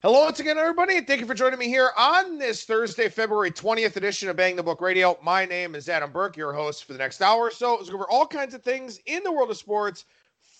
Hello 0.00 0.22
once 0.22 0.38
again, 0.38 0.58
everybody, 0.58 0.96
and 0.96 1.08
thank 1.08 1.20
you 1.20 1.26
for 1.26 1.34
joining 1.34 1.58
me 1.58 1.66
here 1.66 1.90
on 1.98 2.38
this 2.38 2.62
Thursday, 2.62 3.08
February 3.08 3.50
20th 3.50 3.96
edition 3.96 4.28
of 4.28 4.36
Bang 4.36 4.54
the 4.54 4.62
Book 4.62 4.80
Radio. 4.80 5.18
My 5.24 5.44
name 5.44 5.74
is 5.74 5.88
Adam 5.88 6.12
Burke, 6.12 6.36
your 6.36 6.52
host 6.52 6.84
for 6.84 6.92
the 6.92 7.00
next 7.00 7.20
hour 7.20 7.40
or 7.40 7.50
so. 7.50 7.78
Go 7.78 7.94
over 7.94 8.08
all 8.08 8.24
kinds 8.24 8.54
of 8.54 8.62
things 8.62 9.00
in 9.06 9.24
the 9.24 9.32
world 9.32 9.50
of 9.50 9.56
sports 9.56 10.04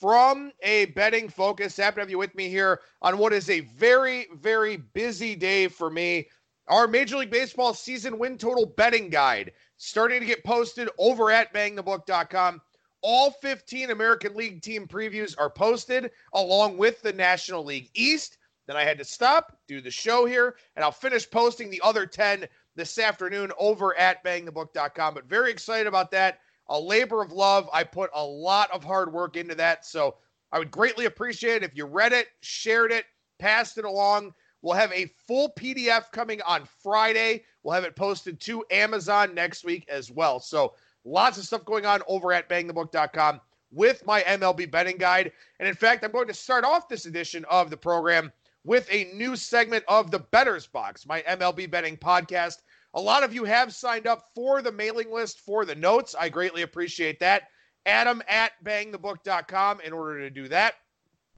from 0.00 0.50
a 0.64 0.86
betting 0.86 1.28
focus. 1.28 1.76
Happy 1.76 1.94
to 1.94 2.00
have 2.00 2.10
you 2.10 2.18
with 2.18 2.34
me 2.34 2.48
here 2.48 2.80
on 3.00 3.16
what 3.16 3.32
is 3.32 3.48
a 3.48 3.60
very, 3.60 4.26
very 4.40 4.78
busy 4.78 5.36
day 5.36 5.68
for 5.68 5.88
me. 5.88 6.26
Our 6.66 6.88
Major 6.88 7.18
League 7.18 7.30
Baseball 7.30 7.74
season 7.74 8.18
win 8.18 8.38
total 8.38 8.66
betting 8.66 9.08
guide 9.08 9.52
starting 9.76 10.18
to 10.18 10.26
get 10.26 10.42
posted 10.42 10.88
over 10.98 11.30
at 11.30 11.54
bangthebook.com. 11.54 12.60
All 13.02 13.30
15 13.30 13.92
American 13.92 14.34
League 14.34 14.62
team 14.62 14.88
previews 14.88 15.36
are 15.38 15.48
posted 15.48 16.10
along 16.32 16.76
with 16.76 17.00
the 17.02 17.12
National 17.12 17.62
League 17.62 17.88
East. 17.94 18.38
Then 18.68 18.76
I 18.76 18.84
had 18.84 18.98
to 18.98 19.04
stop, 19.04 19.56
do 19.66 19.80
the 19.80 19.90
show 19.90 20.26
here, 20.26 20.56
and 20.76 20.84
I'll 20.84 20.92
finish 20.92 21.28
posting 21.28 21.70
the 21.70 21.80
other 21.82 22.04
10 22.04 22.46
this 22.76 22.98
afternoon 22.98 23.50
over 23.58 23.98
at 23.98 24.22
bangthebook.com. 24.22 25.14
But 25.14 25.24
very 25.24 25.50
excited 25.50 25.86
about 25.86 26.10
that. 26.10 26.40
A 26.68 26.78
labor 26.78 27.22
of 27.22 27.32
love. 27.32 27.66
I 27.72 27.82
put 27.82 28.10
a 28.14 28.22
lot 28.22 28.70
of 28.70 28.84
hard 28.84 29.10
work 29.10 29.38
into 29.38 29.54
that. 29.54 29.86
So 29.86 30.16
I 30.52 30.58
would 30.58 30.70
greatly 30.70 31.06
appreciate 31.06 31.62
it 31.62 31.62
if 31.62 31.74
you 31.74 31.86
read 31.86 32.12
it, 32.12 32.28
shared 32.42 32.92
it, 32.92 33.06
passed 33.38 33.78
it 33.78 33.86
along. 33.86 34.34
We'll 34.60 34.74
have 34.74 34.92
a 34.92 35.10
full 35.26 35.50
PDF 35.58 36.12
coming 36.12 36.42
on 36.42 36.68
Friday. 36.82 37.44
We'll 37.62 37.74
have 37.74 37.84
it 37.84 37.96
posted 37.96 38.38
to 38.40 38.66
Amazon 38.70 39.34
next 39.34 39.64
week 39.64 39.88
as 39.88 40.10
well. 40.10 40.40
So 40.40 40.74
lots 41.06 41.38
of 41.38 41.46
stuff 41.46 41.64
going 41.64 41.86
on 41.86 42.02
over 42.06 42.34
at 42.34 42.50
bangthebook.com 42.50 43.40
with 43.70 44.04
my 44.04 44.20
MLB 44.22 44.70
betting 44.70 44.98
guide. 44.98 45.32
And 45.58 45.66
in 45.66 45.74
fact, 45.74 46.04
I'm 46.04 46.12
going 46.12 46.28
to 46.28 46.34
start 46.34 46.64
off 46.64 46.86
this 46.86 47.06
edition 47.06 47.46
of 47.46 47.70
the 47.70 47.76
program 47.76 48.30
with 48.68 48.86
a 48.92 49.10
new 49.14 49.34
segment 49.34 49.82
of 49.88 50.10
the 50.10 50.18
Bettor's 50.18 50.66
Box, 50.66 51.06
my 51.06 51.22
MLB 51.22 51.70
betting 51.70 51.96
podcast. 51.96 52.58
A 52.92 53.00
lot 53.00 53.22
of 53.22 53.32
you 53.32 53.44
have 53.44 53.72
signed 53.72 54.06
up 54.06 54.26
for 54.34 54.60
the 54.60 54.70
mailing 54.70 55.10
list 55.10 55.40
for 55.40 55.64
the 55.64 55.74
notes. 55.74 56.14
I 56.20 56.28
greatly 56.28 56.60
appreciate 56.60 57.18
that. 57.20 57.44
Adam 57.86 58.22
at 58.28 58.52
bangthebook.com 58.62 59.80
in 59.80 59.94
order 59.94 60.18
to 60.18 60.28
do 60.28 60.48
that. 60.48 60.74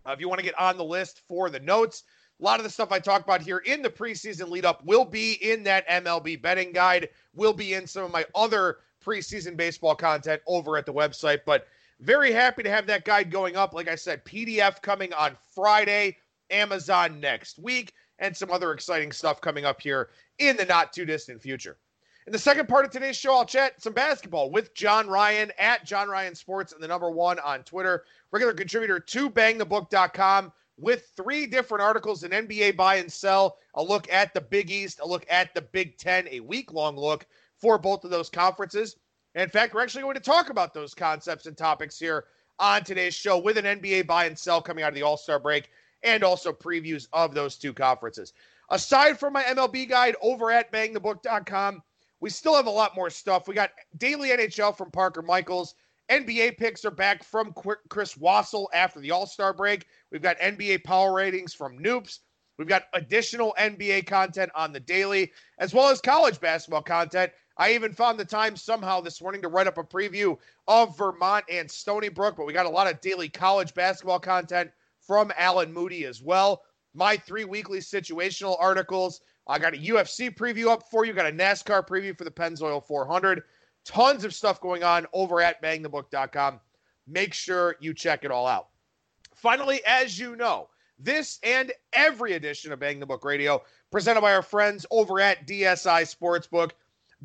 Uh, 0.05 0.11
if 0.11 0.19
you 0.19 0.29
want 0.29 0.41
to 0.41 0.45
get 0.45 0.59
on 0.59 0.77
the 0.77 0.83
list 0.83 1.23
for 1.29 1.51
the 1.51 1.61
notes, 1.61 2.03
a 2.41 2.45
lot 2.45 2.59
of 2.59 2.65
the 2.65 2.71
stuff 2.71 2.91
I 2.91 2.99
talk 2.99 3.23
about 3.23 3.43
here 3.43 3.59
in 3.59 3.81
the 3.81 3.91
preseason 3.91 4.49
lead 4.49 4.65
up 4.65 4.85
will 4.85 5.05
be 5.05 5.35
in 5.35 5.63
that 5.63 5.89
MLB 5.89 6.43
betting 6.43 6.73
guide, 6.73 7.11
will 7.33 7.53
be 7.53 7.75
in 7.75 7.87
some 7.87 8.03
of 8.03 8.11
my 8.11 8.27
other 8.35 8.79
preseason 9.07 9.57
baseball 9.57 9.95
content 9.95 10.43
over 10.49 10.77
at 10.77 10.85
the 10.85 10.93
website. 10.93 11.43
But 11.47 11.69
very 12.01 12.33
happy 12.33 12.65
to 12.65 12.71
have 12.71 12.89
that 12.89 13.05
guide 13.05 13.31
going 13.31 13.55
up. 13.55 13.73
Like 13.73 13.87
I 13.87 13.95
said, 13.95 14.25
PDF 14.25 14.83
coming 14.83 15.13
on 15.13 15.37
Friday. 15.55 16.17
Amazon 16.51 17.21
next 17.21 17.59
week, 17.59 17.93
and 18.19 18.37
some 18.37 18.51
other 18.51 18.73
exciting 18.73 19.13
stuff 19.13 19.41
coming 19.41 19.65
up 19.65 19.81
here 19.81 20.11
in 20.39 20.57
the 20.57 20.65
not 20.65 20.93
too 20.93 21.05
distant 21.05 21.41
future. 21.43 21.79
In 22.27 22.33
the 22.33 22.39
second 22.39 22.69
part 22.69 22.85
of 22.85 22.91
today's 22.91 23.17
show, 23.17 23.35
I'll 23.35 23.47
chat 23.47 23.83
some 23.83 23.95
basketball 23.95 24.51
with 24.51 24.75
John 24.75 25.09
Ryan 25.09 25.51
at 25.59 25.85
John 25.85 26.09
Ryan 26.09 26.35
Sports 26.35 26.73
and 26.73 26.83
the 26.83 26.87
number 26.89 27.11
one 27.11 27.39
on 27.41 27.63
Twitter, 27.63 28.05
regular 28.31 28.53
contributor 28.53 29.01
to 29.01 29.31
bangthebook.com 29.31 30.53
with 30.77 31.11
three 31.17 31.47
different 31.47 31.83
articles 31.83 32.23
in 32.23 32.31
NBA 32.31 32.77
buy 32.77 32.97
and 32.97 33.11
sell, 33.11 33.57
a 33.75 33.83
look 33.83 34.11
at 34.13 34.33
the 34.35 34.41
Big 34.41 34.71
East, 34.71 35.01
a 35.03 35.09
look 35.09 35.27
at 35.31 35.55
the 35.55 35.63
Big 35.63 35.99
Ten, 35.99 36.29
a 36.31 36.41
week 36.41 36.73
long 36.73 36.97
look 36.97 37.27
for 37.59 37.79
both 37.79 38.05
of 38.05 38.11
those 38.11 38.31
conferences. 38.31 38.97
And 39.35 39.43
in 39.43 39.51
fact, 39.51 39.75
we're 39.75 39.83
actually 39.83 40.03
going 40.03 40.15
to 40.15 40.21
talk 40.21 40.51
about 40.51 40.75
those 40.75 40.95
concepts 40.95 41.47
and 41.47 41.57
topics 41.57 41.99
here 41.99 42.25
on 42.59 42.85
today's 42.85 43.15
show 43.15 43.39
with 43.39 43.57
an 43.59 43.65
NBA 43.65 44.07
buy 44.07 44.27
and 44.27 44.39
sell 44.39 44.61
coming 44.61 44.85
out 44.85 44.89
of 44.91 44.95
the 44.95 45.03
All 45.03 45.17
Star 45.17 45.39
break 45.39 45.71
and 46.03 46.23
also 46.23 46.53
previews 46.53 47.09
of 47.13 47.35
those 47.35 47.57
two 47.57 47.73
conferences. 47.73 48.33
Aside 48.71 49.19
from 49.19 49.33
my 49.33 49.43
MLB 49.43 49.89
guide 49.89 50.17
over 50.23 50.51
at 50.51 50.73
bangthebook.com, 50.73 51.83
we 52.21 52.31
still 52.31 52.55
have 52.55 52.67
a 52.67 52.71
lot 52.71 52.95
more 52.95 53.11
stuff. 53.11 53.49
We 53.49 53.55
got 53.55 53.71
daily 53.97 54.29
NHL 54.31 54.77
from 54.77 54.91
Parker 54.91 55.23
Michaels. 55.23 55.75
NBA 56.11 56.59
picks 56.59 56.85
are 56.85 56.91
back 56.91 57.23
from 57.23 57.55
Chris 57.89 58.17
Wassel 58.17 58.67
after 58.75 59.01
the 59.01 59.11
All 59.11 59.27
Star 59.27 59.53
break. 59.53 59.87
We've 60.11 60.23
got 60.23 60.39
NBA 60.39 60.85
power 60.85 61.15
ratings 61.15 61.55
from 61.55 61.79
Noops. 61.79 62.19
We've 62.59 62.69
got 62.69 62.85
additional 62.93 63.55
NBA 63.59 64.07
content 64.07 64.51
on 64.55 64.73
the 64.73 64.81
daily, 64.81 65.33
as 65.59 65.73
well 65.73 65.89
as 65.89 66.01
college 66.01 66.41
basketball 66.41 66.83
content. 66.83 67.33
I 67.57 67.73
even 67.73 67.93
found 67.93 68.19
the 68.19 68.25
time 68.25 68.57
somehow 68.57 69.01
this 69.01 69.23
morning 69.23 69.41
to 69.43 69.49
write 69.49 69.67
up 69.67 69.79
a 69.79 69.83
preview 69.83 70.37
of 70.69 70.97
Vermont 70.99 71.45
and 71.51 71.71
Stony 71.71 72.09
Brook, 72.09 72.35
but 72.37 72.47
we 72.47 72.53
got 72.53 72.67
a 72.67 72.71
lot 72.71 72.91
of 72.91 73.01
daily 73.01 73.29
college 73.29 73.73
basketball 73.73 74.21
content 74.21 74.71
from 75.11 75.33
Alan 75.37 75.73
Moody 75.73 76.05
as 76.05 76.23
well. 76.23 76.63
My 76.95 77.17
three 77.17 77.45
weekly 77.45 77.81
situational 77.81 78.57
articles. 78.61 79.23
I 79.49 79.59
got 79.59 79.75
a 79.75 79.77
UFC 79.77 80.33
preview 80.33 80.69
up 80.69 80.85
for 80.89 81.05
you, 81.05 81.13
got 81.13 81.27
a 81.27 81.33
NASCAR 81.33 81.85
preview 81.85 82.17
for 82.17 82.23
the 82.23 82.31
Pennzoil 82.31 82.87
400. 82.87 83.43
Tons 83.85 84.25
of 84.25 84.33
stuff 84.33 84.61
going 84.61 84.85
on 84.85 85.09
over 85.13 85.41
at 85.41 85.61
bangthebook.com. 85.61 86.61
Make 87.09 87.35
sure 87.35 87.75
you 87.81 87.93
check 87.93 88.23
it 88.23 88.31
all 88.31 88.47
out. 88.47 88.69
Finally, 89.35 89.81
as 89.85 90.17
you 90.17 90.37
know, 90.37 90.69
this 90.97 91.41
and 91.43 91.73
every 91.93 92.35
edition 92.35 92.71
of 92.71 92.79
Bang 92.79 93.01
the 93.01 93.07
Book 93.07 93.25
Radio 93.25 93.65
presented 93.91 94.21
by 94.21 94.33
our 94.33 94.43
friends 94.43 94.87
over 94.93 95.19
at 95.19 95.45
DSI 95.45 96.03
Sportsbook. 96.03 96.71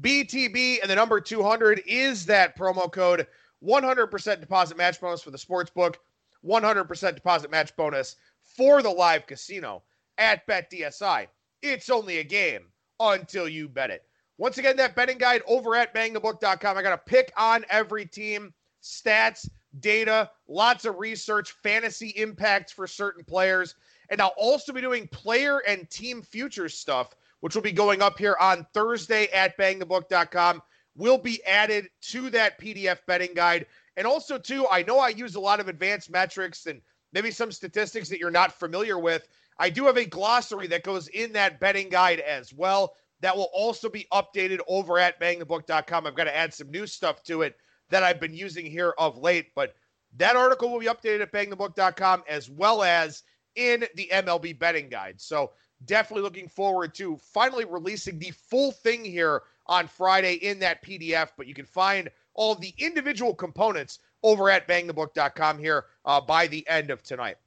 BTB 0.02 0.80
and 0.82 0.90
the 0.90 0.96
number 0.96 1.22
200 1.22 1.84
is 1.86 2.26
that 2.26 2.58
promo 2.58 2.92
code 2.92 3.28
100% 3.64 4.40
deposit 4.40 4.76
match 4.76 5.00
bonus 5.00 5.22
for 5.22 5.30
the 5.30 5.38
sportsbook. 5.38 5.98
100% 6.46 7.16
deposit 7.16 7.52
match 7.52 7.76
bonus 7.76 8.16
for 8.42 8.82
the 8.82 8.90
live 8.90 9.28
casino 9.28 9.84
at 10.18 10.46
BetDSI. 10.48 11.28
It's 11.62 11.90
only 11.90 12.20
a 12.20 12.24
game 12.24 12.68
until 13.00 13.48
you 13.48 13.68
bet 13.68 13.90
it. 13.90 14.04
Once 14.38 14.58
again, 14.58 14.76
that 14.78 14.96
betting 14.96 15.18
guide 15.18 15.42
over 15.48 15.76
at 15.76 15.94
bangthebook.com. 15.94 16.78
I 16.78 16.82
got 16.82 16.94
a 16.94 16.98
pick 16.98 17.32
on 17.38 17.66
every 17.70 18.06
team, 18.06 18.54
stats, 18.84 19.50
data, 19.80 20.30
lots 20.48 20.86
of 20.86 21.00
research, 21.00 21.52
fantasy 21.64 22.10
impacts 22.10 22.72
for 22.72 22.88
certain 22.88 23.24
players. 23.24 23.76
And 24.10 24.22
I'll 24.22 24.36
also 24.38 24.74
be 24.74 24.82
doing 24.82 25.08
player 25.08 25.60
and 25.68 25.90
team 25.90 26.22
futures 26.22 26.78
stuff, 26.78 27.16
which 27.40 27.56
will 27.56 27.62
be 27.62 27.72
going 27.72 28.02
up 28.02 28.18
here 28.18 28.36
on 28.40 28.68
Thursday 28.74 29.28
at 29.28 29.58
bangthebook.com. 29.58 30.62
Will 30.98 31.18
be 31.18 31.44
added 31.46 31.90
to 32.04 32.30
that 32.30 32.60
PDF 32.60 33.00
betting 33.06 33.34
guide. 33.34 33.66
And 33.98 34.06
also, 34.06 34.38
too, 34.38 34.68
I 34.70 34.84
know 34.84 35.00
I 35.00 35.10
use 35.10 35.36
a 35.36 35.40
lot 35.40 35.60
of 35.60 35.68
advanced 35.68 36.10
metrics 36.10 36.66
and 36.66 36.82
maybe 37.14 37.32
some 37.32 37.52
statistics 37.52 38.10
that 38.10 38.20
you're 38.20 38.32
not 38.32 38.52
familiar 38.52 39.00
with. 39.00 39.28
I 39.58 39.70
do 39.70 39.86
have 39.86 39.98
a 39.98 40.06
glossary 40.06 40.68
that 40.68 40.84
goes 40.84 41.08
in 41.10 41.32
that 41.34 41.60
betting 41.60 41.90
guide 41.90 42.20
as 42.20 42.54
well. 42.54 42.94
That 43.22 43.36
will 43.36 43.50
also 43.54 43.90
be 43.90 44.06
updated 44.12 44.60
over 44.68 45.00
at 45.00 45.20
bangthebook.com. 45.20 46.06
I've 46.06 46.16
got 46.16 46.26
to 46.26 46.36
add 46.36 46.54
some 46.54 46.70
new 46.70 46.86
stuff 46.86 47.24
to 47.24 47.42
it 47.44 47.56
that 47.90 48.04
I've 48.04 48.20
been 48.20 48.34
using 48.34 48.66
here 48.66 48.94
of 48.98 49.18
late, 49.18 49.56
but 49.56 49.76
that 50.18 50.36
article 50.36 50.70
will 50.70 50.80
be 50.80 50.88
updated 50.88 51.22
at 51.22 51.32
bangthebook.com 51.32 52.24
as 52.28 52.50
well 52.50 52.84
as 52.84 53.24
in 53.56 53.86
the 53.96 54.10
MLB 54.12 54.58
betting 54.60 54.90
guide. 54.90 55.20
So 55.22 55.52
definitely 55.86 56.24
looking 56.24 56.50
forward 56.50 56.94
to 56.96 57.18
finally 57.18 57.66
releasing 57.66 58.20
the 58.20 58.32
full 58.32 58.72
thing 58.72 59.06
here 59.06 59.44
on 59.68 59.88
Friday 59.88 60.36
in 60.36 60.60
that 60.60 60.84
PDF, 60.84 61.30
but 61.38 61.48
you 61.48 61.54
can 61.54 61.66
find 61.66 62.10
all 62.36 62.56
the 62.56 62.74
individual 62.78 63.34
components 63.34 64.00
over 64.24 64.50
at 64.50 64.68
bangthebook.com 64.68 65.60
here 65.60 65.86
uh, 66.06 66.22
by 66.22 66.48
the 66.48 66.68
end 66.68 66.90
of 66.92 67.04
tonight. 67.04 67.38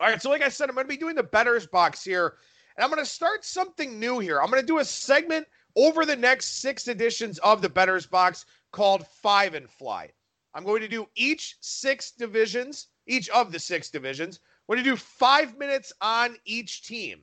All 0.00 0.08
right, 0.08 0.20
so 0.20 0.30
like 0.30 0.42
I 0.42 0.48
said, 0.48 0.68
I'm 0.68 0.74
going 0.74 0.86
to 0.86 0.92
be 0.92 0.96
doing 0.96 1.14
the 1.14 1.22
Bettor's 1.22 1.66
Box 1.66 2.02
here, 2.02 2.34
and 2.76 2.84
I'm 2.84 2.90
going 2.90 3.02
to 3.02 3.10
start 3.10 3.44
something 3.44 3.98
new 4.00 4.18
here. 4.18 4.40
I'm 4.40 4.50
going 4.50 4.62
to 4.62 4.66
do 4.66 4.78
a 4.78 4.84
segment 4.84 5.46
over 5.76 6.04
the 6.04 6.16
next 6.16 6.60
six 6.60 6.88
editions 6.88 7.38
of 7.38 7.62
the 7.62 7.68
Bettor's 7.68 8.06
Box 8.06 8.46
called 8.72 9.06
Five 9.06 9.54
and 9.54 9.68
Fly. 9.70 10.10
I'm 10.54 10.64
going 10.64 10.82
to 10.82 10.88
do 10.88 11.06
each 11.14 11.56
six 11.60 12.10
divisions, 12.12 12.88
each 13.06 13.28
of 13.30 13.52
the 13.52 13.58
six 13.58 13.90
divisions. 13.90 14.40
I'm 14.68 14.74
going 14.74 14.84
to 14.84 14.90
do 14.90 14.96
five 14.96 15.58
minutes 15.58 15.92
on 16.00 16.36
each 16.44 16.82
team. 16.82 17.20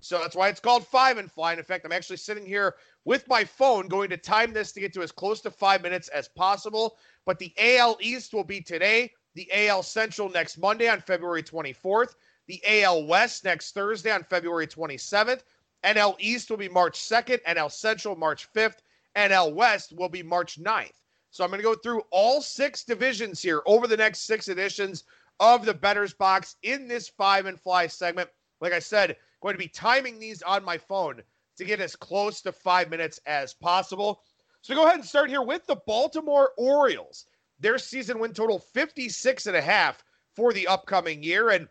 So 0.00 0.18
that's 0.18 0.36
why 0.36 0.48
it's 0.48 0.60
called 0.60 0.86
Five 0.86 1.18
and 1.18 1.30
Fly. 1.30 1.54
In 1.54 1.62
fact, 1.62 1.84
I'm 1.84 1.92
actually 1.92 2.18
sitting 2.18 2.44
here 2.44 2.74
with 3.04 3.28
my 3.28 3.44
phone 3.44 3.88
going 3.88 4.10
to 4.10 4.16
time 4.16 4.52
this 4.52 4.72
to 4.72 4.80
get 4.80 4.92
to 4.94 5.02
as 5.02 5.12
close 5.12 5.40
to 5.42 5.50
five 5.50 5.82
minutes 5.82 6.08
as 6.08 6.28
possible. 6.28 6.96
But 7.26 7.38
the 7.38 7.52
AL 7.58 7.98
East 8.00 8.32
will 8.32 8.44
be 8.44 8.60
today, 8.60 9.12
the 9.34 9.48
AL 9.52 9.82
Central 9.82 10.28
next 10.28 10.58
Monday 10.58 10.88
on 10.88 11.00
February 11.00 11.42
24th, 11.42 12.14
the 12.46 12.62
AL 12.66 13.06
West 13.06 13.44
next 13.44 13.72
Thursday 13.74 14.10
on 14.10 14.24
February 14.24 14.66
27th. 14.66 15.42
NL 15.84 16.16
East 16.18 16.48
will 16.48 16.56
be 16.56 16.68
March 16.68 16.98
2nd, 16.98 17.42
NL 17.42 17.70
Central 17.70 18.16
March 18.16 18.48
5th, 18.54 18.78
NL 19.16 19.54
West 19.54 19.92
will 19.92 20.08
be 20.08 20.22
March 20.22 20.62
9th. 20.62 20.92
So 21.30 21.44
I'm 21.44 21.50
going 21.50 21.60
to 21.60 21.64
go 21.64 21.74
through 21.74 22.02
all 22.10 22.40
six 22.40 22.84
divisions 22.84 23.42
here 23.42 23.60
over 23.66 23.86
the 23.86 23.96
next 23.96 24.20
six 24.20 24.48
editions 24.48 25.04
of 25.40 25.64
the 25.64 25.74
Bettor's 25.74 26.14
Box 26.14 26.56
in 26.62 26.88
this 26.88 27.08
five 27.08 27.46
and 27.46 27.60
fly 27.60 27.86
segment. 27.86 28.30
Like 28.60 28.72
I 28.72 28.78
said, 28.78 29.16
going 29.42 29.54
to 29.54 29.58
be 29.58 29.68
timing 29.68 30.18
these 30.18 30.42
on 30.42 30.64
my 30.64 30.78
phone 30.78 31.22
to 31.56 31.64
get 31.64 31.80
as 31.80 31.96
close 31.96 32.40
to 32.42 32.52
five 32.52 32.90
minutes 32.90 33.20
as 33.26 33.54
possible. 33.54 34.22
So 34.62 34.74
go 34.74 34.84
ahead 34.84 34.96
and 34.96 35.04
start 35.04 35.28
here 35.28 35.42
with 35.42 35.66
the 35.66 35.76
Baltimore 35.86 36.52
Orioles. 36.56 37.26
Their 37.60 37.78
season 37.78 38.18
win 38.18 38.32
total 38.32 38.58
56 38.58 39.46
and 39.46 39.56
a 39.56 39.60
half 39.62 40.02
for 40.34 40.52
the 40.52 40.66
upcoming 40.66 41.22
year. 41.22 41.50
And 41.50 41.68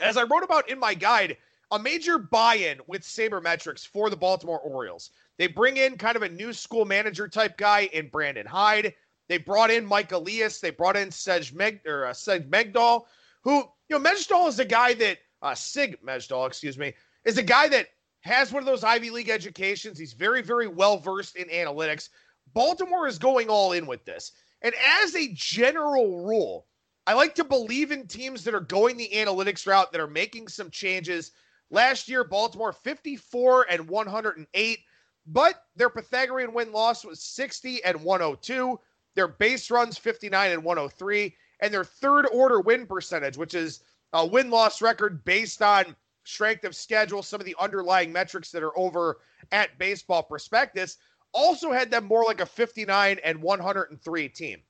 as 0.00 0.16
I 0.16 0.22
wrote 0.22 0.42
about 0.42 0.68
in 0.68 0.78
my 0.78 0.94
guide, 0.94 1.36
a 1.70 1.78
major 1.78 2.18
buy-in 2.18 2.78
with 2.86 3.02
sabermetrics 3.02 3.86
for 3.86 4.10
the 4.10 4.16
Baltimore 4.16 4.60
Orioles. 4.60 5.10
They 5.38 5.48
bring 5.48 5.76
in 5.76 5.96
kind 5.96 6.16
of 6.16 6.22
a 6.22 6.28
new 6.28 6.52
school 6.52 6.84
manager 6.84 7.28
type 7.28 7.56
guy 7.56 7.88
in 7.92 8.08
Brandon 8.08 8.46
Hyde. 8.46 8.94
They 9.28 9.38
brought 9.38 9.70
in 9.70 9.84
Mike 9.84 10.12
Elias. 10.12 10.60
They 10.60 10.70
brought 10.70 10.96
in 10.96 11.10
Sej 11.10 11.52
Meg 11.52 11.80
or 11.86 12.06
uh, 12.06 12.12
Seg 12.12 12.48
Mejdal, 12.48 13.04
who 13.42 13.64
you 13.88 13.98
know 13.98 13.98
Mejdal 13.98 14.48
is 14.48 14.58
a 14.60 14.64
guy 14.64 14.94
that 14.94 15.18
uh, 15.42 15.54
Sig 15.54 15.98
Mejdal, 16.04 16.46
excuse 16.46 16.78
me, 16.78 16.94
is 17.24 17.38
a 17.38 17.42
guy 17.42 17.68
that 17.68 17.88
has 18.24 18.52
one 18.52 18.62
of 18.62 18.66
those 18.66 18.84
Ivy 18.84 19.10
League 19.10 19.28
educations. 19.28 19.98
He's 19.98 20.12
very 20.12 20.42
very 20.42 20.66
well 20.66 20.98
versed 20.98 21.36
in 21.36 21.48
analytics. 21.48 22.08
Baltimore 22.52 23.06
is 23.06 23.18
going 23.18 23.48
all 23.48 23.72
in 23.72 23.86
with 23.86 24.04
this, 24.04 24.32
and 24.62 24.74
as 25.02 25.14
a 25.14 25.32
general 25.34 26.24
rule, 26.24 26.66
I 27.06 27.14
like 27.14 27.34
to 27.36 27.44
believe 27.44 27.92
in 27.92 28.06
teams 28.06 28.44
that 28.44 28.54
are 28.54 28.60
going 28.60 28.96
the 28.96 29.10
analytics 29.14 29.66
route 29.66 29.92
that 29.92 30.00
are 30.00 30.06
making 30.06 30.48
some 30.48 30.70
changes. 30.70 31.32
Last 31.70 32.08
year, 32.08 32.24
Baltimore 32.24 32.72
54 32.72 33.66
and 33.70 33.88
108, 33.88 34.78
but 35.26 35.64
their 35.76 35.90
Pythagorean 35.90 36.54
win 36.54 36.72
loss 36.72 37.04
was 37.04 37.22
60 37.22 37.82
and 37.84 38.02
102. 38.02 38.78
Their 39.14 39.28
base 39.28 39.70
runs 39.70 39.98
59 39.98 40.52
and 40.52 40.64
103, 40.64 41.36
and 41.60 41.72
their 41.72 41.84
third 41.84 42.26
order 42.32 42.60
win 42.60 42.86
percentage, 42.86 43.36
which 43.36 43.54
is 43.54 43.80
a 44.12 44.24
win 44.24 44.50
loss 44.50 44.80
record 44.80 45.24
based 45.24 45.62
on 45.62 45.94
strength 46.24 46.64
of 46.64 46.74
schedule, 46.74 47.22
some 47.22 47.40
of 47.40 47.46
the 47.46 47.56
underlying 47.58 48.12
metrics 48.12 48.50
that 48.50 48.62
are 48.62 48.76
over 48.78 49.18
at 49.52 49.78
Baseball 49.78 50.22
Prospectus, 50.22 50.96
also 51.32 51.72
had 51.72 51.90
them 51.90 52.04
more 52.04 52.24
like 52.24 52.40
a 52.40 52.46
59 52.46 53.18
and 53.22 53.42
103 53.42 54.28
team. 54.28 54.60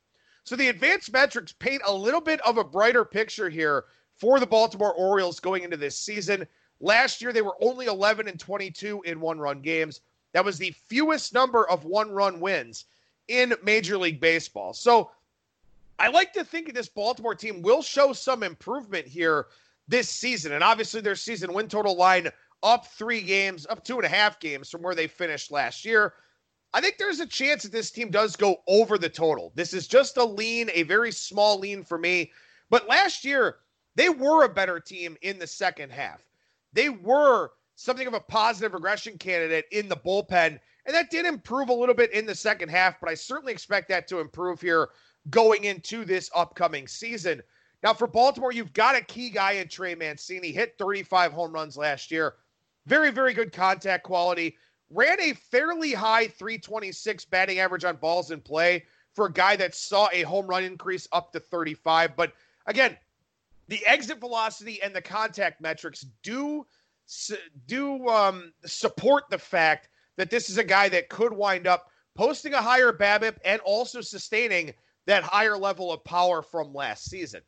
So 0.45 0.57
the 0.57 0.69
advanced 0.69 1.13
metrics 1.13 1.53
paint 1.53 1.83
a 1.87 1.95
little 1.95 2.21
bit 2.21 2.41
of 2.41 2.59
a 2.59 2.65
brighter 2.65 3.05
picture 3.05 3.49
here 3.49 3.85
for 4.17 4.39
the 4.41 4.47
Baltimore 4.47 4.93
Orioles 4.93 5.41
going 5.41 5.63
into 5.63 5.77
this 5.77 5.97
season. 5.97 6.47
Last 6.81 7.23
year, 7.23 7.33
they 7.33 7.43
were 7.43 7.57
only 7.63 7.87
11 7.87 8.29
and 8.29 8.39
22 8.39 9.03
in 9.03 9.21
one 9.21 9.39
run 9.39 9.61
games. 9.61 10.01
That 10.33 10.45
was 10.45 10.59
the 10.59 10.75
fewest 10.89 11.33
number 11.33 11.69
of 11.69 11.85
one 11.85 12.11
run 12.11 12.41
wins 12.41 12.87
in 13.29 13.55
Major 13.63 13.97
League 13.97 14.21
Baseball. 14.21 14.75
So 14.75 15.11
I 15.99 16.09
like 16.09 16.33
to 16.35 16.45
think 16.45 16.73
this 16.73 16.89
Baltimore 16.89 17.35
team 17.35 17.63
will 17.63 17.83
show 17.83 18.13
some 18.13 18.43
improvement 18.43 19.07
here 19.07 19.47
this 19.89 20.09
season. 20.09 20.53
And 20.53 20.65
obviously, 20.65 21.01
their 21.01 21.17
season 21.17 21.53
win 21.53 21.69
total 21.69 21.97
line 21.97 22.29
up 22.63 22.87
three 22.87 23.21
games, 23.21 23.67
up 23.69 23.85
two 23.85 23.97
and 23.97 24.07
a 24.07 24.09
half 24.09 24.41
games 24.41 24.71
from 24.71 24.83
where 24.83 24.95
they 24.95 25.07
finished 25.07 25.51
last 25.51 25.85
year. 25.85 26.15
I 26.73 26.81
think 26.81 26.97
there's 26.99 27.21
a 27.21 27.27
chance 27.27 27.63
that 27.63 27.73
this 27.73 27.91
team 27.91 28.11
does 28.11 28.35
go 28.35 28.57
over 28.67 28.99
the 28.99 29.09
total. 29.09 29.53
This 29.55 29.73
is 29.73 29.87
just 29.87 30.17
a 30.17 30.25
lean, 30.25 30.71
a 30.73 30.83
very 30.83 31.13
small 31.13 31.59
lean 31.59 31.85
for 31.85 31.99
me. 31.99 32.33
But 32.69 32.89
last 32.89 33.25
year, 33.25 33.59
they 33.95 34.09
were 34.09 34.45
a 34.45 34.49
better 34.49 34.81
team 34.81 35.17
in 35.23 35.39
the 35.39 35.47
second 35.47 35.93
half. 35.93 36.21
They 36.73 36.89
were 36.89 37.53
something 37.77 38.07
of 38.07 38.15
a 38.15 38.21
positive 38.21 38.75
regression 38.75 39.19
candidate 39.19 39.67
in 39.71 39.89
the 39.89 39.97
bullpen. 39.97 40.59
And 40.87 40.95
that 40.95 41.11
did 41.11 41.27
improve 41.27 41.69
a 41.69 41.75
little 41.75 41.95
bit 41.95 42.13
in 42.13 42.27
the 42.27 42.35
second 42.35 42.71
half, 42.71 43.01
but 43.01 43.09
I 43.09 43.15
certainly 43.15 43.53
expect 43.53 43.89
that 43.89 44.09
to 44.09 44.21
improve 44.21 44.61
here 44.61 44.89
going 45.31 45.65
into 45.65 46.05
this 46.05 46.31
upcoming 46.35 46.87
season. 46.89 47.43
Now, 47.85 47.93
for 47.93 48.07
Baltimore, 48.07 48.51
you've 48.51 48.73
got 48.73 48.97
a 48.97 49.03
key 49.03 49.29
guy 49.29 49.53
in 49.53 49.69
Trey 49.69 49.95
Mancini, 49.95 50.53
hit 50.53 50.75
35 50.79 51.35
home 51.35 51.53
runs 51.53 51.77
last 51.77 52.11
year. 52.11 52.37
Very, 52.87 53.11
very 53.11 53.35
good 53.35 53.53
contact 53.53 54.05
quality. 54.05 54.57
Ran 54.89 55.21
a 55.21 55.35
fairly 55.35 55.93
high 55.93 56.29
326 56.29 57.27
batting 57.27 57.59
average 57.59 57.85
on 57.85 57.97
balls 57.97 58.31
in 58.31 58.41
play 58.41 58.87
for 59.13 59.27
a 59.27 59.33
guy 59.33 59.55
that 59.57 59.75
saw 59.75 60.09
a 60.15 60.23
home 60.23 60.47
run 60.47 60.65
increase 60.65 61.07
up 61.13 61.31
to 61.33 61.41
35. 61.41 62.17
But 62.17 62.33
again, 62.67 62.97
the 63.69 63.85
exit 63.85 64.19
velocity 64.19 64.83
and 64.83 64.95
the 64.95 65.03
contact 65.03 65.61
metrics 65.61 66.07
do 66.23 66.67
do 67.67 68.09
um, 68.09 68.55
support 68.65 69.25
the 69.29 69.37
fact 69.37 69.91
that 70.17 70.31
this 70.31 70.49
is 70.49 70.57
a 70.57 70.65
guy 70.65 70.89
that 70.89 71.11
could 71.11 71.35
wind 71.35 71.67
up 71.67 71.91
posting 72.15 72.55
a 72.55 72.63
higher 72.63 72.95
BABIP 72.95 73.37
and 73.45 73.61
also 73.61 74.01
sustaining 74.01 74.73
that 75.05 75.23
higher 75.23 75.59
level 75.59 75.93
of 75.93 76.03
power 76.05 76.41
from 76.41 76.73
last 76.73 77.11
season. 77.11 77.43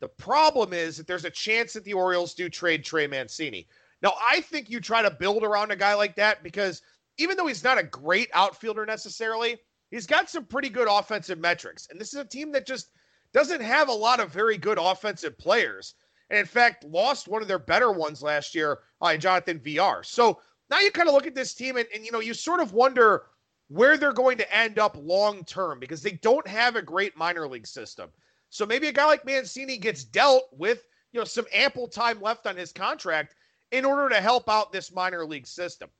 The 0.00 0.08
problem 0.08 0.72
is 0.72 0.96
that 0.96 1.06
there's 1.06 1.24
a 1.24 1.30
chance 1.30 1.72
that 1.72 1.84
the 1.84 1.94
Orioles 1.94 2.34
do 2.34 2.48
trade 2.48 2.84
Trey 2.84 3.06
Mancini. 3.06 3.66
Now, 4.02 4.14
I 4.22 4.40
think 4.42 4.70
you 4.70 4.80
try 4.80 5.02
to 5.02 5.10
build 5.10 5.42
around 5.42 5.72
a 5.72 5.76
guy 5.76 5.94
like 5.94 6.14
that 6.16 6.42
because 6.42 6.82
even 7.18 7.36
though 7.36 7.46
he's 7.46 7.64
not 7.64 7.78
a 7.78 7.82
great 7.82 8.30
outfielder 8.32 8.86
necessarily, 8.86 9.58
he's 9.90 10.06
got 10.06 10.30
some 10.30 10.44
pretty 10.44 10.68
good 10.68 10.88
offensive 10.88 11.38
metrics. 11.38 11.88
And 11.90 12.00
this 12.00 12.14
is 12.14 12.20
a 12.20 12.24
team 12.24 12.52
that 12.52 12.66
just 12.66 12.90
doesn't 13.32 13.60
have 13.60 13.88
a 13.88 13.92
lot 13.92 14.20
of 14.20 14.30
very 14.30 14.56
good 14.56 14.78
offensive 14.78 15.36
players. 15.36 15.94
And 16.30 16.38
in 16.38 16.46
fact, 16.46 16.84
lost 16.84 17.26
one 17.26 17.42
of 17.42 17.48
their 17.48 17.58
better 17.58 17.90
ones 17.90 18.22
last 18.22 18.54
year 18.54 18.80
uh, 19.00 19.16
Jonathan 19.16 19.58
Villar. 19.58 20.02
So 20.02 20.40
now 20.70 20.80
you 20.80 20.90
kind 20.90 21.08
of 21.08 21.14
look 21.14 21.26
at 21.26 21.34
this 21.34 21.54
team 21.54 21.76
and, 21.76 21.86
and 21.94 22.04
you 22.04 22.12
know 22.12 22.20
you 22.20 22.34
sort 22.34 22.60
of 22.60 22.72
wonder 22.72 23.24
where 23.68 23.96
they're 23.96 24.12
going 24.12 24.38
to 24.38 24.56
end 24.56 24.78
up 24.78 24.96
long 24.98 25.44
term 25.44 25.78
because 25.78 26.02
they 26.02 26.12
don't 26.12 26.46
have 26.46 26.76
a 26.76 26.82
great 26.82 27.16
minor 27.16 27.48
league 27.48 27.66
system. 27.66 28.10
So 28.50 28.66
maybe 28.66 28.88
a 28.88 28.92
guy 28.92 29.06
like 29.06 29.24
Mancini 29.24 29.76
gets 29.76 30.04
dealt 30.04 30.48
with 30.52 30.84
you 31.12 31.20
know 31.20 31.24
some 31.24 31.46
ample 31.52 31.88
time 31.88 32.20
left 32.20 32.46
on 32.46 32.56
his 32.56 32.72
contract 32.72 33.34
in 33.72 33.84
order 33.84 34.08
to 34.08 34.20
help 34.20 34.48
out 34.48 34.72
this 34.72 34.92
minor 34.92 35.26
league 35.26 35.46
system. 35.46 35.90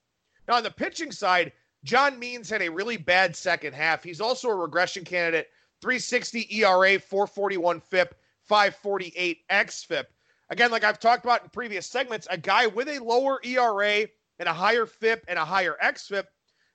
Now 0.47 0.55
on 0.55 0.63
the 0.63 0.71
pitching 0.71 1.13
side, 1.13 1.53
John 1.85 2.19
Means 2.19 2.51
had 2.51 2.63
a 2.63 2.71
really 2.71 2.97
bad 2.97 3.37
second 3.37 3.75
half. 3.75 4.03
He's 4.03 4.21
also 4.21 4.49
a 4.49 4.55
regression 4.55 5.05
candidate. 5.05 5.49
360 5.81 6.49
ERA, 6.51 6.99
441 6.99 7.81
FIP, 7.81 8.15
548 8.43 9.39
XFIP. 9.49 10.05
Again, 10.51 10.71
like 10.71 10.83
I've 10.83 10.99
talked 10.99 11.25
about 11.25 11.45
in 11.45 11.51
previous 11.51 11.87
segments, 11.87 12.27
a 12.31 12.39
guy 12.39 12.67
with 12.67 12.89
a 12.89 12.99
lower 12.99 13.41
ERA 13.45 14.09
and 14.39 14.49
a 14.49 14.53
higher 14.53 14.87
FIP 14.87 15.25
and 15.29 15.39
a 15.39 15.45
higher 15.45 15.77
XFIP, 15.83 16.25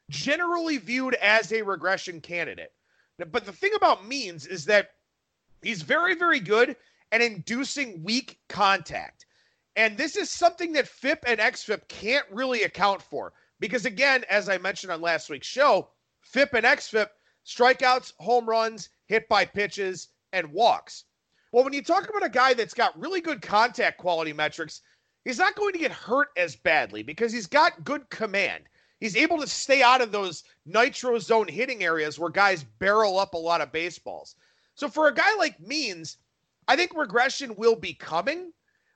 generally 0.10 0.78
viewed 0.78 1.16
as 1.16 1.52
a 1.52 1.62
regression 1.62 2.22
candidate. 2.22 2.72
But 3.18 3.46
the 3.46 3.52
thing 3.52 3.74
about 3.76 4.08
Means 4.08 4.46
is 4.46 4.66
that 4.66 4.92
he's 5.64 5.82
very, 5.82 6.16
very 6.16 6.40
good 6.40 6.76
at 7.12 7.22
inducing 7.22 8.04
weak 8.04 8.40
contact. 8.50 9.26
And 9.76 9.98
this 9.98 10.16
is 10.16 10.30
something 10.30 10.72
that 10.74 10.88
FIP 10.88 11.24
and 11.28 11.40
XFIP 11.40 11.88
can't 11.88 12.26
really 12.32 12.64
account 12.64 13.02
for. 13.02 13.34
Because 13.60 13.86
again, 13.86 14.24
as 14.30 14.50
I 14.50 14.58
mentioned 14.58 14.92
on 14.92 15.02
last 15.02 15.30
week's 15.30 15.48
show, 15.48 15.90
FIP 16.22 16.54
and 16.54 16.66
XFIP, 16.66 17.08
strikeouts, 17.46 18.14
home 18.20 18.48
runs, 18.48 18.90
hit 19.06 19.28
by 19.30 19.46
pitches, 19.46 20.10
and 20.32 20.52
walks. 20.52 21.06
Well, 21.52 21.64
when 21.64 21.74
you 21.74 21.84
talk 21.84 22.10
about 22.10 22.26
a 22.26 22.30
guy 22.30 22.54
that's 22.54 22.74
got 22.74 23.00
really 23.00 23.22
good 23.22 23.42
contact 23.42 24.00
quality 24.00 24.34
metrics, 24.34 24.82
he's 25.24 25.38
not 25.38 25.56
going 25.56 25.74
to 25.74 25.80
get 25.80 25.92
hurt 25.92 26.30
as 26.36 26.56
badly 26.56 27.04
because 27.04 27.32
he's 27.32 27.48
got 27.48 27.84
good 27.84 28.10
command. 28.10 28.64
He's 29.00 29.16
able 29.16 29.38
to 29.40 29.48
stay 29.48 29.84
out 29.84 30.02
of 30.02 30.12
those 30.12 30.44
nitro 30.66 31.20
zone 31.20 31.48
hitting 31.48 31.84
areas 31.84 32.18
where 32.18 32.30
guys 32.30 32.64
barrel 32.80 33.20
up 33.20 33.34
a 33.34 33.38
lot 33.38 33.62
of 33.62 33.72
baseballs. 33.72 34.36
So 34.76 34.88
for 34.88 35.08
a 35.08 35.14
guy 35.14 35.36
like 35.38 35.60
Means, 35.60 36.18
I 36.68 36.76
think 36.76 36.96
regression 36.96 37.56
will 37.56 37.76
be 37.76 37.94
coming, 37.94 38.52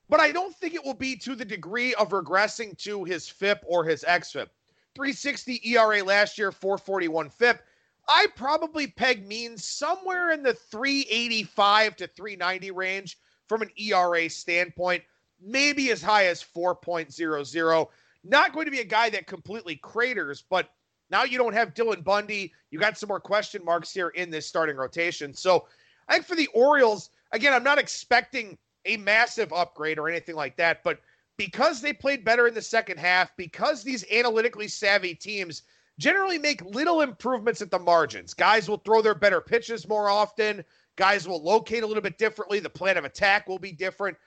but 0.09 0.19
I 0.19 0.31
don't 0.31 0.55
think 0.55 0.73
it 0.73 0.83
will 0.83 0.93
be 0.93 1.15
to 1.17 1.35
the 1.35 1.45
degree 1.45 1.93
of 1.95 2.09
regressing 2.09 2.77
to 2.79 3.03
his 3.03 3.27
FIP 3.27 3.63
or 3.65 3.83
his 3.83 4.03
XFIP. 4.07 4.47
360 4.95 5.61
ERA 5.63 6.03
last 6.03 6.37
year, 6.37 6.51
441 6.51 7.29
FIP. 7.29 7.61
I 8.07 8.27
probably 8.35 8.87
peg 8.87 9.27
Means 9.27 9.65
somewhere 9.65 10.31
in 10.31 10.41
the 10.41 10.53
385 10.53 11.97
to 11.97 12.07
390 12.07 12.71
range 12.71 13.17
from 13.47 13.61
an 13.61 13.69
ERA 13.77 14.29
standpoint 14.29 15.03
maybe 15.41 15.91
as 15.91 16.01
high 16.01 16.27
as 16.27 16.43
4.00. 16.43 17.87
Not 18.23 18.53
going 18.53 18.65
to 18.65 18.71
be 18.71 18.79
a 18.79 18.85
guy 18.85 19.09
that 19.09 19.27
completely 19.27 19.75
craters, 19.75 20.43
but 20.49 20.69
now 21.09 21.23
you 21.23 21.37
don't 21.37 21.53
have 21.53 21.73
Dylan 21.73 22.03
Bundy. 22.03 22.53
You 22.71 22.79
got 22.79 22.97
some 22.97 23.07
more 23.07 23.19
question 23.19 23.63
marks 23.63 23.91
here 23.91 24.09
in 24.09 24.29
this 24.29 24.45
starting 24.45 24.75
rotation. 24.75 25.33
So 25.33 25.67
I 26.07 26.13
think 26.13 26.25
for 26.25 26.35
the 26.35 26.47
Orioles, 26.47 27.09
again, 27.31 27.53
I'm 27.53 27.63
not 27.63 27.79
expecting 27.79 28.57
a 28.85 28.97
massive 28.97 29.51
upgrade 29.53 29.99
or 29.99 30.09
anything 30.09 30.35
like 30.35 30.55
that, 30.57 30.83
but 30.83 30.99
because 31.37 31.81
they 31.81 31.93
played 31.93 32.25
better 32.25 32.47
in 32.47 32.53
the 32.53 32.61
second 32.61 32.97
half, 32.97 33.35
because 33.37 33.83
these 33.83 34.03
analytically 34.11 34.67
savvy 34.67 35.13
teams 35.13 35.63
generally 35.99 36.37
make 36.37 36.63
little 36.63 37.01
improvements 37.01 37.61
at 37.61 37.71
the 37.71 37.79
margins, 37.79 38.33
guys 38.33 38.67
will 38.69 38.77
throw 38.77 39.01
their 39.01 39.15
better 39.15 39.41
pitches 39.41 39.87
more 39.87 40.09
often. 40.09 40.63
Guys 40.95 41.27
will 41.27 41.43
locate 41.43 41.83
a 41.83 41.87
little 41.87 42.01
bit 42.01 42.17
differently. 42.17 42.59
The 42.59 42.69
plan 42.69 42.97
of 42.97 43.05
attack 43.05 43.47
will 43.47 43.59
be 43.59 43.71
different. 43.71 44.17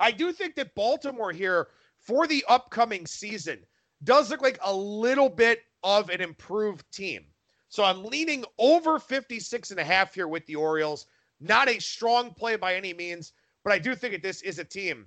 I 0.00 0.10
do 0.10 0.32
think 0.32 0.56
that 0.56 0.74
Baltimore 0.74 1.32
here 1.32 1.68
for 1.98 2.26
the 2.26 2.44
upcoming 2.48 3.06
season 3.06 3.60
does 4.04 4.30
look 4.30 4.42
like 4.42 4.58
a 4.62 4.74
little 4.74 5.28
bit 5.28 5.60
of 5.86 6.10
an 6.10 6.20
improved 6.20 6.84
team. 6.90 7.24
So 7.68 7.84
I'm 7.84 8.04
leaning 8.04 8.44
over 8.58 8.98
56 8.98 9.70
and 9.70 9.78
a 9.78 9.84
half 9.84 10.12
here 10.12 10.26
with 10.26 10.44
the 10.46 10.56
Orioles. 10.56 11.06
Not 11.38 11.68
a 11.68 11.78
strong 11.78 12.34
play 12.34 12.56
by 12.56 12.74
any 12.74 12.92
means, 12.92 13.32
but 13.62 13.72
I 13.72 13.78
do 13.78 13.94
think 13.94 14.12
that 14.12 14.22
this 14.22 14.42
is 14.42 14.58
a 14.58 14.64
team 14.64 15.06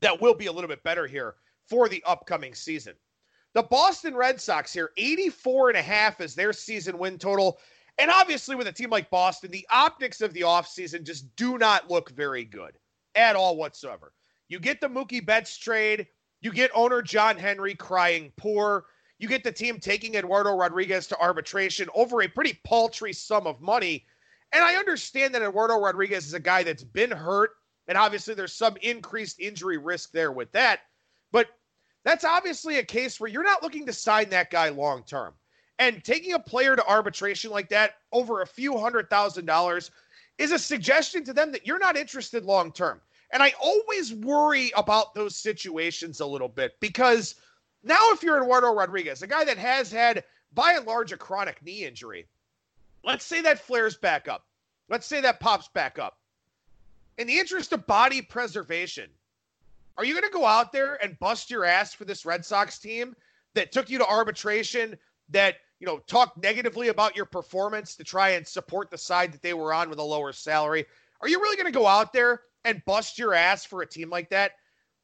that 0.00 0.20
will 0.20 0.34
be 0.34 0.46
a 0.46 0.52
little 0.52 0.68
bit 0.68 0.82
better 0.82 1.06
here 1.06 1.36
for 1.68 1.88
the 1.88 2.02
upcoming 2.04 2.52
season. 2.52 2.94
The 3.54 3.62
Boston 3.62 4.16
Red 4.16 4.40
Sox 4.40 4.72
here, 4.72 4.90
84 4.96 5.70
and 5.70 5.78
a 5.78 5.82
half 5.82 6.20
is 6.20 6.34
their 6.34 6.52
season 6.52 6.98
win 6.98 7.16
total. 7.16 7.60
And 7.98 8.10
obviously, 8.10 8.56
with 8.56 8.66
a 8.66 8.72
team 8.72 8.90
like 8.90 9.10
Boston, 9.10 9.52
the 9.52 9.66
optics 9.70 10.20
of 10.20 10.32
the 10.32 10.40
offseason 10.40 11.04
just 11.04 11.34
do 11.36 11.58
not 11.58 11.88
look 11.88 12.10
very 12.10 12.44
good 12.44 12.76
at 13.14 13.36
all 13.36 13.56
whatsoever. 13.56 14.12
You 14.48 14.58
get 14.58 14.80
the 14.80 14.88
Mookie 14.88 15.24
Betts 15.24 15.56
trade. 15.56 16.08
You 16.40 16.52
get 16.52 16.72
owner 16.74 17.02
John 17.02 17.36
Henry 17.36 17.74
crying 17.74 18.32
poor. 18.36 18.86
You 19.18 19.28
get 19.28 19.42
the 19.42 19.52
team 19.52 19.80
taking 19.80 20.14
Eduardo 20.14 20.54
Rodriguez 20.54 21.06
to 21.08 21.18
arbitration 21.18 21.88
over 21.94 22.22
a 22.22 22.28
pretty 22.28 22.60
paltry 22.64 23.12
sum 23.12 23.46
of 23.46 23.60
money. 23.60 24.06
And 24.52 24.64
I 24.64 24.76
understand 24.76 25.34
that 25.34 25.42
Eduardo 25.42 25.78
Rodriguez 25.78 26.26
is 26.26 26.34
a 26.34 26.40
guy 26.40 26.62
that's 26.62 26.84
been 26.84 27.10
hurt. 27.10 27.50
And 27.88 27.98
obviously, 27.98 28.34
there's 28.34 28.52
some 28.52 28.76
increased 28.82 29.40
injury 29.40 29.78
risk 29.78 30.12
there 30.12 30.30
with 30.30 30.52
that. 30.52 30.80
But 31.32 31.48
that's 32.04 32.24
obviously 32.24 32.78
a 32.78 32.84
case 32.84 33.18
where 33.18 33.30
you're 33.30 33.42
not 33.42 33.62
looking 33.62 33.86
to 33.86 33.92
sign 33.92 34.28
that 34.30 34.50
guy 34.50 34.68
long 34.68 35.02
term. 35.04 35.34
And 35.80 36.02
taking 36.04 36.32
a 36.32 36.38
player 36.38 36.76
to 36.76 36.86
arbitration 36.86 37.50
like 37.50 37.68
that 37.70 37.94
over 38.12 38.42
a 38.42 38.46
few 38.46 38.76
hundred 38.78 39.10
thousand 39.10 39.46
dollars 39.46 39.90
is 40.38 40.52
a 40.52 40.58
suggestion 40.58 41.24
to 41.24 41.32
them 41.32 41.52
that 41.52 41.66
you're 41.66 41.78
not 41.78 41.96
interested 41.96 42.44
long 42.44 42.72
term. 42.72 43.00
And 43.32 43.42
I 43.42 43.52
always 43.60 44.14
worry 44.14 44.72
about 44.76 45.14
those 45.14 45.36
situations 45.36 46.20
a 46.20 46.26
little 46.26 46.48
bit 46.48 46.72
because 46.80 47.34
now, 47.82 48.10
if 48.10 48.22
you're 48.22 48.42
Eduardo 48.42 48.74
Rodriguez, 48.74 49.22
a 49.22 49.26
guy 49.26 49.44
that 49.44 49.58
has 49.58 49.90
had, 49.92 50.24
by 50.52 50.72
and 50.72 50.86
large, 50.86 51.12
a 51.12 51.16
chronic 51.16 51.62
knee 51.62 51.84
injury, 51.84 52.26
let's 53.04 53.24
say 53.24 53.40
that 53.42 53.60
flares 53.60 53.96
back 53.96 54.28
up. 54.28 54.44
Let's 54.88 55.06
say 55.06 55.20
that 55.20 55.40
pops 55.40 55.68
back 55.68 55.98
up. 55.98 56.18
In 57.18 57.26
the 57.26 57.38
interest 57.38 57.72
of 57.72 57.86
body 57.86 58.22
preservation, 58.22 59.10
are 59.96 60.04
you 60.04 60.14
going 60.14 60.24
to 60.24 60.30
go 60.30 60.46
out 60.46 60.72
there 60.72 61.02
and 61.02 61.18
bust 61.18 61.50
your 61.50 61.64
ass 61.64 61.92
for 61.92 62.04
this 62.04 62.24
Red 62.24 62.44
Sox 62.44 62.78
team 62.78 63.14
that 63.54 63.72
took 63.72 63.90
you 63.90 63.98
to 63.98 64.06
arbitration, 64.06 64.96
that, 65.28 65.56
you 65.80 65.86
know, 65.86 65.98
talked 66.06 66.40
negatively 66.42 66.88
about 66.88 67.16
your 67.16 67.26
performance 67.26 67.96
to 67.96 68.04
try 68.04 68.30
and 68.30 68.46
support 68.46 68.90
the 68.90 68.98
side 68.98 69.32
that 69.32 69.42
they 69.42 69.54
were 69.54 69.72
on 69.72 69.90
with 69.90 69.98
a 69.98 70.02
lower 70.02 70.32
salary? 70.32 70.86
Are 71.20 71.28
you 71.28 71.40
really 71.40 71.56
going 71.56 71.72
to 71.72 71.78
go 71.78 71.86
out 71.86 72.12
there 72.12 72.42
and 72.64 72.84
bust 72.86 73.18
your 73.18 73.34
ass 73.34 73.64
for 73.64 73.82
a 73.82 73.86
team 73.86 74.10
like 74.10 74.30
that? 74.30 74.52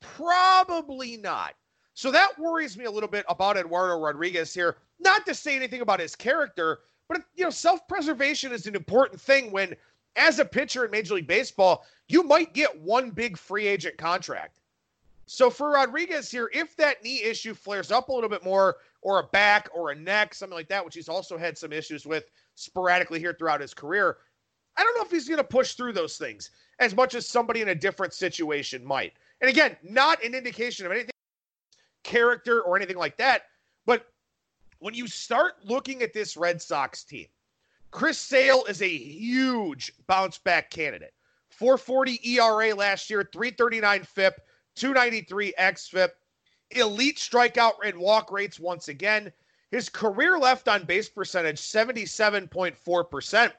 Probably 0.01 1.17
not. 1.17 1.55
So 1.95 2.11
that 2.11 2.39
worries 2.39 2.77
me 2.77 2.85
a 2.85 2.91
little 2.91 3.09
bit 3.09 3.25
about 3.29 3.57
Eduardo 3.57 3.99
Rodriguez 3.99 4.53
here. 4.53 4.77
Not 5.01 5.25
to 5.27 5.35
say 5.35 5.55
anything 5.55 5.81
about 5.81 6.01
his 6.01 6.17
character, 6.17 6.81
but 7.09 7.23
you 7.37 7.45
know, 7.45 7.51
self-preservation 7.51 8.53
is 8.53 8.67
an 8.67 8.75
important 8.75 9.21
thing 9.21 9.51
when 9.53 9.75
as 10.17 10.39
a 10.39 10.45
pitcher 10.45 10.85
in 10.85 10.91
Major 10.91 11.15
League 11.15 11.27
Baseball, 11.27 11.85
you 12.09 12.23
might 12.23 12.53
get 12.53 12.81
one 12.81 13.11
big 13.11 13.37
free 13.37 13.67
agent 13.67 13.97
contract. 13.97 14.61
So 15.27 15.51
for 15.51 15.71
Rodriguez 15.71 16.31
here, 16.31 16.51
if 16.53 16.77
that 16.77 17.03
knee 17.03 17.23
issue 17.23 17.55
flares 17.55 17.91
up 17.91 18.09
a 18.09 18.13
little 18.13 18.29
bit 18.29 18.45
more, 18.45 18.77
or 19.01 19.21
a 19.21 19.25
back 19.29 19.69
or 19.75 19.91
a 19.91 19.95
neck, 19.95 20.35
something 20.35 20.57
like 20.57 20.69
that, 20.69 20.85
which 20.85 20.95
he's 20.95 21.09
also 21.09 21.37
had 21.37 21.57
some 21.57 21.73
issues 21.73 22.07
with 22.07 22.25
sporadically 22.55 23.21
here 23.21 23.35
throughout 23.39 23.61
his 23.61 23.75
career, 23.75 24.19
I 24.77 24.83
don't 24.83 24.97
know 24.97 25.05
if 25.05 25.11
he's 25.11 25.29
going 25.29 25.39
to 25.39 25.45
push 25.45 25.75
through 25.75 25.93
those 25.93 26.17
things 26.19 26.51
as 26.81 26.95
much 26.95 27.15
as 27.15 27.27
somebody 27.27 27.61
in 27.63 27.69
a 27.69 27.75
different 27.75 28.13
situation 28.13 28.85
might. 28.85 29.13
And 29.41 29.49
again, 29.49 29.77
not 29.83 30.23
an 30.25 30.35
indication 30.35 30.87
of 30.87 30.93
anything 30.93 31.14
character 32.05 32.61
or 32.63 32.77
anything 32.77 32.97
like 32.97 33.17
that. 33.17 33.43
But 33.87 34.07
when 34.79 34.95
you 34.95 35.09
start 35.09 35.55
looking 35.65 36.03
at 36.03 36.13
this 36.13 36.37
Red 36.37 36.63
Sox 36.63 37.03
team, 37.03 37.27
Chris 37.91 38.19
Sale 38.19 38.65
is 38.69 38.83
a 38.83 38.89
huge 38.89 39.93
bounce 40.07 40.39
back 40.39 40.71
candidate. 40.71 41.15
440 41.51 42.21
ERA 42.29 42.75
last 42.75 43.09
year, 43.09 43.29
339 43.33 44.03
FIP, 44.03 44.41
293 44.75 45.55
XFIP, 45.59 46.11
elite 46.71 47.17
strikeout 47.17 47.75
and 47.85 47.97
walk 47.99 48.33
rates 48.33 48.59
once 48.59 48.89
again. 48.89 49.33
His 49.71 49.89
career 49.89 50.39
left 50.39 50.69
on 50.69 50.85
base 50.85 51.09
percentage, 51.09 51.61
77.4%. 51.61 53.53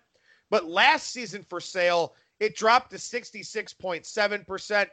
But 0.49 0.65
last 0.65 1.11
season 1.11 1.43
for 1.43 1.59
Sale, 1.59 2.13
it 2.39 2.55
dropped 2.55 2.91
to 2.91 2.97
66.7%. 2.97 4.87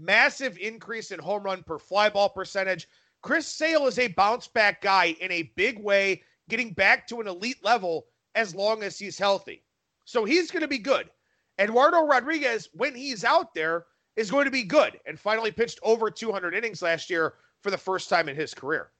Massive 0.00 0.56
increase 0.58 1.10
in 1.10 1.18
home 1.18 1.42
run 1.42 1.64
per 1.64 1.78
fly 1.78 2.08
ball 2.08 2.28
percentage. 2.28 2.88
Chris 3.20 3.48
Sale 3.48 3.88
is 3.88 3.98
a 3.98 4.08
bounce 4.08 4.46
back 4.46 4.80
guy 4.80 5.16
in 5.20 5.32
a 5.32 5.50
big 5.56 5.78
way, 5.80 6.22
getting 6.48 6.72
back 6.72 7.08
to 7.08 7.20
an 7.20 7.26
elite 7.26 7.62
level 7.64 8.06
as 8.36 8.54
long 8.54 8.84
as 8.84 8.96
he's 8.96 9.18
healthy. 9.18 9.64
So 10.04 10.24
he's 10.24 10.52
going 10.52 10.62
to 10.62 10.68
be 10.68 10.78
good. 10.78 11.10
Eduardo 11.58 12.06
Rodriguez, 12.06 12.68
when 12.74 12.94
he's 12.94 13.24
out 13.24 13.52
there, 13.54 13.86
is 14.14 14.30
going 14.30 14.44
to 14.44 14.50
be 14.50 14.62
good 14.62 15.00
and 15.04 15.18
finally 15.18 15.50
pitched 15.50 15.80
over 15.82 16.10
200 16.10 16.54
innings 16.54 16.80
last 16.80 17.10
year 17.10 17.34
for 17.60 17.70
the 17.72 17.76
first 17.76 18.08
time 18.08 18.28
in 18.28 18.36
his 18.36 18.54
career. 18.54 18.90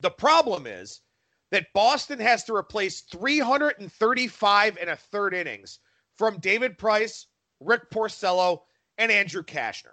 The 0.00 0.10
problem 0.10 0.66
is 0.66 1.00
that 1.50 1.72
Boston 1.72 2.18
has 2.18 2.44
to 2.44 2.54
replace 2.54 3.00
335 3.02 4.78
and 4.78 4.90
a 4.90 4.96
third 4.96 5.32
innings 5.32 5.78
from 6.16 6.38
David 6.38 6.76
Price, 6.76 7.26
Rick 7.60 7.90
Porcello, 7.90 8.62
and 8.98 9.10
Andrew 9.10 9.42
Cashner. 9.42 9.92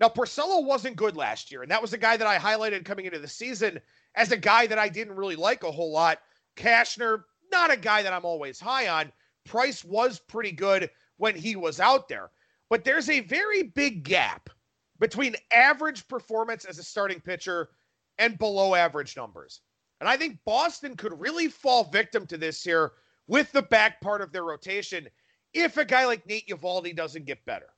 Now, 0.00 0.08
Porcello 0.08 0.64
wasn't 0.64 0.96
good 0.96 1.16
last 1.16 1.50
year, 1.52 1.62
and 1.62 1.70
that 1.70 1.82
was 1.82 1.92
a 1.92 1.98
guy 1.98 2.16
that 2.16 2.26
I 2.26 2.36
highlighted 2.38 2.84
coming 2.84 3.06
into 3.06 3.20
the 3.20 3.28
season 3.28 3.80
as 4.16 4.32
a 4.32 4.36
guy 4.36 4.66
that 4.66 4.78
I 4.78 4.88
didn't 4.88 5.16
really 5.16 5.36
like 5.36 5.62
a 5.62 5.70
whole 5.70 5.92
lot. 5.92 6.18
Cashner, 6.56 7.24
not 7.52 7.72
a 7.72 7.76
guy 7.76 8.02
that 8.02 8.12
I'm 8.12 8.24
always 8.24 8.58
high 8.58 8.88
on. 8.88 9.12
Price 9.44 9.84
was 9.84 10.18
pretty 10.18 10.52
good 10.52 10.90
when 11.18 11.36
he 11.36 11.54
was 11.54 11.78
out 11.80 12.08
there. 12.08 12.30
But 12.70 12.84
there's 12.84 13.08
a 13.08 13.20
very 13.20 13.62
big 13.62 14.02
gap 14.04 14.50
between 14.98 15.36
average 15.52 16.08
performance 16.08 16.64
as 16.64 16.78
a 16.78 16.82
starting 16.82 17.20
pitcher 17.20 17.68
and 18.18 18.38
below 18.38 18.74
average 18.74 19.16
numbers. 19.16 19.60
And 20.00 20.08
I 20.08 20.16
think 20.16 20.38
Boston 20.44 20.96
could 20.96 21.18
really 21.20 21.48
fall 21.48 21.84
victim 21.84 22.26
to 22.26 22.36
this 22.36 22.62
here 22.62 22.92
with 23.26 23.52
the 23.52 23.62
back 23.62 24.00
part 24.00 24.22
of 24.22 24.32
their 24.32 24.44
rotation 24.44 25.08
if 25.52 25.76
a 25.76 25.84
guy 25.84 26.04
like 26.06 26.26
Nate 26.26 26.48
Eovaldi 26.48 26.94
doesn't 26.96 27.26
get 27.26 27.44
better. 27.44 27.73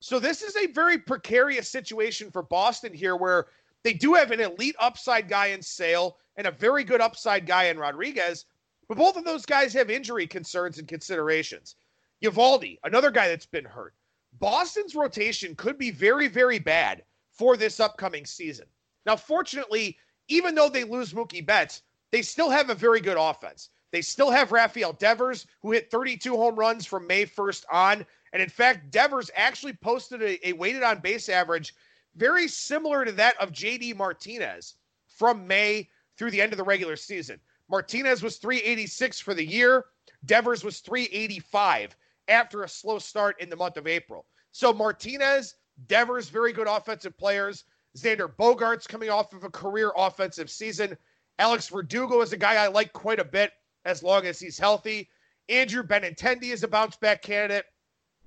So 0.00 0.18
this 0.18 0.42
is 0.42 0.56
a 0.56 0.66
very 0.66 0.98
precarious 0.98 1.68
situation 1.68 2.30
for 2.30 2.42
Boston 2.42 2.92
here 2.92 3.16
where 3.16 3.46
they 3.82 3.92
do 3.92 4.14
have 4.14 4.30
an 4.30 4.40
elite 4.40 4.76
upside 4.78 5.28
guy 5.28 5.46
in 5.46 5.62
Sale 5.62 6.18
and 6.36 6.46
a 6.46 6.50
very 6.50 6.84
good 6.84 7.00
upside 7.00 7.46
guy 7.46 7.64
in 7.64 7.78
Rodriguez, 7.78 8.46
but 8.88 8.98
both 8.98 9.16
of 9.16 9.24
those 9.24 9.46
guys 9.46 9.72
have 9.72 9.90
injury 9.90 10.26
concerns 10.26 10.78
and 10.78 10.86
considerations. 10.86 11.76
Eovaldi, 12.22 12.78
another 12.84 13.10
guy 13.10 13.28
that's 13.28 13.46
been 13.46 13.64
hurt. 13.64 13.94
Boston's 14.38 14.94
rotation 14.94 15.54
could 15.54 15.78
be 15.78 15.90
very, 15.90 16.28
very 16.28 16.58
bad 16.58 17.02
for 17.30 17.56
this 17.56 17.80
upcoming 17.80 18.26
season. 18.26 18.66
Now, 19.06 19.16
fortunately, 19.16 19.98
even 20.28 20.54
though 20.54 20.68
they 20.68 20.84
lose 20.84 21.12
Mookie 21.12 21.44
Betts, 21.44 21.82
they 22.10 22.22
still 22.22 22.50
have 22.50 22.70
a 22.70 22.74
very 22.74 23.00
good 23.00 23.16
offense. 23.18 23.70
They 23.92 24.02
still 24.02 24.30
have 24.30 24.52
Rafael 24.52 24.92
Devers, 24.92 25.46
who 25.62 25.72
hit 25.72 25.90
32 25.90 26.36
home 26.36 26.56
runs 26.56 26.86
from 26.86 27.06
May 27.06 27.24
1st 27.24 27.64
on. 27.70 28.06
And 28.32 28.42
in 28.42 28.48
fact, 28.48 28.90
Devers 28.90 29.30
actually 29.34 29.74
posted 29.74 30.22
a, 30.22 30.48
a 30.48 30.52
weighted 30.52 30.82
on 30.82 31.00
base 31.00 31.28
average 31.28 31.74
very 32.16 32.48
similar 32.48 33.04
to 33.04 33.12
that 33.12 33.40
of 33.40 33.52
JD 33.52 33.96
Martinez 33.96 34.74
from 35.06 35.46
May 35.46 35.88
through 36.16 36.30
the 36.30 36.40
end 36.40 36.52
of 36.52 36.56
the 36.56 36.64
regular 36.64 36.96
season. 36.96 37.38
Martinez 37.68 38.22
was 38.22 38.38
386 38.38 39.20
for 39.20 39.34
the 39.34 39.44
year, 39.44 39.84
Devers 40.24 40.64
was 40.64 40.80
385 40.80 41.96
after 42.28 42.62
a 42.62 42.68
slow 42.68 42.98
start 42.98 43.40
in 43.40 43.50
the 43.50 43.56
month 43.56 43.76
of 43.76 43.86
April. 43.86 44.26
So 44.52 44.72
Martinez, 44.72 45.56
Devers, 45.86 46.28
very 46.28 46.52
good 46.52 46.66
offensive 46.66 47.16
players. 47.16 47.64
Xander 47.96 48.28
Bogaerts 48.34 48.88
coming 48.88 49.10
off 49.10 49.32
of 49.32 49.44
a 49.44 49.50
career 49.50 49.92
offensive 49.96 50.50
season. 50.50 50.96
Alex 51.38 51.68
Verdugo 51.68 52.20
is 52.22 52.32
a 52.32 52.36
guy 52.36 52.54
I 52.54 52.68
like 52.68 52.92
quite 52.92 53.20
a 53.20 53.24
bit 53.24 53.52
as 53.86 54.02
long 54.02 54.26
as 54.26 54.38
he's 54.38 54.58
healthy. 54.58 55.08
Andrew 55.48 55.82
Benintendi 55.82 56.52
is 56.52 56.64
a 56.64 56.68
bounce 56.68 56.96
back 56.96 57.22
candidate. 57.22 57.64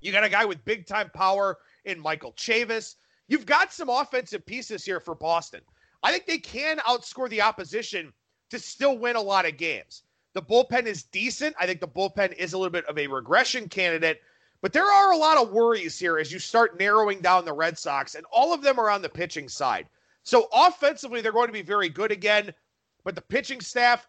You 0.02 0.12
got 0.12 0.24
a 0.24 0.30
guy 0.30 0.46
with 0.46 0.64
big 0.66 0.88
time 0.88 1.12
power 1.14 1.58
in 1.86 2.00
Michael 2.00 2.34
Chavis. 2.34 2.96
You've 3.28 3.46
got 3.46 3.74
some 3.74 3.90
offensive 3.90 4.46
pieces 4.46 4.86
here 4.86 5.00
for 5.00 5.14
Boston. 5.14 5.62
I 6.02 6.12
think 6.12 6.26
they 6.26 6.38
can 6.38 6.78
outscore 6.80 7.30
the 7.30 7.42
opposition 7.42 8.14
to 8.50 8.58
still 8.58 8.98
win 8.98 9.18
a 9.18 9.22
lot 9.22 9.46
of 9.46 9.58
games. 9.58 10.04
The 10.34 10.42
bullpen 10.42 10.86
is 10.86 11.04
decent. 11.04 11.56
I 11.60 11.66
think 11.66 11.82
the 11.82 11.88
bullpen 11.88 12.34
is 12.34 12.54
a 12.54 12.58
little 12.58 12.72
bit 12.72 12.86
of 12.86 12.98
a 12.98 13.08
regression 13.08 13.68
candidate, 13.68 14.22
but 14.62 14.72
there 14.72 14.86
are 14.86 15.12
a 15.12 15.18
lot 15.18 15.38
of 15.38 15.52
worries 15.52 16.00
here 16.00 16.18
as 16.18 16.32
you 16.32 16.40
start 16.40 16.80
narrowing 16.80 17.20
down 17.20 17.46
the 17.46 17.54
Red 17.54 17.78
Sox, 17.78 18.16
and 18.16 18.26
all 18.32 18.54
of 18.54 18.62
them 18.62 18.80
are 18.80 18.90
on 18.90 19.02
the 19.02 19.10
pitching 19.10 19.50
side. 19.50 19.90
So 20.24 20.48
offensively, 20.54 21.22
they're 21.22 21.32
going 21.32 21.48
to 21.48 21.54
be 21.54 21.62
very 21.62 21.90
good 21.90 22.12
again, 22.12 22.54
but 23.04 23.16
the 23.16 23.22
pitching 23.22 23.60
staff, 23.60 24.08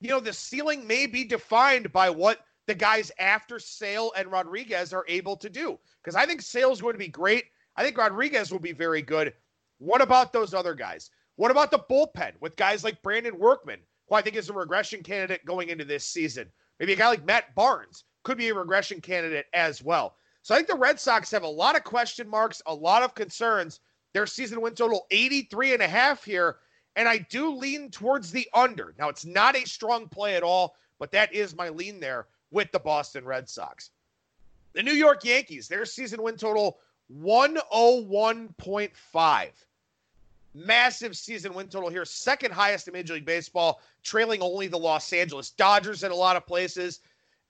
you 0.00 0.08
know, 0.08 0.20
the 0.20 0.32
ceiling 0.32 0.86
may 0.86 1.06
be 1.06 1.24
defined 1.24 1.92
by 1.92 2.10
what 2.10 2.40
the 2.66 2.74
guys 2.74 3.12
after 3.18 3.58
Sale 3.58 4.12
and 4.16 4.30
Rodriguez 4.30 4.92
are 4.92 5.04
able 5.08 5.36
to 5.36 5.50
do. 5.50 5.78
Because 6.02 6.16
I 6.16 6.26
think 6.26 6.42
Sale's 6.42 6.80
going 6.80 6.94
to 6.94 6.98
be 6.98 7.08
great. 7.08 7.44
I 7.76 7.84
think 7.84 7.96
Rodriguez 7.96 8.50
will 8.50 8.58
be 8.58 8.72
very 8.72 9.02
good. 9.02 9.34
What 9.78 10.00
about 10.00 10.32
those 10.32 10.54
other 10.54 10.74
guys? 10.74 11.10
What 11.36 11.50
about 11.50 11.70
the 11.70 11.78
bullpen 11.78 12.32
with 12.40 12.56
guys 12.56 12.84
like 12.84 13.02
Brandon 13.02 13.38
Workman, 13.38 13.80
who 14.08 14.14
I 14.14 14.22
think 14.22 14.36
is 14.36 14.50
a 14.50 14.52
regression 14.52 15.02
candidate 15.02 15.44
going 15.44 15.68
into 15.68 15.84
this 15.84 16.04
season? 16.04 16.50
Maybe 16.78 16.92
a 16.92 16.96
guy 16.96 17.08
like 17.08 17.24
Matt 17.24 17.54
Barnes 17.54 18.04
could 18.22 18.38
be 18.38 18.48
a 18.48 18.54
regression 18.54 19.00
candidate 19.00 19.46
as 19.54 19.82
well. 19.82 20.16
So 20.42 20.54
I 20.54 20.58
think 20.58 20.68
the 20.68 20.76
Red 20.76 20.98
Sox 20.98 21.30
have 21.30 21.42
a 21.42 21.48
lot 21.48 21.76
of 21.76 21.84
question 21.84 22.28
marks, 22.28 22.62
a 22.66 22.74
lot 22.74 23.02
of 23.02 23.14
concerns. 23.14 23.80
Their 24.12 24.26
season 24.26 24.60
win 24.60 24.74
total 24.74 25.06
83 25.10 25.74
and 25.74 25.82
a 25.82 25.88
half 25.88 26.24
here. 26.24 26.56
And 26.96 27.08
I 27.08 27.18
do 27.18 27.54
lean 27.54 27.90
towards 27.90 28.30
the 28.30 28.48
under. 28.52 28.94
Now, 28.98 29.08
it's 29.08 29.24
not 29.24 29.56
a 29.56 29.66
strong 29.66 30.08
play 30.08 30.36
at 30.36 30.42
all, 30.42 30.76
but 30.98 31.12
that 31.12 31.32
is 31.32 31.56
my 31.56 31.68
lean 31.68 32.00
there 32.00 32.26
with 32.50 32.72
the 32.72 32.80
Boston 32.80 33.24
Red 33.24 33.48
Sox. 33.48 33.90
The 34.72 34.82
New 34.82 34.92
York 34.92 35.24
Yankees, 35.24 35.68
their 35.68 35.84
season 35.84 36.22
win 36.22 36.36
total 36.36 36.78
101.5. 37.16 39.48
Massive 40.52 41.16
season 41.16 41.54
win 41.54 41.68
total 41.68 41.88
here, 41.88 42.04
second 42.04 42.52
highest 42.52 42.88
in 42.88 42.92
Major 42.92 43.14
League 43.14 43.24
Baseball, 43.24 43.80
trailing 44.02 44.42
only 44.42 44.66
the 44.66 44.78
Los 44.78 45.12
Angeles 45.12 45.50
Dodgers 45.50 46.02
in 46.02 46.10
a 46.10 46.16
lot 46.16 46.36
of 46.36 46.46
places. 46.46 47.00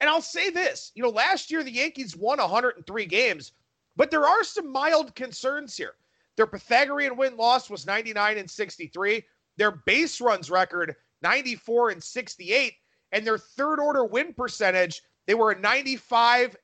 And 0.01 0.11
I'll 0.11 0.23
say 0.23 0.51
this 0.51 0.93
you 0.95 1.03
know, 1.03 1.09
last 1.09 1.51
year 1.51 1.63
the 1.63 1.71
Yankees 1.71 2.17
won 2.17 2.39
103 2.39 3.07
games, 3.07 3.53
but 3.97 4.11
there 4.11 4.27
are 4.27 4.45
some 4.45 4.71
mild 4.71 5.15
concerns 5.15 5.77
here. 5.77 5.95
Their 6.41 6.47
Pythagorean 6.47 7.19
win 7.19 7.37
loss 7.37 7.69
was 7.69 7.85
99 7.85 8.39
and 8.39 8.51
63. 8.51 9.23
Their 9.59 9.73
base 9.73 10.23
runs 10.23 10.51
record, 10.51 10.97
94 11.21 11.91
and 11.91 12.03
68. 12.03 12.73
And 13.13 13.27
their 13.27 13.37
third 13.37 13.79
order 13.79 14.07
win 14.07 14.33
percentage, 14.33 15.03
they 15.27 15.35
were 15.35 15.51
a 15.51 15.57
95.5 15.57 16.57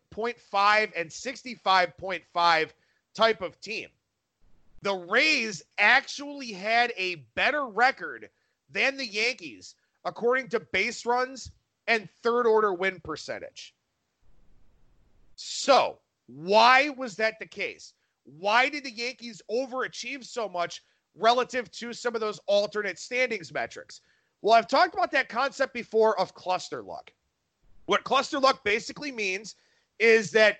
and 0.96 1.10
65.5 1.10 2.70
type 3.12 3.42
of 3.42 3.60
team. 3.60 3.88
The 4.80 4.94
Rays 4.94 5.62
actually 5.76 6.52
had 6.52 6.94
a 6.96 7.16
better 7.34 7.66
record 7.66 8.30
than 8.70 8.96
the 8.96 9.06
Yankees, 9.06 9.74
according 10.06 10.48
to 10.48 10.60
base 10.60 11.04
runs 11.04 11.50
and 11.86 12.08
third 12.22 12.46
order 12.46 12.72
win 12.72 12.98
percentage. 13.00 13.74
So, 15.34 15.98
why 16.28 16.88
was 16.88 17.16
that 17.16 17.38
the 17.38 17.44
case? 17.44 17.92
Why 18.26 18.68
did 18.68 18.84
the 18.84 18.90
Yankees 18.90 19.40
overachieve 19.50 20.24
so 20.24 20.48
much 20.48 20.82
relative 21.14 21.70
to 21.72 21.92
some 21.92 22.14
of 22.14 22.20
those 22.20 22.40
alternate 22.46 22.98
standings 22.98 23.52
metrics? 23.52 24.00
Well, 24.42 24.54
I've 24.54 24.68
talked 24.68 24.94
about 24.94 25.12
that 25.12 25.28
concept 25.28 25.72
before 25.72 26.18
of 26.20 26.34
cluster 26.34 26.82
luck. 26.82 27.12
What 27.86 28.04
cluster 28.04 28.38
luck 28.38 28.64
basically 28.64 29.12
means 29.12 29.54
is 29.98 30.30
that 30.32 30.58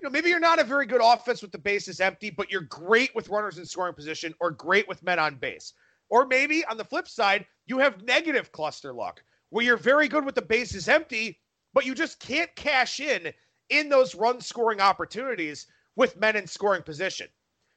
you 0.00 0.04
know 0.04 0.10
maybe 0.10 0.30
you're 0.30 0.40
not 0.40 0.58
a 0.58 0.64
very 0.64 0.86
good 0.86 1.02
offense 1.02 1.42
with 1.42 1.52
the 1.52 1.58
bases 1.58 2.00
empty, 2.00 2.30
but 2.30 2.50
you're 2.50 2.62
great 2.62 3.14
with 3.14 3.28
runners 3.28 3.58
in 3.58 3.66
scoring 3.66 3.94
position 3.94 4.34
or 4.40 4.50
great 4.50 4.88
with 4.88 5.02
men 5.02 5.18
on 5.18 5.36
base. 5.36 5.74
Or 6.08 6.26
maybe 6.26 6.64
on 6.64 6.76
the 6.76 6.84
flip 6.84 7.08
side, 7.08 7.46
you 7.66 7.78
have 7.78 8.02
negative 8.02 8.52
cluster 8.52 8.92
luck 8.92 9.22
where 9.50 9.64
you're 9.64 9.76
very 9.76 10.08
good 10.08 10.24
with 10.24 10.34
the 10.34 10.42
bases 10.42 10.88
empty, 10.88 11.38
but 11.74 11.84
you 11.84 11.94
just 11.94 12.20
can't 12.20 12.54
cash 12.56 13.00
in 13.00 13.32
in 13.68 13.88
those 13.88 14.14
run 14.14 14.40
scoring 14.40 14.80
opportunities 14.80 15.66
with 15.96 16.16
men 16.16 16.36
in 16.36 16.46
scoring 16.46 16.82
position. 16.82 17.28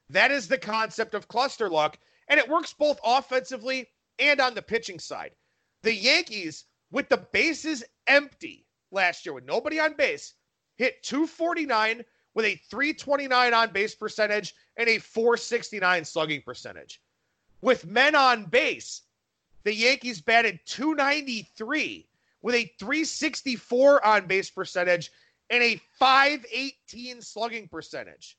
That 0.10 0.32
is 0.32 0.48
the 0.48 0.58
concept 0.58 1.14
of 1.14 1.28
cluster 1.28 1.70
luck, 1.70 1.98
and 2.28 2.40
it 2.40 2.50
works 2.50 2.74
both 2.74 3.00
offensively 3.04 3.88
and 4.20 4.40
on 4.40 4.54
the 4.54 4.62
pitching 4.62 5.00
side. 5.00 5.32
The 5.84 5.94
Yankees, 5.94 6.66
with 6.92 7.10
the 7.10 7.26
bases 7.32 7.84
empty 8.08 8.66
last 8.92 9.26
year, 9.26 9.34
with 9.34 9.46
nobody 9.46 9.80
on 9.80 9.94
base, 9.94 10.34
hit 10.78 11.02
249 11.04 12.04
with 12.34 12.46
a 12.46 12.56
329 12.70 13.54
on 13.54 13.72
base 13.72 13.96
percentage 13.96 14.54
and 14.78 14.90
a 14.90 14.98
469 14.98 16.06
slugging 16.06 16.42
percentage. 16.42 17.02
With 17.62 17.86
men 17.86 18.16
on 18.16 18.46
base, 18.46 19.02
the 19.64 19.74
Yankees 19.74 20.22
batted 20.22 20.60
293 20.66 22.08
with 22.42 22.56
a 22.56 22.72
364 22.80 24.06
on 24.06 24.28
base 24.28 24.50
percentage 24.50 25.12
and 25.50 25.64
a 25.64 25.82
518 25.98 27.22
slugging 27.22 27.68
percentage. 27.68 28.38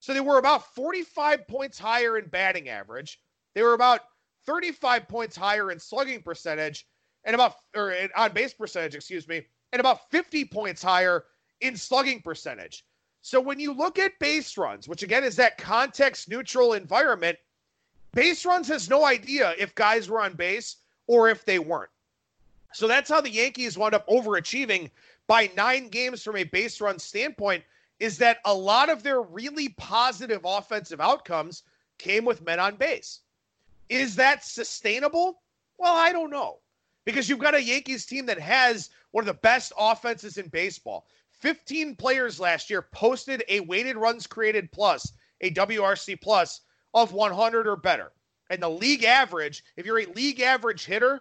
So 0.00 0.14
they 0.14 0.20
were 0.20 0.38
about 0.38 0.74
45 0.74 1.46
points 1.48 1.78
higher 1.78 2.18
in 2.18 2.28
batting 2.28 2.68
average. 2.68 3.20
They 3.54 3.62
were 3.62 3.74
about 3.74 4.02
35 4.46 5.08
points 5.08 5.36
higher 5.36 5.70
in 5.70 5.78
slugging 5.78 6.22
percentage 6.22 6.86
and 7.24 7.34
about 7.34 7.56
or 7.76 7.94
on 8.16 8.32
base 8.32 8.54
percentage, 8.54 8.94
excuse 8.94 9.28
me, 9.28 9.42
and 9.72 9.80
about 9.80 10.10
50 10.10 10.44
points 10.46 10.82
higher 10.82 11.24
in 11.60 11.76
slugging 11.76 12.22
percentage. 12.22 12.84
So 13.20 13.40
when 13.40 13.58
you 13.58 13.72
look 13.72 13.98
at 13.98 14.18
base 14.18 14.56
runs, 14.56 14.88
which 14.88 15.02
again 15.02 15.24
is 15.24 15.36
that 15.36 15.58
context 15.58 16.28
neutral 16.28 16.74
environment, 16.74 17.36
base 18.14 18.46
runs 18.46 18.68
has 18.68 18.88
no 18.88 19.04
idea 19.04 19.54
if 19.58 19.74
guys 19.74 20.08
were 20.08 20.22
on 20.22 20.34
base 20.34 20.76
or 21.06 21.28
if 21.28 21.44
they 21.44 21.58
weren't. 21.58 21.90
So 22.72 22.86
that's 22.86 23.10
how 23.10 23.20
the 23.20 23.30
Yankees 23.30 23.76
wound 23.76 23.94
up 23.94 24.06
overachieving 24.08 24.90
by 25.28 25.50
nine 25.56 25.88
games 25.88 26.24
from 26.24 26.36
a 26.36 26.44
base 26.44 26.80
run 26.80 26.98
standpoint 26.98 27.62
is 28.00 28.18
that 28.18 28.38
a 28.44 28.54
lot 28.54 28.88
of 28.88 29.02
their 29.02 29.20
really 29.22 29.68
positive 29.70 30.40
offensive 30.44 31.00
outcomes 31.00 31.62
came 31.98 32.24
with 32.24 32.44
men 32.44 32.58
on 32.58 32.76
base. 32.76 33.20
Is 33.88 34.16
that 34.16 34.44
sustainable? 34.44 35.42
Well, 35.78 35.94
I 35.94 36.12
don't 36.12 36.30
know. 36.30 36.58
Because 37.04 37.28
you've 37.28 37.38
got 37.38 37.54
a 37.54 37.62
Yankees 37.62 38.06
team 38.06 38.26
that 38.26 38.38
has 38.38 38.90
one 39.12 39.22
of 39.22 39.26
the 39.26 39.34
best 39.34 39.72
offenses 39.78 40.38
in 40.38 40.48
baseball. 40.48 41.06
15 41.32 41.94
players 41.96 42.40
last 42.40 42.68
year 42.68 42.82
posted 42.82 43.44
a 43.48 43.60
weighted 43.60 43.96
runs 43.96 44.26
created 44.26 44.70
plus, 44.72 45.12
a 45.40 45.52
WRC 45.52 46.20
plus 46.20 46.62
of 46.94 47.12
100 47.12 47.66
or 47.66 47.76
better. 47.76 48.12
And 48.50 48.62
the 48.62 48.68
league 48.68 49.04
average, 49.04 49.64
if 49.76 49.86
you're 49.86 50.00
a 50.00 50.06
league 50.06 50.40
average 50.40 50.84
hitter 50.84 51.20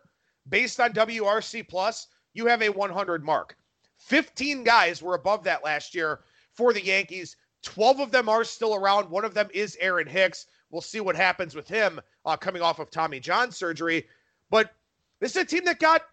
based 0.50 0.80
on 0.80 0.94
WRC 0.94 1.68
plus, 1.68 2.08
you 2.34 2.46
have 2.48 2.62
a 2.62 2.70
100 2.70 3.24
mark. 3.24 3.56
15 3.98 4.64
guys 4.64 5.02
were 5.02 5.16
above 5.16 5.44
that 5.44 5.64
last 5.64 5.94
year 5.94 6.22
for 6.54 6.74
the 6.74 6.84
Yankees. 6.84 7.36
12 7.64 8.00
of 8.00 8.12
them 8.12 8.30
are 8.30 8.44
still 8.44 8.76
around. 8.76 9.10
One 9.10 9.26
of 9.26 9.34
them 9.34 9.50
is 9.54 9.78
Aaron 9.80 10.08
Hicks. 10.08 10.48
We'll 10.70 10.82
see 10.82 11.00
what 11.00 11.16
happens 11.16 11.56
with 11.56 11.68
him 11.68 12.00
uh, 12.26 12.38
coming 12.38 12.62
off 12.62 12.80
of 12.80 12.92
Tommy 12.92 13.20
John 13.20 13.52
surgery. 13.52 14.08
But 14.50 14.74
this 15.20 15.36
is 15.36 15.44
a 15.44 15.46
team 15.46 15.66
that 15.66 15.80
got, 15.80 16.04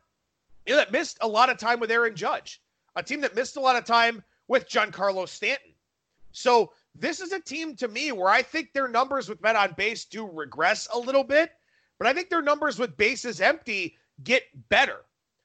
you 0.66 0.72
know, 0.72 0.78
that 0.78 0.92
missed 0.92 1.18
a 1.20 1.28
lot 1.28 1.50
of 1.50 1.58
time 1.58 1.80
with 1.80 1.90
Aaron 1.90 2.16
Judge, 2.16 2.60
a 2.96 3.02
team 3.02 3.20
that 3.20 3.34
missed 3.34 3.56
a 3.56 3.60
lot 3.60 3.76
of 3.76 3.84
time 3.84 4.22
with 4.48 4.68
Giancarlo 4.68 5.28
Stanton. 5.28 5.72
So 6.32 6.72
this 6.94 7.20
is 7.20 7.32
a 7.32 7.40
team 7.40 7.76
to 7.76 7.88
me 7.88 8.12
where 8.12 8.28
I 8.28 8.42
think 8.42 8.72
their 8.72 8.88
numbers 8.88 9.28
with 9.28 9.42
men 9.42 9.56
on 9.56 9.72
base 9.76 10.04
do 10.04 10.28
regress 10.28 10.88
a 10.92 10.98
little 10.98 11.24
bit, 11.24 11.52
but 11.98 12.06
I 12.06 12.12
think 12.12 12.30
their 12.30 12.42
numbers 12.42 12.78
with 12.78 12.96
bases 12.96 13.40
empty 13.40 13.96
get 14.22 14.42
better. 14.68 15.04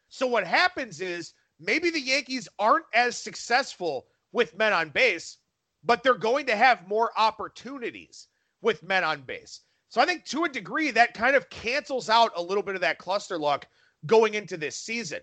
So 0.09 0.25
what 0.25 0.45
happens 0.45 1.01
is 1.01 1.33
maybe 1.59 1.89
the 1.89 1.99
Yankees 1.99 2.47
aren't 2.57 2.85
as 2.93 3.17
successful 3.17 4.07
with 4.31 4.57
men 4.57 4.73
on 4.73 4.89
base, 4.89 5.37
but 5.83 6.03
they're 6.03 6.13
going 6.13 6.45
to 6.47 6.55
have 6.55 6.87
more 6.87 7.11
opportunities 7.17 8.27
with 8.61 8.83
men 8.83 9.03
on 9.03 9.21
base. 9.21 9.61
So 9.89 10.01
I 10.01 10.05
think 10.05 10.25
to 10.25 10.43
a 10.43 10.49
degree 10.49 10.91
that 10.91 11.13
kind 11.13 11.35
of 11.35 11.49
cancels 11.49 12.09
out 12.09 12.31
a 12.35 12.41
little 12.41 12.63
bit 12.63 12.75
of 12.75 12.81
that 12.81 12.99
cluster 12.99 13.37
luck 13.37 13.67
going 14.05 14.35
into 14.35 14.57
this 14.57 14.75
season. 14.75 15.19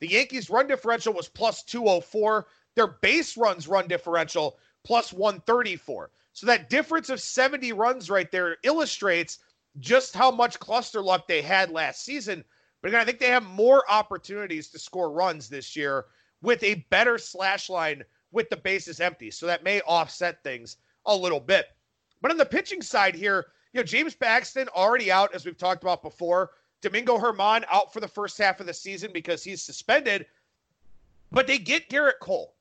The 0.00 0.10
Yankees 0.10 0.50
run 0.50 0.66
differential 0.66 1.12
was 1.12 1.28
plus 1.28 1.62
204. 1.62 2.46
Their 2.74 2.98
base 3.00 3.36
runs 3.36 3.68
run 3.68 3.88
differential 3.88 4.58
plus 4.84 5.12
134. 5.12 6.10
So 6.32 6.46
that 6.46 6.70
difference 6.70 7.08
of 7.08 7.20
70 7.20 7.72
runs 7.72 8.10
right 8.10 8.30
there 8.30 8.56
illustrates 8.62 9.38
just 9.78 10.14
how 10.14 10.30
much 10.30 10.58
cluster 10.58 11.00
luck 11.00 11.26
they 11.26 11.40
had 11.40 11.70
last 11.70 12.04
season. 12.04 12.44
But 12.82 12.88
again, 12.88 13.00
I 13.00 13.04
think 13.04 13.20
they 13.20 13.28
have 13.28 13.44
more 13.44 13.88
opportunities 13.88 14.68
to 14.68 14.78
score 14.78 15.10
runs 15.12 15.48
this 15.48 15.76
year 15.76 16.06
with 16.42 16.62
a 16.64 16.84
better 16.90 17.16
slash 17.16 17.70
line 17.70 18.02
with 18.32 18.50
the 18.50 18.56
bases 18.56 19.00
empty. 19.00 19.30
So 19.30 19.46
that 19.46 19.62
may 19.62 19.80
offset 19.82 20.42
things 20.42 20.78
a 21.06 21.16
little 21.16 21.40
bit. 21.40 21.66
But 22.20 22.32
on 22.32 22.36
the 22.36 22.44
pitching 22.44 22.82
side 22.82 23.14
here, 23.14 23.46
you 23.72 23.80
know, 23.80 23.84
James 23.84 24.14
Paxton 24.14 24.68
already 24.68 25.10
out, 25.10 25.34
as 25.34 25.46
we've 25.46 25.56
talked 25.56 25.82
about 25.82 26.02
before. 26.02 26.50
Domingo 26.80 27.16
Germán 27.16 27.64
out 27.70 27.92
for 27.92 28.00
the 28.00 28.08
first 28.08 28.36
half 28.36 28.58
of 28.58 28.66
the 28.66 28.74
season 28.74 29.12
because 29.14 29.44
he's 29.44 29.62
suspended. 29.62 30.26
But 31.30 31.46
they 31.46 31.58
get 31.58 31.88
Gerrit 31.88 32.18
Cole 32.20 32.56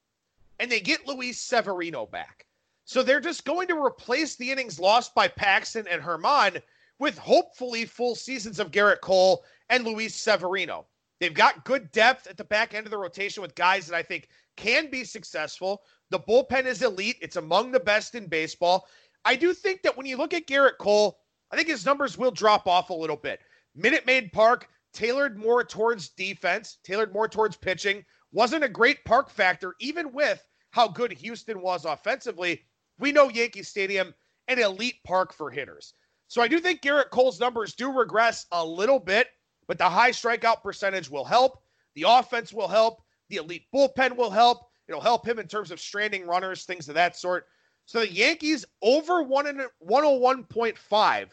and 0.60 0.72
they 0.72 0.80
get 0.80 1.08
Luis 1.08 1.42
Severino 1.42 2.06
back. 2.06 2.46
So 2.86 3.02
they're 3.02 3.20
just 3.20 3.46
going 3.46 3.68
to 3.70 3.84
replace 3.84 4.36
the 4.36 4.52
innings 4.52 4.80
lost 4.80 5.16
by 5.16 5.28
Paxton 5.28 5.88
and 5.88 6.02
Germán 6.02 6.62
with 7.02 7.18
hopefully 7.18 7.84
full 7.84 8.14
seasons 8.14 8.60
of 8.60 8.70
Gerrit 8.70 9.02
Cole 9.02 9.44
and 9.70 9.84
Luis 9.84 10.14
Severino. 10.14 10.86
They've 11.20 11.34
got 11.34 11.66
good 11.66 11.92
depth 11.92 12.28
at 12.28 12.38
the 12.38 12.44
back 12.44 12.76
end 12.76 12.86
of 12.86 12.92
the 12.92 12.98
rotation 12.98 13.42
with 13.42 13.56
guys 13.56 13.88
that 13.88 13.96
I 13.96 14.04
think 14.04 14.30
can 14.56 14.88
be 14.92 15.04
successful. 15.04 15.82
The 16.12 16.20
bullpen 16.20 16.66
is 16.66 16.84
elite, 16.84 17.18
it's 17.20 17.38
among 17.38 17.72
the 17.72 17.80
best 17.80 18.14
in 18.14 18.28
baseball. 18.28 18.88
I 19.26 19.36
do 19.36 19.52
think 19.52 19.82
that 19.82 19.98
when 19.98 20.06
you 20.06 20.16
look 20.16 20.36
at 20.36 20.46
Gerrit 20.46 20.78
Cole, 20.80 21.18
I 21.50 21.56
think 21.56 21.68
his 21.68 21.88
numbers 21.88 22.20
will 22.20 22.30
drop 22.30 22.68
off 22.68 22.92
a 22.92 22.94
little 22.94 23.18
bit. 23.18 23.40
Minute 23.74 24.06
Maid 24.06 24.32
Park 24.32 24.70
tailored 24.94 25.40
more 25.40 25.64
towards 25.64 26.10
defense, 26.10 26.78
tailored 26.84 27.14
more 27.14 27.28
towards 27.28 27.58
pitching. 27.58 28.06
Wasn't 28.32 28.64
a 28.64 28.70
great 28.70 29.04
park 29.06 29.32
factor, 29.32 29.74
even 29.80 30.12
with 30.14 30.48
how 30.70 30.88
good 30.88 31.12
Houston 31.14 31.62
was 31.64 31.86
offensively. 31.86 32.62
We 33.00 33.12
know 33.12 33.30
Yankee 33.30 33.64
Stadium, 33.64 34.14
an 34.48 34.60
elite 34.60 35.04
park 35.04 35.34
for 35.34 35.50
hitters. 35.50 35.96
So 36.32 36.42
I 36.42 36.48
do 36.48 36.62
think 36.62 36.82
Gerrit 36.82 37.10
Cole's 37.10 37.42
numbers 37.42 37.76
do 37.76 37.92
regress 37.92 38.46
a 38.54 38.66
little 38.66 39.00
bit, 39.00 39.28
but 39.68 39.78
the 39.78 39.90
high 39.90 40.12
strikeout 40.12 40.64
percentage 40.64 41.10
will 41.10 41.26
help. 41.26 41.62
The 41.94 42.06
offense 42.08 42.54
will 42.54 42.70
help. 42.70 43.02
The 43.28 43.36
elite 43.36 43.66
bullpen 43.76 44.16
will 44.16 44.30
help. 44.30 44.70
It'll 44.88 45.02
help 45.02 45.28
him 45.28 45.40
in 45.40 45.48
terms 45.50 45.72
of 45.72 45.82
stranding 45.82 46.26
runners, 46.26 46.64
things 46.64 46.88
of 46.88 46.96
that 46.96 47.18
sort. 47.18 47.48
So 47.86 48.00
the 48.00 48.10
Yankees 48.10 48.64
over 48.82 49.24
one 49.24 49.46
and 49.46 49.64
101.5 49.86 51.28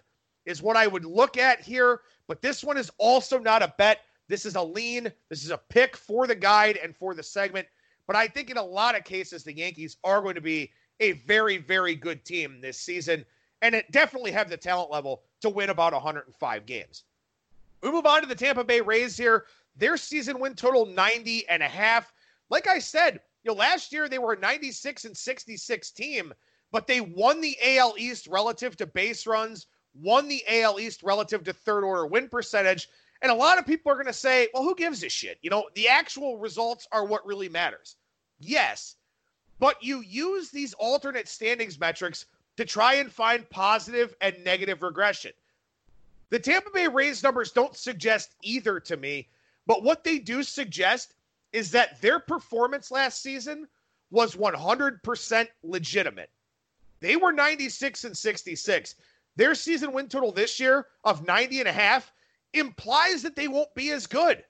is 0.46 0.62
what 0.62 0.76
I 0.76 0.88
would 0.88 1.04
look 1.04 1.38
at 1.38 1.60
here. 1.60 2.00
But 2.26 2.42
this 2.42 2.64
one 2.64 2.76
is 2.76 2.90
also 2.98 3.38
not 3.38 3.62
a 3.62 3.72
bet. 3.78 4.00
This 4.26 4.44
is 4.44 4.56
a 4.56 4.62
lean. 4.62 5.12
This 5.30 5.44
is 5.44 5.52
a 5.52 5.60
pick 5.68 5.96
for 5.96 6.26
the 6.26 6.34
guide 6.34 6.76
and 6.76 6.96
for 6.96 7.14
the 7.14 7.22
segment. 7.22 7.68
But 8.08 8.16
I 8.16 8.26
think 8.26 8.50
in 8.50 8.56
a 8.56 8.64
lot 8.64 8.96
of 8.96 9.04
cases, 9.04 9.44
the 9.44 9.56
Yankees 9.56 9.98
are 10.02 10.20
going 10.20 10.34
to 10.34 10.40
be 10.40 10.72
a 10.98 11.12
very, 11.12 11.58
very 11.58 11.94
good 11.94 12.24
team 12.24 12.60
this 12.60 12.80
season. 12.80 13.24
And 13.62 13.74
it 13.74 13.90
definitely 13.90 14.32
have 14.32 14.48
the 14.48 14.56
talent 14.56 14.90
level 14.90 15.22
to 15.40 15.48
win 15.48 15.70
about 15.70 15.92
105 15.92 16.66
games. 16.66 17.04
We 17.82 17.90
move 17.90 18.06
on 18.06 18.22
to 18.22 18.26
the 18.26 18.34
Tampa 18.34 18.64
Bay 18.64 18.80
Rays 18.80 19.16
here. 19.16 19.46
Their 19.76 19.96
season 19.96 20.40
win 20.40 20.54
total 20.54 20.86
90 20.86 21.48
and 21.48 21.62
a 21.62 21.68
half. 21.68 22.12
Like 22.50 22.66
I 22.66 22.78
said, 22.78 23.20
you 23.44 23.50
know, 23.50 23.54
last 23.54 23.92
year 23.92 24.08
they 24.08 24.18
were 24.18 24.32
a 24.32 24.38
96 24.38 25.04
and 25.04 25.16
66 25.16 25.90
team, 25.92 26.32
but 26.72 26.86
they 26.86 27.00
won 27.00 27.40
the 27.40 27.56
AL 27.62 27.94
East 27.98 28.26
relative 28.26 28.76
to 28.76 28.86
base 28.86 29.26
runs, 29.26 29.66
won 29.94 30.28
the 30.28 30.42
AL 30.48 30.80
East 30.80 31.02
relative 31.02 31.44
to 31.44 31.52
third 31.52 31.84
order 31.84 32.06
win 32.06 32.28
percentage. 32.28 32.88
And 33.22 33.32
a 33.32 33.34
lot 33.34 33.58
of 33.58 33.66
people 33.66 33.90
are 33.90 33.96
going 33.96 34.06
to 34.06 34.12
say, 34.12 34.48
well, 34.54 34.62
who 34.62 34.74
gives 34.74 35.02
a 35.02 35.08
shit? 35.08 35.38
You 35.42 35.50
know, 35.50 35.68
the 35.74 35.88
actual 35.88 36.38
results 36.38 36.86
are 36.92 37.04
what 37.04 37.26
really 37.26 37.48
matters. 37.48 37.96
Yes, 38.38 38.96
but 39.58 39.82
you 39.82 40.00
use 40.02 40.50
these 40.50 40.74
alternate 40.74 41.26
standings 41.26 41.78
metrics 41.80 42.26
to 42.58 42.64
try 42.64 42.94
and 42.94 43.12
find 43.12 43.48
positive 43.50 44.16
and 44.20 44.34
negative 44.42 44.82
regression. 44.82 45.30
The 46.30 46.40
Tampa 46.40 46.70
Bay 46.70 46.88
Rays 46.88 47.22
numbers 47.22 47.52
don't 47.52 47.76
suggest 47.76 48.34
either 48.42 48.80
to 48.80 48.96
me, 48.96 49.28
but 49.64 49.84
what 49.84 50.02
they 50.02 50.18
do 50.18 50.42
suggest 50.42 51.14
is 51.52 51.70
that 51.70 52.00
their 52.00 52.18
performance 52.18 52.90
last 52.90 53.22
season 53.22 53.68
was 54.10 54.34
100% 54.34 55.48
legitimate. 55.62 56.30
They 56.98 57.14
were 57.14 57.30
96 57.30 58.02
and 58.02 58.18
66. 58.18 58.96
Their 59.36 59.54
season 59.54 59.92
win 59.92 60.08
total 60.08 60.32
this 60.32 60.58
year 60.58 60.88
of 61.04 61.24
90 61.24 61.60
and 61.60 61.68
a 61.68 61.72
half 61.72 62.12
implies 62.54 63.22
that 63.22 63.36
they 63.36 63.46
won't 63.46 63.72
be 63.76 63.90
as 63.92 64.08
good. 64.08 64.42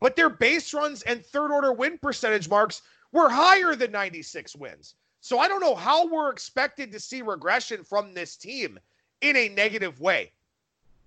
But 0.00 0.16
their 0.16 0.30
base 0.30 0.72
runs 0.72 1.02
and 1.02 1.22
third 1.26 1.52
order 1.52 1.74
win 1.74 1.98
percentage 1.98 2.48
marks 2.48 2.80
were 3.12 3.28
higher 3.28 3.74
than 3.74 3.92
96 3.92 4.56
wins. 4.56 4.94
So 5.20 5.38
I 5.38 5.48
don't 5.48 5.60
know 5.60 5.74
how 5.74 6.06
we're 6.06 6.30
expected 6.30 6.90
to 6.92 7.00
see 7.00 7.22
regression 7.22 7.84
from 7.84 8.14
this 8.14 8.36
team 8.36 8.78
in 9.20 9.36
a 9.36 9.48
negative 9.48 10.00
way. 10.00 10.32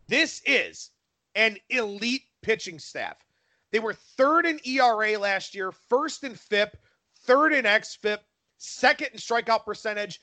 This 0.07 0.41
is 0.45 0.91
an 1.35 1.57
elite 1.69 2.25
pitching 2.41 2.77
staff. 2.77 3.17
They 3.71 3.79
were 3.79 3.93
third 3.93 4.45
in 4.45 4.59
ERA 4.65 5.17
last 5.17 5.55
year, 5.55 5.71
first 5.71 6.23
in 6.23 6.35
FIP, 6.35 6.77
third 7.15 7.53
in 7.53 7.65
XFIP, 7.65 8.19
second 8.59 9.07
in 9.13 9.17
strikeout 9.17 9.65
percentage, 9.65 10.21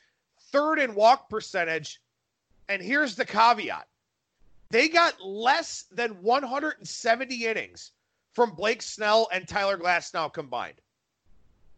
third 0.53 0.79
in 0.79 0.94
walk 0.94 1.29
percentage. 1.29 2.00
And 2.68 2.81
here's 2.81 3.16
the 3.16 3.24
caveat 3.24 3.88
they 4.70 4.88
got 4.88 5.20
less 5.20 5.87
than 5.90 6.22
170 6.22 7.44
innings 7.44 7.90
from 8.33 8.55
Blake 8.55 8.83
Snell 8.83 9.29
and 9.33 9.48
Tyler 9.48 9.76
Glasnow 9.76 10.33
combined. 10.33 10.81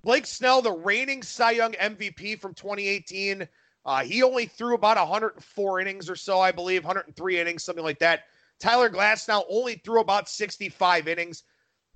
Blake 0.03 0.27
Snell, 0.27 0.63
the 0.63 0.73
reigning 0.73 1.23
Cy 1.23 1.53
Young 1.53 1.73
MVP 1.73 2.41
from 2.41 2.55
2018, 2.55 3.49
uh, 3.85 4.05
he 4.05 4.23
only 4.23 4.47
threw 4.47 4.75
about 4.75 4.97
104 4.97 5.81
innings 5.81 6.11
or 6.11 6.17
so, 6.17 6.41
I 6.41 6.53
believe, 6.53 6.85
103 6.85 7.41
innings, 7.41 7.65
something 7.65 7.85
like 7.85 7.99
that. 8.01 8.25
Tyler 8.59 8.91
Glasnow 8.91 9.45
only 9.49 9.75
threw 9.77 10.01
about 10.01 10.29
65 10.29 11.09
innings, 11.09 11.43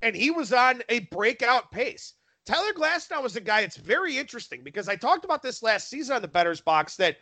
and 0.03 0.17
he 0.17 0.31
was 0.31 0.53
on 0.53 0.83
a 0.89 1.01
breakout 1.01 1.71
pace. 1.71 2.15
Tyler 2.45 2.73
Glasnow 2.73 3.23
was 3.23 3.37
a 3.37 3.41
guy 3.41 3.63
that's 3.63 3.77
very 3.77 4.19
interesting 4.19 4.63
because 4.63 4.89
I 4.89 4.97
talked 4.97 5.25
about 5.25 5.43
this 5.43 5.63
last 5.63 5.89
season 5.89 6.17
on 6.17 6.23
the 6.23 6.29
Bettor's 6.29 6.61
Box 6.61 6.97
that 6.97 7.19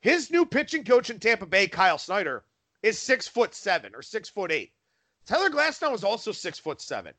his 0.00 0.30
new 0.30 0.44
pitching 0.44 0.84
coach 0.84 1.10
in 1.10 1.20
Tampa 1.20 1.46
Bay, 1.46 1.68
Kyle 1.68 1.98
Snyder, 1.98 2.44
is 2.82 2.98
six 2.98 3.26
foot 3.28 3.54
seven 3.54 3.94
or 3.94 4.02
six 4.02 4.28
foot 4.28 4.52
eight. 4.52 4.72
Tyler 5.24 5.50
Glasnow 5.50 5.94
is 5.94 6.04
also 6.04 6.32
six 6.32 6.58
foot 6.58 6.80
seven. 6.80 7.14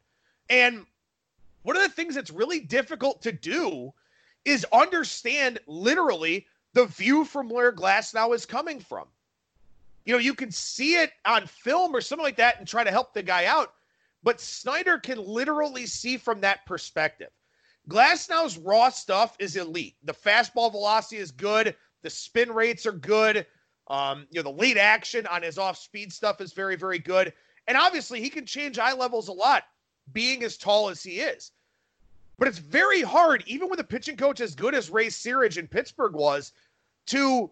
And 0.50 0.86
one 1.68 1.76
of 1.76 1.84
the 1.84 1.90
things 1.90 2.16
that's 2.16 2.32
really 2.32 2.62
difficult 2.62 3.22
to 3.24 3.34
do 3.34 3.94
is 4.46 4.66
understand 4.72 5.60
literally 5.68 6.48
the 6.72 6.86
view 6.86 7.26
from 7.26 7.50
where 7.50 7.74
Glasnow 7.74 8.34
is 8.34 8.46
coming 8.46 8.80
from. 8.80 9.06
You 10.06 10.14
know, 10.14 10.20
you 10.20 10.34
can 10.34 10.50
see 10.50 10.94
it 10.94 11.12
on 11.26 11.46
film 11.46 11.94
or 11.94 12.00
something 12.00 12.24
like 12.24 12.38
that 12.38 12.58
and 12.58 12.66
try 12.66 12.86
to 12.86 12.90
help 12.90 13.14
the 13.14 13.22
guy 13.22 13.48
out, 13.48 13.74
but 14.24 14.40
Snyder 14.40 14.98
can 14.98 15.18
literally 15.18 15.86
see 15.88 16.16
from 16.16 16.40
that 16.40 16.66
perspective. 16.66 17.32
Glasnow's 17.90 18.58
raw 18.58 18.88
stuff 18.88 19.36
is 19.38 19.58
elite. 19.58 19.98
The 20.06 20.14
fastball 20.14 20.72
velocity 20.72 21.18
is 21.18 21.32
good. 21.32 21.76
The 22.02 22.10
spin 22.10 22.50
rates 22.54 22.86
are 22.86 22.94
good. 22.94 23.46
Um, 23.90 24.26
you 24.32 24.42
know, 24.42 24.50
the 24.50 24.58
late 24.58 24.78
action 24.78 25.28
on 25.28 25.42
his 25.42 25.58
off 25.58 25.78
speed 25.78 26.14
stuff 26.14 26.40
is 26.40 26.54
very, 26.54 26.78
very 26.78 27.00
good. 27.00 27.34
And 27.68 27.76
obviously, 27.78 28.22
he 28.22 28.30
can 28.30 28.46
change 28.46 28.80
eye 28.80 28.94
levels 28.94 29.28
a 29.28 29.34
lot, 29.34 29.66
being 30.14 30.46
as 30.46 30.56
tall 30.56 30.88
as 30.88 31.04
he 31.04 31.20
is. 31.20 31.52
But 32.40 32.48
it's 32.48 32.60
very 32.60 33.02
hard, 33.02 33.44
even 33.48 33.70
with 33.70 33.80
a 33.80 33.84
pitching 33.84 34.16
coach 34.16 34.42
as 34.42 34.54
good 34.54 34.76
as 34.76 34.90
Ray 34.90 35.08
Searage 35.08 35.58
in 35.58 35.68
Pittsburgh 35.68 36.14
was, 36.14 36.52
to 37.08 37.50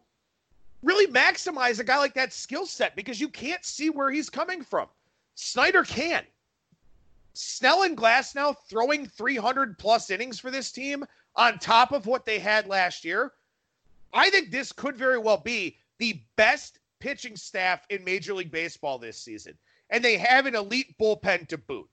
really 0.83 1.11
maximize 1.11 1.79
a 1.79 1.83
guy 1.83 1.97
like 1.97 2.13
that 2.13 2.33
skill 2.33 2.65
set 2.65 2.95
because 2.95 3.19
you 3.19 3.29
can't 3.29 3.65
see 3.65 3.89
where 3.89 4.11
he's 4.11 4.29
coming 4.29 4.61
from. 4.61 4.87
Snyder 5.33 5.83
can. 5.83 6.23
Snell 7.33 7.83
and 7.83 7.97
Glasnow 7.97 8.55
throwing 8.69 9.07
300 9.07 9.77
plus 9.77 10.09
innings 10.09 10.39
for 10.39 10.51
this 10.51 10.71
team 10.71 11.03
on 11.35 11.59
top 11.59 11.91
of 11.91 12.05
what 12.05 12.25
they 12.25 12.39
had 12.39 12.67
last 12.67 13.03
year. 13.03 13.33
I 14.13 14.29
think 14.29 14.51
this 14.51 14.71
could 14.71 14.95
very 14.95 15.17
well 15.17 15.37
be 15.37 15.77
the 15.97 16.21
best 16.37 16.79
pitching 16.99 17.35
staff 17.35 17.85
in 17.89 18.03
Major 18.03 18.33
League 18.33 18.51
Baseball 18.51 18.97
this 18.97 19.21
season. 19.21 19.57
And 19.89 20.03
they 20.03 20.17
have 20.17 20.45
an 20.45 20.55
elite 20.55 20.97
bullpen 20.97 21.47
to 21.49 21.57
boot. 21.57 21.89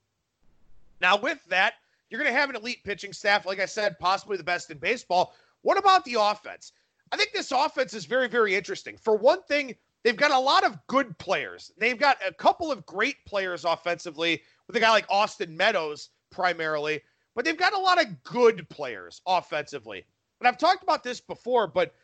Now, 1.00 1.16
with 1.16 1.44
that, 1.48 1.74
you're 2.12 2.20
going 2.20 2.30
to 2.30 2.38
have 2.38 2.50
an 2.50 2.56
elite 2.56 2.84
pitching 2.84 3.14
staff, 3.14 3.46
like 3.46 3.58
I 3.58 3.64
said, 3.64 3.98
possibly 3.98 4.36
the 4.36 4.44
best 4.44 4.70
in 4.70 4.76
baseball. 4.76 5.34
What 5.62 5.78
about 5.78 6.04
the 6.04 6.16
offense? 6.20 6.72
I 7.10 7.16
think 7.16 7.32
this 7.32 7.52
offense 7.52 7.94
is 7.94 8.04
very, 8.04 8.28
very 8.28 8.54
interesting. 8.54 8.98
For 8.98 9.16
one 9.16 9.42
thing, 9.44 9.74
they've 10.04 10.14
got 10.14 10.30
a 10.30 10.38
lot 10.38 10.62
of 10.62 10.76
good 10.88 11.16
players. 11.16 11.72
They've 11.78 11.98
got 11.98 12.18
a 12.26 12.34
couple 12.34 12.70
of 12.70 12.84
great 12.84 13.16
players 13.26 13.64
offensively 13.64 14.42
with 14.66 14.76
a 14.76 14.80
guy 14.80 14.90
like 14.90 15.06
Austin 15.08 15.56
Meadows 15.56 16.10
primarily, 16.30 17.00
but 17.34 17.46
they've 17.46 17.56
got 17.56 17.72
a 17.72 17.80
lot 17.80 17.98
of 17.98 18.22
good 18.24 18.68
players 18.68 19.22
offensively. 19.26 20.04
And 20.38 20.46
I've 20.46 20.58
talked 20.58 20.82
about 20.82 21.02
this 21.02 21.20
before, 21.22 21.66
but 21.66 21.94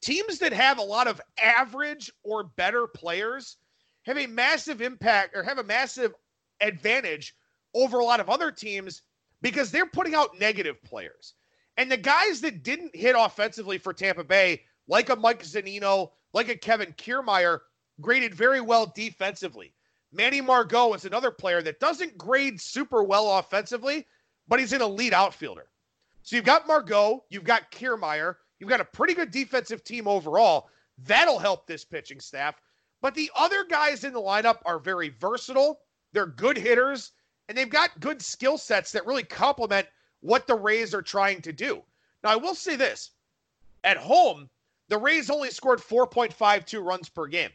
teams 0.00 0.38
that 0.38 0.52
have 0.52 0.78
a 0.78 0.82
lot 0.82 1.08
of 1.08 1.20
average 1.42 2.08
or 2.22 2.44
better 2.44 2.86
players 2.86 3.56
have 4.04 4.16
a 4.16 4.28
massive 4.28 4.80
impact 4.80 5.34
or 5.34 5.42
have 5.42 5.58
a 5.58 5.64
massive 5.64 6.14
advantage 6.60 7.34
over 7.74 7.98
a 7.98 8.04
lot 8.04 8.20
of 8.20 8.30
other 8.30 8.52
teams 8.52 9.02
because 9.42 9.70
they're 9.70 9.86
putting 9.86 10.14
out 10.14 10.38
negative 10.38 10.82
players. 10.82 11.34
And 11.76 11.90
the 11.90 11.96
guys 11.96 12.40
that 12.40 12.62
didn't 12.62 12.96
hit 12.96 13.14
offensively 13.18 13.78
for 13.78 13.92
Tampa 13.92 14.24
Bay, 14.24 14.62
like 14.88 15.10
a 15.10 15.16
Mike 15.16 15.42
Zunino, 15.42 16.10
like 16.32 16.48
a 16.48 16.56
Kevin 16.56 16.94
Kiermaier, 16.96 17.60
graded 18.00 18.34
very 18.34 18.60
well 18.60 18.92
defensively. 18.94 19.72
Manny 20.12 20.40
Margot 20.40 20.94
is 20.94 21.04
another 21.04 21.30
player 21.30 21.60
that 21.62 21.80
doesn't 21.80 22.16
grade 22.16 22.60
super 22.60 23.02
well 23.02 23.38
offensively, 23.38 24.06
but 24.48 24.60
he's 24.60 24.72
an 24.72 24.82
elite 24.82 25.12
outfielder. 25.12 25.66
So 26.22 26.36
you've 26.36 26.44
got 26.44 26.66
Margot, 26.66 27.24
you've 27.28 27.44
got 27.44 27.70
Kiermaier, 27.70 28.36
You've 28.58 28.70
got 28.70 28.80
a 28.80 28.84
pretty 28.84 29.14
good 29.14 29.30
defensive 29.30 29.84
team 29.84 30.08
overall. 30.08 30.68
That'll 30.98 31.38
help 31.38 31.66
this 31.66 31.84
pitching 31.84 32.20
staff. 32.20 32.60
But 33.02 33.14
the 33.14 33.30
other 33.36 33.64
guys 33.64 34.04
in 34.04 34.12
the 34.12 34.20
lineup 34.20 34.58
are 34.64 34.78
very 34.78 35.10
versatile. 35.10 35.80
They're 36.12 36.26
good 36.26 36.56
hitters, 36.56 37.12
and 37.48 37.56
they've 37.56 37.70
got 37.70 38.00
good 38.00 38.20
skill 38.20 38.58
sets 38.58 38.92
that 38.92 39.06
really 39.06 39.22
complement 39.22 39.86
what 40.20 40.46
the 40.46 40.54
Rays 40.54 40.94
are 40.94 41.02
trying 41.02 41.42
to 41.42 41.52
do. 41.52 41.82
Now, 42.24 42.30
I 42.30 42.36
will 42.36 42.54
say 42.54 42.76
this 42.76 43.10
at 43.84 43.96
home, 43.96 44.50
the 44.88 44.98
Rays 44.98 45.30
only 45.30 45.50
scored 45.50 45.80
4.52 45.80 46.82
runs 46.84 47.08
per 47.08 47.26
game. 47.26 47.50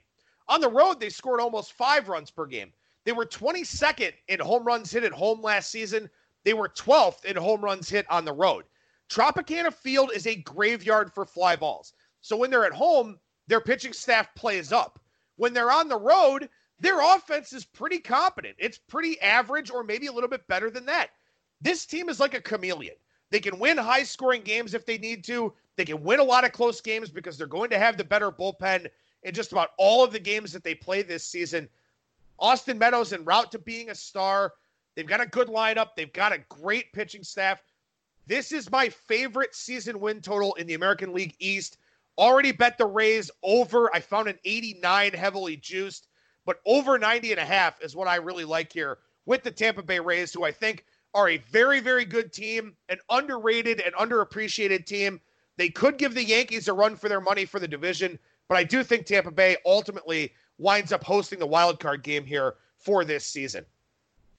On 0.48 0.62
the 0.62 0.70
road, 0.70 1.00
they 1.00 1.10
scored 1.10 1.40
almost 1.40 1.74
five 1.74 2.10
runs 2.10 2.32
per 2.32 2.46
game. 2.46 2.72
They 3.04 3.12
were 3.12 3.26
22nd 3.26 4.14
in 4.28 4.40
home 4.40 4.64
runs 4.64 4.92
hit 4.92 5.04
at 5.04 5.12
home 5.12 5.42
last 5.42 5.72
season. 5.72 6.10
They 6.44 6.54
were 6.54 6.70
12th 6.70 7.26
in 7.26 7.36
home 7.36 7.64
runs 7.64 7.90
hit 7.90 8.06
on 8.10 8.26
the 8.26 8.34
road. 8.34 8.66
Tropicana 9.10 9.74
Field 9.74 10.12
is 10.14 10.28
a 10.28 10.36
graveyard 10.36 11.14
for 11.14 11.26
fly 11.26 11.56
balls. 11.56 11.94
So 12.22 12.38
when 12.38 12.50
they're 12.50 12.66
at 12.66 12.74
home, 12.74 13.20
their 13.48 13.60
pitching 13.60 13.94
staff 13.94 14.34
plays 14.36 14.72
up. 14.72 15.00
When 15.36 15.54
they're 15.54 15.72
on 15.72 15.88
the 15.88 16.00
road, 16.00 16.50
their 16.82 17.00
offense 17.16 17.54
is 17.54 17.64
pretty 17.64 18.00
competent. 18.00 18.56
It's 18.58 18.78
pretty 18.78 19.20
average 19.22 19.72
or 19.72 19.84
maybe 19.84 20.08
a 20.08 20.12
little 20.12 20.30
bit 20.30 20.48
better 20.48 20.70
than 20.70 20.86
that. 20.88 21.12
This 21.62 21.86
team 21.86 22.10
is 22.10 22.20
like 22.20 22.34
a 22.34 22.42
chameleon. 22.42 22.96
They 23.30 23.40
can 23.40 23.60
win 23.60 23.78
high 23.78 24.04
scoring 24.04 24.42
games 24.42 24.74
if 24.74 24.86
they 24.86 24.98
need 24.98 25.24
to. 25.26 25.54
They 25.78 25.86
can 25.86 26.04
win 26.04 26.20
a 26.20 26.24
lot 26.24 26.44
of 26.44 26.52
close 26.52 26.82
games 26.82 27.10
because 27.10 27.38
they're 27.38 27.48
going 27.48 27.70
to 27.70 27.78
have 27.78 27.98
the 27.98 28.04
better 28.04 28.32
bullpen 28.32 28.88
in 29.24 29.34
just 29.34 29.52
about 29.52 29.70
all 29.78 30.04
of 30.04 30.12
the 30.12 30.20
games 30.20 30.52
that 30.52 30.64
they 30.64 30.76
play 30.76 31.02
this 31.02 31.24
season. 31.24 31.70
Austin 32.40 32.78
Meadows 32.78 33.14
en 33.14 33.24
route 33.24 33.52
to 33.52 33.60
being 33.60 33.92
a 33.92 33.96
star. 33.96 34.54
They've 34.96 35.06
got 35.06 35.22
a 35.22 35.28
good 35.28 35.48
lineup. 35.48 35.90
They've 35.96 36.12
got 36.12 36.34
a 36.34 36.40
great 36.50 36.92
pitching 36.94 37.24
staff. 37.24 37.62
This 38.26 38.52
is 38.52 38.72
my 38.72 38.90
favorite 38.90 39.54
season 39.54 40.00
win 40.00 40.22
total 40.22 40.56
in 40.56 40.68
the 40.68 40.74
American 40.74 41.14
League 41.14 41.36
East. 41.40 41.78
Already 42.18 42.52
bet 42.52 42.78
the 42.78 42.86
Rays 42.86 43.32
over. 43.44 43.94
I 43.96 44.00
found 44.00 44.28
an 44.28 44.40
89 44.44 45.14
heavily 45.14 45.56
juiced, 45.56 46.08
but 46.46 46.60
over 46.66 46.98
90 46.98 47.32
and 47.32 47.40
a 47.40 47.46
half 47.46 47.82
is 47.82 47.96
what 47.96 48.08
I 48.08 48.16
really 48.16 48.46
like 48.46 48.72
here 48.72 49.00
with 49.26 49.44
the 49.44 49.52
Tampa 49.52 49.84
Bay 49.84 50.00
Rays, 50.00 50.34
who 50.34 50.44
I 50.44 50.52
think 50.52 50.86
are 51.14 51.30
a 51.30 51.38
very, 51.38 51.80
very 51.80 52.06
good 52.06 52.32
team, 52.32 52.76
an 52.90 52.98
underrated 53.10 53.82
and 53.82 53.94
underappreciated 53.96 54.86
team. 54.86 55.20
They 55.58 55.70
could 55.70 55.98
give 55.98 56.14
the 56.14 56.24
Yankees 56.24 56.68
a 56.68 56.74
run 56.74 56.96
for 56.96 57.10
their 57.10 57.22
money 57.22 57.46
for 57.46 57.60
the 57.60 57.68
division, 57.68 58.18
But 58.48 58.58
I 58.58 58.64
do 58.64 58.84
think 58.84 59.06
Tampa 59.06 59.32
Bay 59.32 59.58
ultimately 59.66 60.34
winds 60.58 60.92
up 60.92 61.04
hosting 61.04 61.40
the 61.40 61.48
wild 61.48 61.80
card 61.80 62.04
game 62.04 62.26
here 62.26 62.56
for 62.78 63.06
this 63.06 63.26
season. 63.26 63.66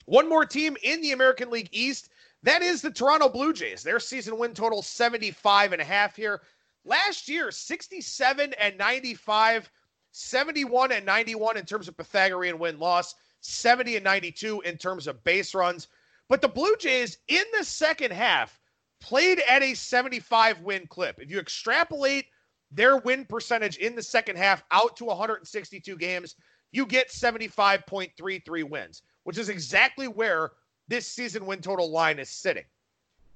One 0.07 0.29
more 0.29 0.45
team 0.45 0.77
in 0.83 1.01
the 1.01 1.13
American 1.13 1.51
League 1.51 1.69
East, 1.73 2.11
that 2.43 2.63
is 2.63 2.83
the 2.83 2.91
Toronto 2.91 3.29
Blue 3.29 3.53
Jays. 3.53 3.83
Their 3.83 4.01
season 4.01 4.37
win 4.37 4.53
total 4.53 4.83
75 4.83 5.73
and 5.73 5.81
a 5.81 5.85
half 5.85 6.17
here. 6.17 6.43
Last 6.85 7.29
year, 7.29 7.51
67 7.51 8.53
and 8.59 8.77
95, 8.77 9.71
71 10.13 10.93
and 10.93 11.05
91 11.05 11.57
in 11.57 11.65
terms 11.65 11.89
of 11.89 11.97
Pythagorean 11.97 12.59
win 12.59 12.79
loss, 12.79 13.15
70 13.41 13.97
and 13.97 14.05
92 14.05 14.61
in 14.61 14.77
terms 14.77 15.07
of 15.07 15.23
base 15.25 15.55
runs. 15.55 15.89
But 16.29 16.41
the 16.41 16.49
Blue 16.49 16.77
Jays 16.79 17.19
in 17.29 17.45
the 17.57 17.65
second 17.65 18.13
half 18.13 18.59
played 19.01 19.41
at 19.49 19.63
a 19.63 19.75
75 19.75 20.61
win 20.61 20.87
clip. 20.87 21.19
If 21.19 21.31
you 21.31 21.39
extrapolate 21.39 22.27
their 22.71 22.99
win 22.99 23.25
percentage 23.25 23.77
in 23.79 23.95
the 23.95 24.03
second 24.03 24.37
half 24.37 24.63
out 24.71 24.97
to 24.97 25.05
162 25.07 25.97
games, 25.97 26.37
you 26.71 26.87
get 26.87 27.11
75.33 27.11 28.65
wins, 28.65 29.03
which 29.25 29.39
is 29.39 29.49
exactly 29.49 30.09
where 30.09 30.53
this 30.89 31.07
season 31.07 31.47
win 31.47 31.61
total 31.61 31.91
line 31.91 32.19
is 32.19 32.31
sitting. 32.31 32.65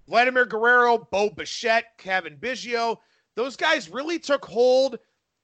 Vladimir 0.08 0.46
Guerrero, 0.46 0.98
Bo 1.10 1.30
Bichette, 1.30 1.98
Cavan 1.98 2.36
Biggio, 2.40 2.98
those 3.34 3.56
guys 3.56 3.90
really 3.90 4.18
took 4.18 4.44
hold 4.44 4.98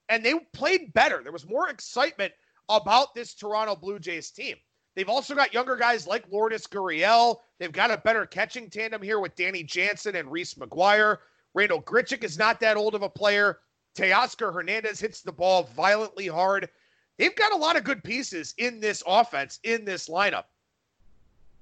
and 0.09 0.23
they 0.23 0.35
played 0.53 0.93
better. 0.93 1.21
There 1.23 1.31
was 1.31 1.47
more 1.47 1.69
excitement 1.69 2.33
about 2.69 3.13
this 3.13 3.33
Toronto 3.33 3.75
Blue 3.75 3.99
Jays 3.99 4.31
team. 4.31 4.55
They've 4.95 5.09
also 5.09 5.33
got 5.33 5.53
younger 5.53 5.75
guys 5.75 6.05
like 6.05 6.31
Lourdes 6.31 6.67
Gurriel. 6.67 7.37
They've 7.59 7.71
got 7.71 7.91
a 7.91 7.97
better 7.97 8.25
catching 8.25 8.69
tandem 8.69 9.01
here 9.01 9.19
with 9.19 9.35
Danny 9.35 9.63
Jansen 9.63 10.15
and 10.15 10.31
Reese 10.31 10.53
McGuire. 10.53 11.17
Randal 11.55 11.81
Grichuk 11.81 12.23
is 12.23 12.37
not 12.37 12.59
that 12.59 12.77
old 12.77 12.95
of 12.95 13.01
a 13.01 13.09
player. 13.09 13.59
Teoscar 13.95 14.53
Hernandez 14.53 14.99
hits 14.99 15.21
the 15.21 15.31
ball 15.31 15.63
violently 15.75 16.27
hard. 16.27 16.69
They've 17.17 17.35
got 17.35 17.53
a 17.53 17.57
lot 17.57 17.75
of 17.75 17.83
good 17.83 18.03
pieces 18.03 18.53
in 18.57 18.79
this 18.79 19.03
offense, 19.05 19.59
in 19.63 19.85
this 19.85 20.09
lineup. 20.09 20.45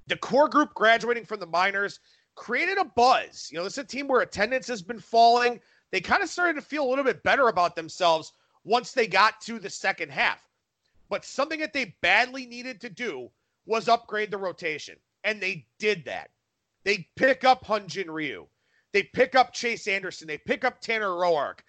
The 0.08 0.18
core 0.18 0.48
group 0.48 0.74
graduating 0.74 1.26
from 1.26 1.40
the 1.40 1.46
minors 1.46 2.00
created 2.36 2.78
a 2.78 2.86
buzz. 2.86 3.50
You 3.52 3.58
know, 3.58 3.64
this 3.64 3.74
is 3.74 3.80
a 3.80 3.84
team 3.84 4.08
where 4.08 4.22
attendance 4.22 4.68
has 4.68 4.82
been 4.82 5.00
falling. 5.00 5.60
They 5.92 6.02
kind 6.02 6.24
of 6.24 6.30
started 6.30 6.56
to 6.56 6.66
feel 6.66 6.86
a 6.86 6.90
little 6.90 7.04
bit 7.04 7.24
better 7.24 7.48
about 7.48 7.76
themselves 7.76 8.34
once 8.64 8.92
they 8.92 9.08
got 9.08 9.42
to 9.42 9.60
the 9.60 9.70
second 9.70 10.12
half. 10.12 10.42
But 11.10 11.26
something 11.26 11.60
that 11.60 11.74
they 11.74 11.96
badly 12.02 12.46
needed 12.46 12.80
to 12.82 12.90
do 12.90 13.30
was 13.66 13.90
upgrade 13.90 14.32
the 14.32 14.38
rotation. 14.38 14.96
And 15.24 15.42
they 15.42 15.66
did 15.80 16.06
that. 16.06 16.30
They 16.84 17.08
pick 17.16 17.44
up 17.44 17.66
Hyun-Jin 17.66 18.10
Ryu. 18.10 18.48
They 18.94 19.04
pick 19.04 19.36
up 19.36 19.54
Chase 19.54 19.88
Anderson. 19.88 20.28
They 20.28 20.38
pick 20.38 20.66
up 20.66 20.82
Tanner 20.82 21.10
Roark. 21.10 21.60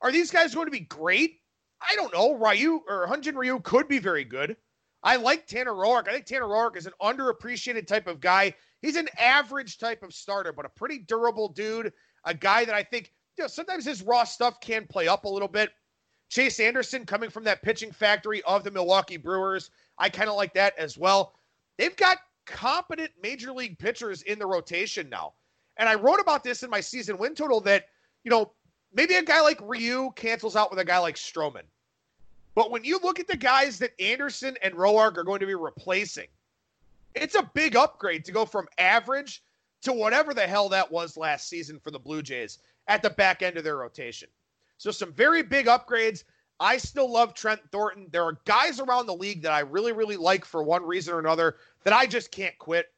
Are 0.00 0.12
these 0.12 0.30
guys 0.30 0.54
going 0.54 0.66
to 0.66 0.72
be 0.72 0.80
great? 0.80 1.40
I 1.80 1.94
don't 1.96 2.12
know. 2.12 2.34
Ryu 2.34 2.82
or 2.88 3.06
Hyun-Jin 3.08 3.36
Ryu 3.36 3.60
could 3.60 3.88
be 3.88 3.98
very 3.98 4.24
good. 4.24 4.56
I 5.02 5.16
like 5.16 5.46
Tanner 5.46 5.72
Roark. 5.72 6.08
I 6.08 6.12
think 6.12 6.26
Tanner 6.26 6.46
Roark 6.46 6.76
is 6.76 6.86
an 6.86 6.92
underappreciated 7.00 7.86
type 7.86 8.08
of 8.08 8.20
guy. 8.20 8.52
He's 8.82 8.96
an 8.96 9.08
average 9.18 9.78
type 9.78 10.02
of 10.02 10.12
starter, 10.12 10.52
but 10.52 10.66
a 10.66 10.70
pretty 10.70 10.98
durable 10.98 11.48
dude. 11.48 11.92
A 12.24 12.34
guy 12.34 12.64
that 12.64 12.74
I 12.74 12.82
think, 12.82 13.12
you 13.38 13.44
know, 13.44 13.48
sometimes 13.48 13.84
his 13.84 14.02
raw 14.02 14.24
stuff 14.24 14.60
can 14.60 14.86
play 14.86 15.08
up 15.08 15.24
a 15.24 15.28
little 15.28 15.48
bit. 15.48 15.70
Chase 16.28 16.60
Anderson 16.60 17.06
coming 17.06 17.30
from 17.30 17.44
that 17.44 17.62
pitching 17.62 17.92
factory 17.92 18.42
of 18.42 18.64
the 18.64 18.70
Milwaukee 18.70 19.16
Brewers. 19.16 19.70
I 19.96 20.08
kind 20.08 20.28
of 20.28 20.36
like 20.36 20.52
that 20.54 20.76
as 20.76 20.98
well. 20.98 21.34
They've 21.78 21.96
got 21.96 22.18
competent 22.44 23.10
major 23.22 23.52
league 23.52 23.78
pitchers 23.78 24.22
in 24.22 24.38
the 24.38 24.46
rotation 24.46 25.08
now. 25.08 25.34
And 25.76 25.88
I 25.88 25.94
wrote 25.94 26.20
about 26.20 26.42
this 26.42 26.62
in 26.62 26.70
my 26.70 26.80
season 26.80 27.16
win 27.16 27.34
total 27.34 27.60
that, 27.62 27.86
you 28.24 28.30
know, 28.30 28.52
maybe 28.92 29.14
a 29.14 29.22
guy 29.22 29.40
like 29.40 29.60
Ryu 29.62 30.10
cancels 30.16 30.56
out 30.56 30.70
with 30.70 30.80
a 30.80 30.84
guy 30.84 30.98
like 30.98 31.14
Stroman. 31.14 31.62
But 32.54 32.70
when 32.72 32.82
you 32.82 32.98
look 33.02 33.20
at 33.20 33.28
the 33.28 33.36
guys 33.36 33.78
that 33.78 33.98
Anderson 34.00 34.56
and 34.62 34.74
Roark 34.74 35.16
are 35.16 35.24
going 35.24 35.40
to 35.40 35.46
be 35.46 35.54
replacing, 35.54 36.26
it's 37.14 37.36
a 37.36 37.48
big 37.54 37.76
upgrade 37.76 38.24
to 38.24 38.32
go 38.32 38.44
from 38.44 38.66
average 38.78 39.44
to 39.82 39.92
whatever 39.92 40.34
the 40.34 40.46
hell 40.46 40.68
that 40.70 40.90
was 40.90 41.16
last 41.16 41.48
season 41.48 41.78
for 41.78 41.92
the 41.92 41.98
Blue 41.98 42.20
Jays 42.20 42.58
at 42.88 43.02
the 43.02 43.10
back 43.10 43.42
end 43.42 43.56
of 43.56 43.64
their 43.64 43.76
rotation. 43.76 44.28
So 44.78 44.90
some 44.90 45.12
very 45.12 45.42
big 45.42 45.66
upgrades. 45.66 46.24
I 46.60 46.78
still 46.78 47.10
love 47.10 47.34
Trent 47.34 47.60
Thornton. 47.70 48.08
There 48.10 48.24
are 48.24 48.38
guys 48.44 48.80
around 48.80 49.06
the 49.06 49.14
league 49.14 49.42
that 49.42 49.52
I 49.52 49.60
really, 49.60 49.92
really 49.92 50.16
like 50.16 50.44
for 50.44 50.62
one 50.62 50.84
reason 50.84 51.14
or 51.14 51.20
another 51.20 51.56
that 51.84 51.92
I 51.92 52.06
just 52.06 52.32
can't 52.32 52.56
quit. 52.58 52.92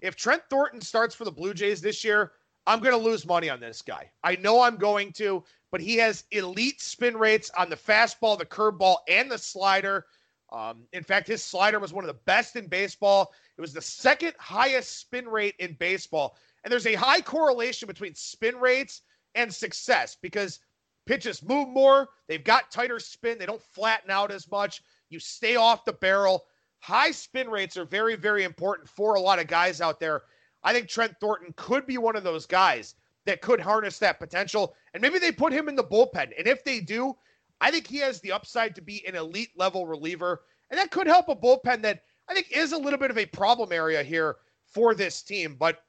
If 0.00 0.14
Trent 0.14 0.42
Thornton 0.50 0.80
starts 0.80 1.14
for 1.14 1.24
the 1.24 1.32
Blue 1.32 1.54
Jays 1.54 1.80
this 1.80 2.04
year, 2.04 2.32
I'm 2.66 2.80
going 2.80 2.92
to 2.92 3.04
lose 3.04 3.26
money 3.26 3.50
on 3.50 3.58
this 3.58 3.82
guy. 3.82 4.10
I 4.22 4.36
know 4.36 4.60
I'm 4.60 4.76
going 4.76 5.12
to, 5.14 5.42
but 5.72 5.80
he 5.80 5.96
has 5.96 6.24
elite 6.30 6.80
spin 6.80 7.16
rates 7.16 7.50
on 7.56 7.70
the 7.70 7.76
fastball, 7.76 8.38
the 8.38 8.46
curveball, 8.46 8.96
and 9.08 9.30
the 9.30 9.38
slider. 9.38 10.06
Um, 10.52 10.82
in 10.92 11.02
fact, 11.02 11.26
his 11.26 11.42
slider 11.42 11.80
was 11.80 11.92
one 11.92 12.04
of 12.04 12.08
the 12.08 12.20
best 12.24 12.56
in 12.56 12.66
baseball. 12.66 13.32
It 13.56 13.60
was 13.60 13.72
the 13.72 13.82
second 13.82 14.34
highest 14.38 14.98
spin 15.00 15.26
rate 15.26 15.54
in 15.58 15.74
baseball. 15.74 16.36
And 16.62 16.70
there's 16.70 16.86
a 16.86 16.94
high 16.94 17.20
correlation 17.20 17.86
between 17.86 18.14
spin 18.14 18.56
rates 18.56 19.02
and 19.34 19.52
success 19.52 20.16
because 20.20 20.60
Pitches 21.04 21.42
move 21.42 21.68
more. 21.68 22.08
They've 22.28 22.44
got 22.44 22.70
tighter 22.70 23.00
spin. 23.00 23.38
They 23.38 23.46
don't 23.46 23.62
flatten 23.62 24.10
out 24.10 24.30
as 24.30 24.50
much. 24.50 24.82
You 25.10 25.18
stay 25.18 25.56
off 25.56 25.84
the 25.84 25.92
barrel. 25.92 26.44
High 26.78 27.10
spin 27.10 27.48
rates 27.48 27.76
are 27.76 27.84
very, 27.84 28.14
very 28.14 28.44
important 28.44 28.88
for 28.88 29.14
a 29.14 29.20
lot 29.20 29.38
of 29.38 29.46
guys 29.46 29.80
out 29.80 29.98
there. 29.98 30.22
I 30.62 30.72
think 30.72 30.88
Trent 30.88 31.14
Thornton 31.20 31.52
could 31.56 31.86
be 31.86 31.98
one 31.98 32.16
of 32.16 32.22
those 32.22 32.46
guys 32.46 32.94
that 33.24 33.40
could 33.40 33.60
harness 33.60 33.98
that 33.98 34.20
potential. 34.20 34.74
And 34.94 35.00
maybe 35.00 35.18
they 35.18 35.32
put 35.32 35.52
him 35.52 35.68
in 35.68 35.74
the 35.74 35.84
bullpen. 35.84 36.32
And 36.38 36.46
if 36.46 36.62
they 36.64 36.80
do, 36.80 37.16
I 37.60 37.70
think 37.70 37.86
he 37.86 37.98
has 37.98 38.20
the 38.20 38.32
upside 38.32 38.74
to 38.76 38.82
be 38.82 39.04
an 39.06 39.16
elite 39.16 39.50
level 39.56 39.86
reliever. 39.86 40.42
And 40.70 40.78
that 40.78 40.90
could 40.90 41.06
help 41.06 41.28
a 41.28 41.36
bullpen 41.36 41.82
that 41.82 42.04
I 42.28 42.34
think 42.34 42.48
is 42.52 42.72
a 42.72 42.78
little 42.78 42.98
bit 42.98 43.10
of 43.10 43.18
a 43.18 43.26
problem 43.26 43.72
area 43.72 44.02
here 44.04 44.36
for 44.66 44.94
this 44.94 45.22
team. 45.22 45.56
But 45.58 45.82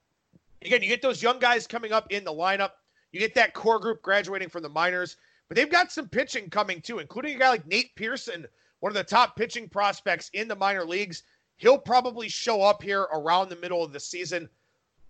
again, 0.62 0.82
you 0.82 0.88
get 0.88 1.02
those 1.02 1.22
young 1.22 1.38
guys 1.38 1.68
coming 1.68 1.92
up 1.92 2.10
in 2.10 2.24
the 2.24 2.32
lineup. 2.32 2.70
You 3.14 3.20
get 3.20 3.34
that 3.36 3.54
core 3.54 3.78
group 3.78 4.02
graduating 4.02 4.48
from 4.48 4.64
the 4.64 4.68
minors, 4.68 5.18
but 5.46 5.54
they've 5.56 5.70
got 5.70 5.92
some 5.92 6.08
pitching 6.08 6.50
coming 6.50 6.80
too, 6.80 6.98
including 6.98 7.36
a 7.36 7.38
guy 7.38 7.50
like 7.50 7.64
Nate 7.64 7.94
Pearson, 7.94 8.44
one 8.80 8.90
of 8.90 8.96
the 8.96 9.04
top 9.04 9.36
pitching 9.36 9.68
prospects 9.68 10.30
in 10.32 10.48
the 10.48 10.56
minor 10.56 10.84
leagues. 10.84 11.22
He'll 11.58 11.78
probably 11.78 12.28
show 12.28 12.62
up 12.62 12.82
here 12.82 13.02
around 13.02 13.50
the 13.50 13.56
middle 13.56 13.84
of 13.84 13.92
the 13.92 14.00
season. 14.00 14.48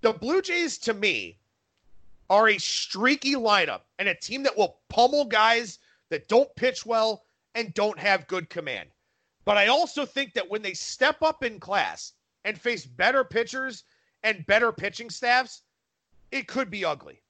The 0.03 0.13
Blue 0.13 0.43
Jays, 0.43 0.77
to 0.81 0.93
me, 0.93 1.39
are 2.29 2.51
a 2.51 2.59
streaky 2.59 3.37
lineup 3.37 3.81
and 3.99 4.07
a 4.07 4.15
team 4.15 4.43
that 4.43 4.59
will 4.59 4.77
pummel 4.91 5.25
guys 5.25 5.79
that 6.11 6.29
don't 6.29 6.55
pitch 6.57 6.85
well 6.85 7.25
and 7.55 7.73
don't 7.73 7.99
have 7.99 8.27
good 8.27 8.51
command. 8.51 8.91
But 9.47 9.57
I 9.57 9.69
also 9.69 10.05
think 10.05 10.35
that 10.35 10.51
when 10.51 10.61
they 10.61 10.75
step 10.75 11.23
up 11.23 11.43
in 11.43 11.59
class 11.59 12.13
and 12.45 12.61
face 12.61 12.85
better 12.85 13.25
pitchers 13.25 13.85
and 14.23 14.45
better 14.45 14.73
pitching 14.73 15.09
staffs, 15.09 15.63
it 16.31 16.47
could 16.47 16.69
be 16.69 16.85
ugly. 16.85 17.23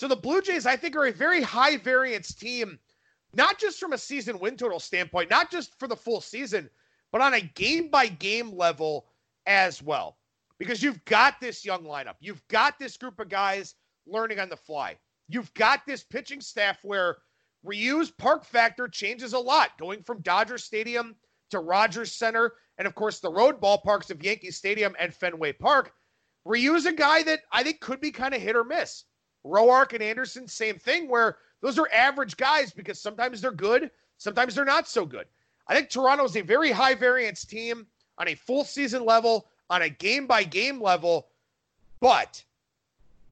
So 0.00 0.08
the 0.08 0.16
Blue 0.16 0.40
Jays, 0.40 0.64
I 0.64 0.76
think, 0.76 0.96
are 0.96 1.08
a 1.08 1.12
very 1.12 1.42
high 1.42 1.76
variance 1.76 2.32
team, 2.32 2.78
not 3.34 3.58
just 3.58 3.78
from 3.78 3.92
a 3.92 3.98
season 3.98 4.38
win 4.38 4.56
total 4.56 4.80
standpoint, 4.80 5.28
not 5.28 5.50
just 5.50 5.78
for 5.78 5.86
the 5.86 5.94
full 5.94 6.22
season, 6.22 6.70
but 7.12 7.20
on 7.20 7.34
a 7.34 7.42
game 7.42 7.90
by 7.90 8.06
game 8.06 8.56
level 8.56 9.08
as 9.44 9.82
well. 9.82 10.16
Because 10.58 10.82
you've 10.82 11.04
got 11.04 11.38
this 11.38 11.66
young 11.66 11.84
lineup, 11.84 12.14
you've 12.18 12.42
got 12.48 12.78
this 12.78 12.96
group 12.96 13.20
of 13.20 13.28
guys 13.28 13.74
learning 14.06 14.40
on 14.40 14.48
the 14.48 14.56
fly, 14.56 14.96
you've 15.28 15.52
got 15.52 15.84
this 15.86 16.02
pitching 16.02 16.40
staff 16.40 16.78
where 16.82 17.18
Ryu's 17.62 18.10
park 18.10 18.46
factor 18.46 18.88
changes 18.88 19.34
a 19.34 19.38
lot, 19.38 19.76
going 19.78 20.02
from 20.02 20.22
Dodger 20.22 20.56
Stadium 20.56 21.14
to 21.50 21.58
Rogers 21.58 22.12
Center, 22.12 22.54
and 22.78 22.86
of 22.88 22.94
course 22.94 23.20
the 23.20 23.30
road 23.30 23.60
ballparks 23.60 24.10
of 24.10 24.24
Yankee 24.24 24.50
Stadium 24.50 24.96
and 24.98 25.12
Fenway 25.12 25.52
Park. 25.52 25.92
Ryu's 26.46 26.86
a 26.86 26.92
guy 26.92 27.22
that 27.24 27.40
I 27.52 27.62
think 27.62 27.80
could 27.80 28.00
be 28.00 28.10
kind 28.10 28.32
of 28.32 28.40
hit 28.40 28.56
or 28.56 28.64
miss. 28.64 29.04
Roark 29.44 29.92
and 29.92 30.02
Anderson, 30.02 30.46
same 30.48 30.78
thing, 30.78 31.08
where 31.08 31.38
those 31.60 31.78
are 31.78 31.88
average 31.92 32.36
guys 32.36 32.72
because 32.72 33.00
sometimes 33.00 33.40
they're 33.40 33.52
good, 33.52 33.90
sometimes 34.18 34.54
they're 34.54 34.64
not 34.64 34.88
so 34.88 35.04
good. 35.04 35.26
I 35.66 35.74
think 35.74 35.88
Toronto 35.88 36.24
is 36.24 36.36
a 36.36 36.42
very 36.42 36.70
high 36.70 36.94
variance 36.94 37.44
team 37.44 37.86
on 38.18 38.28
a 38.28 38.34
full 38.34 38.64
season 38.64 39.04
level, 39.04 39.46
on 39.68 39.82
a 39.82 39.88
game 39.88 40.26
by 40.26 40.42
game 40.42 40.80
level, 40.80 41.28
but 42.00 42.42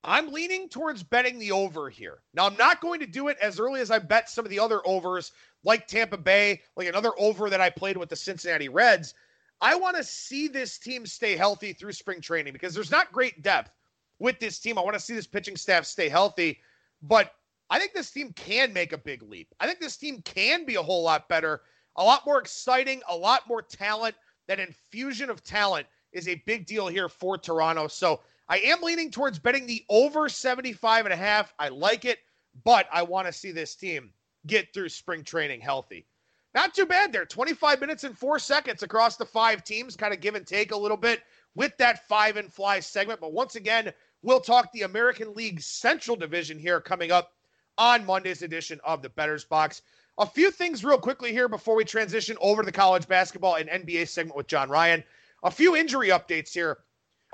I'm 0.04 0.32
leaning 0.32 0.68
towards 0.68 1.02
betting 1.02 1.38
the 1.38 1.52
over 1.52 1.90
here. 1.90 2.18
Now, 2.32 2.46
I'm 2.46 2.56
not 2.56 2.80
going 2.80 3.00
to 3.00 3.06
do 3.06 3.28
it 3.28 3.36
as 3.42 3.58
early 3.58 3.80
as 3.80 3.90
I 3.90 3.98
bet 3.98 4.30
some 4.30 4.44
of 4.44 4.50
the 4.50 4.60
other 4.60 4.80
overs, 4.86 5.32
like 5.64 5.88
Tampa 5.88 6.16
Bay, 6.16 6.62
like 6.76 6.86
another 6.86 7.10
over 7.18 7.50
that 7.50 7.60
I 7.60 7.70
played 7.70 7.96
with 7.96 8.08
the 8.08 8.16
Cincinnati 8.16 8.68
Reds. 8.68 9.14
I 9.60 9.74
want 9.74 9.96
to 9.96 10.04
see 10.04 10.46
this 10.46 10.78
team 10.78 11.04
stay 11.04 11.36
healthy 11.36 11.72
through 11.72 11.92
spring 11.92 12.20
training 12.20 12.52
because 12.52 12.74
there's 12.74 12.92
not 12.92 13.12
great 13.12 13.42
depth 13.42 13.72
with 14.18 14.38
this 14.40 14.58
team. 14.58 14.78
I 14.78 14.82
want 14.82 14.94
to 14.94 15.00
see 15.00 15.14
this 15.14 15.26
pitching 15.26 15.56
staff 15.56 15.84
stay 15.84 16.08
healthy, 16.08 16.58
but 17.02 17.32
I 17.70 17.78
think 17.78 17.92
this 17.92 18.10
team 18.10 18.32
can 18.32 18.72
make 18.72 18.92
a 18.92 18.98
big 18.98 19.22
leap. 19.22 19.54
I 19.60 19.66
think 19.66 19.80
this 19.80 19.96
team 19.96 20.22
can 20.22 20.64
be 20.64 20.76
a 20.76 20.82
whole 20.82 21.02
lot 21.02 21.28
better, 21.28 21.62
a 21.96 22.04
lot 22.04 22.24
more 22.26 22.38
exciting, 22.38 23.02
a 23.08 23.16
lot 23.16 23.46
more 23.46 23.62
talent. 23.62 24.14
That 24.46 24.60
infusion 24.60 25.28
of 25.28 25.44
talent 25.44 25.86
is 26.12 26.28
a 26.28 26.42
big 26.46 26.66
deal 26.66 26.88
here 26.88 27.08
for 27.08 27.36
Toronto. 27.36 27.86
So 27.86 28.20
I 28.48 28.58
am 28.60 28.80
leaning 28.80 29.10
towards 29.10 29.38
betting 29.38 29.66
the 29.66 29.84
over 29.90 30.28
75 30.28 31.04
and 31.04 31.12
a 31.12 31.16
half. 31.16 31.52
I 31.58 31.68
like 31.68 32.06
it, 32.06 32.20
but 32.64 32.86
I 32.90 33.02
want 33.02 33.26
to 33.26 33.32
see 33.32 33.52
this 33.52 33.74
team 33.74 34.12
get 34.46 34.72
through 34.72 34.88
spring 34.88 35.22
training 35.22 35.60
healthy. 35.60 36.06
Not 36.54 36.74
too 36.74 36.86
bad 36.86 37.12
there. 37.12 37.26
25 37.26 37.80
minutes 37.80 38.04
and 38.04 38.16
four 38.16 38.38
seconds 38.38 38.82
across 38.82 39.16
the 39.16 39.26
five 39.26 39.62
teams, 39.64 39.96
kind 39.96 40.14
of 40.14 40.20
give 40.20 40.34
and 40.34 40.46
take 40.46 40.72
a 40.72 40.76
little 40.76 40.96
bit 40.96 41.22
with 41.54 41.76
that 41.76 42.08
five 42.08 42.36
and 42.38 42.52
fly 42.52 42.80
segment. 42.80 43.20
But 43.20 43.32
once 43.32 43.54
again, 43.54 43.92
we'll 44.22 44.40
talk 44.40 44.72
the 44.72 44.82
American 44.82 45.34
League 45.34 45.60
Central 45.60 46.16
Division 46.16 46.58
here 46.58 46.80
coming 46.80 47.12
up 47.12 47.32
on 47.76 48.04
Monday's 48.04 48.42
edition 48.42 48.80
of 48.84 49.02
the 49.02 49.08
Bettor's 49.10 49.44
Box. 49.44 49.82
A 50.18 50.26
few 50.26 50.50
things 50.50 50.84
real 50.84 50.98
quickly 50.98 51.30
here 51.30 51.48
before 51.48 51.76
we 51.76 51.84
transition 51.84 52.36
over 52.40 52.62
to 52.62 52.66
the 52.66 52.72
college 52.72 53.06
basketball 53.06 53.54
and 53.54 53.68
NBA 53.68 54.08
segment 54.08 54.36
with 54.36 54.48
John 54.48 54.68
Ryan. 54.68 55.04
A 55.44 55.50
few 55.50 55.76
injury 55.76 56.08
updates 56.08 56.52
here. 56.52 56.78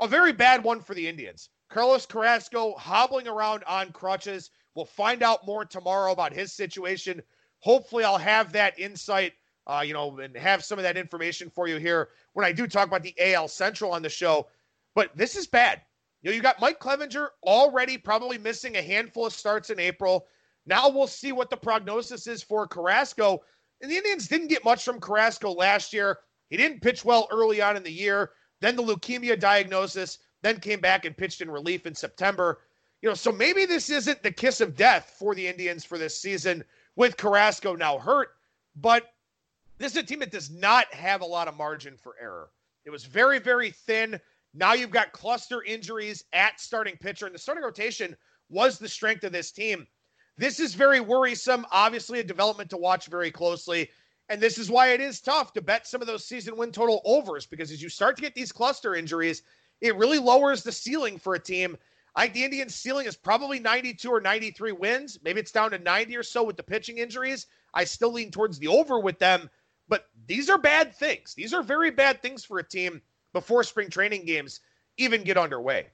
A 0.01 0.07
very 0.07 0.33
bad 0.33 0.63
one 0.63 0.81
for 0.81 0.95
the 0.95 1.09
Indians. 1.09 1.49
Carlos 1.71 2.05
Carrasco 2.05 2.75
hobbling 2.75 3.27
around 3.27 3.65
on 3.65 3.91
crutches. 3.93 4.51
We'll 4.75 4.85
find 4.85 5.23
out 5.23 5.47
more 5.47 5.65
tomorrow 5.65 6.13
about 6.13 6.35
his 6.35 6.53
situation. 6.53 7.23
Hopefully, 7.61 8.05
I'll 8.05 8.19
have 8.19 8.53
that 8.53 8.79
insight, 8.79 9.33
uh, 9.67 9.83
you 9.87 9.95
know, 9.95 10.19
and 10.19 10.37
have 10.37 10.63
some 10.63 10.79
of 10.79 10.83
that 10.83 10.99
information 10.99 11.49
for 11.49 11.67
you 11.67 11.79
here 11.79 12.11
when 12.35 12.45
I 12.45 12.53
do 12.53 12.67
talk 12.67 12.87
about 12.87 13.03
the 13.03 13.15
AL 13.19 13.49
Central 13.49 13.93
on 13.93 14.03
the 14.03 14.11
show. 14.11 14.49
But 14.95 15.17
this 15.17 15.37
is 15.37 15.47
bad. 15.47 15.81
You 16.25 16.31
know, 16.31 16.37
you 16.37 16.43
got 16.43 16.59
Mike 16.59 16.81
Clevinger 16.81 17.29
already 17.43 17.99
probably 17.99 18.39
missing 18.39 18.77
a 18.77 18.83
handful 18.83 19.27
of 19.27 19.35
starts 19.35 19.69
in 19.69 19.79
April. 19.79 20.27
Now 20.65 20.89
we'll 20.89 21.07
see 21.07 21.33
what 21.33 21.51
the 21.51 21.57
prognosis 21.57 22.27
is 22.27 22.43
for 22.43 22.67
Carrasco. 22.67 23.43
And 23.83 23.91
the 23.91 23.97
Indians 23.97 24.27
didn't 24.27 24.49
get 24.49 24.65
much 24.65 24.83
from 24.83 25.01
Carrasco 25.01 25.53
last 25.53 25.93
year. 25.93 26.21
He 26.49 26.57
didn't 26.57 26.81
pitch 26.81 27.05
well 27.05 27.29
early 27.31 27.61
on 27.61 27.77
in 27.77 27.83
the 27.83 27.93
year. 27.93 28.31
Then 28.63 28.75
the 28.75 28.83
leukemia 28.83 29.39
diagnosis, 29.39 30.19
then 30.41 30.61
came 30.61 30.81
back 30.81 31.05
and 31.05 31.15
pitched 31.15 31.43
in 31.43 31.51
relief 31.51 31.85
in 31.85 31.95
September. 31.95 32.61
You 33.03 33.11
know, 33.11 33.15
so 33.15 33.31
maybe 33.31 33.67
this 33.67 33.91
isn't 33.91 34.23
the 34.23 34.33
kiss 34.33 34.63
of 34.63 34.77
death 34.77 35.17
for 35.19 35.35
the 35.35 35.47
Indians 35.47 35.85
for 35.85 35.99
this 35.99 36.19
season 36.19 36.65
with 36.97 37.19
Carrasco 37.19 37.77
now 37.77 37.99
hurt, 37.99 38.31
but 38.77 39.13
this 39.77 39.93
is 39.93 39.99
a 39.99 40.03
team 40.03 40.21
that 40.21 40.31
does 40.33 40.51
not 40.51 40.87
have 40.95 41.21
a 41.21 41.27
lot 41.27 41.49
of 41.49 41.57
margin 41.59 41.99
for 41.99 42.15
error. 42.19 42.49
It 42.87 42.91
was 42.91 43.05
very, 43.05 43.39
very 43.41 43.73
thin. 43.73 44.19
Now 44.55 44.73
you've 44.75 44.91
got 44.91 45.13
cluster 45.13 45.63
injuries 45.65 46.25
at 46.33 46.61
starting 46.61 46.97
pitcher, 46.97 47.27
and 47.27 47.35
the 47.35 47.41
starting 47.41 47.65
rotation 47.65 48.17
was 48.49 48.79
the 48.79 48.89
strength 48.89 49.25
of 49.25 49.33
this 49.33 49.51
team. 49.51 49.87
This 50.39 50.61
is 50.61 50.75
very 50.75 51.01
worrisome. 51.01 51.67
Obviously, 51.73 52.21
a 52.21 52.25
development 52.25 52.71
to 52.71 52.77
watch 52.77 53.07
very 53.07 53.31
closely. 53.31 53.91
And 54.29 54.41
this 54.41 54.57
is 54.57 54.71
why 54.71 54.89
it 54.89 55.01
is 55.01 55.21
tough 55.21 55.53
to 55.53 55.61
bet 55.61 55.87
some 55.87 56.01
of 56.01 56.07
those 56.07 56.27
season 56.27 56.57
win 56.57 56.73
total 56.73 57.03
overs 57.05 57.47
because 57.47 57.71
as 57.71 57.83
you 57.83 57.89
start 57.89 58.17
to 58.17 58.23
get 58.23 58.35
these 58.35 58.53
cluster 58.53 58.95
injuries, 58.95 59.43
it 59.81 59.97
really 59.97 60.19
lowers 60.19 60.63
the 60.63 60.73
ceiling 60.73 61.19
for 61.19 61.35
a 61.35 61.39
team. 61.39 61.77
I 62.17 62.29
the 62.29 62.45
Indians' 62.45 62.75
ceiling 62.75 63.07
is 63.07 63.17
probably 63.17 63.59
92 63.59 64.09
or 64.09 64.21
93 64.21 64.73
wins. 64.73 65.19
Maybe 65.23 65.41
it's 65.41 65.53
down 65.53 65.73
to 65.73 65.79
90 65.79 66.17
or 66.17 66.23
so 66.23 66.43
with 66.43 66.57
the 66.57 66.63
pitching 66.63 66.99
injuries. 66.99 67.47
I 67.75 67.85
still 67.85 68.13
lean 68.13 68.31
towards 68.31 68.59
the 68.59 68.69
over 68.69 68.99
with 69.01 69.19
them, 69.19 69.51
but 69.89 70.07
these 70.27 70.49
are 70.49 70.59
bad 70.59 70.95
things. 70.95 71.35
These 71.35 71.53
are 71.53 71.63
very 71.63 71.91
bad 71.91 72.23
things 72.23 72.45
for 72.45 72.59
a 72.61 72.69
team 72.69 73.03
before 73.35 73.63
spring 73.63 73.91
training 73.91 74.25
games 74.25 74.61
even 74.97 75.23
get 75.23 75.37
underway. 75.37 75.89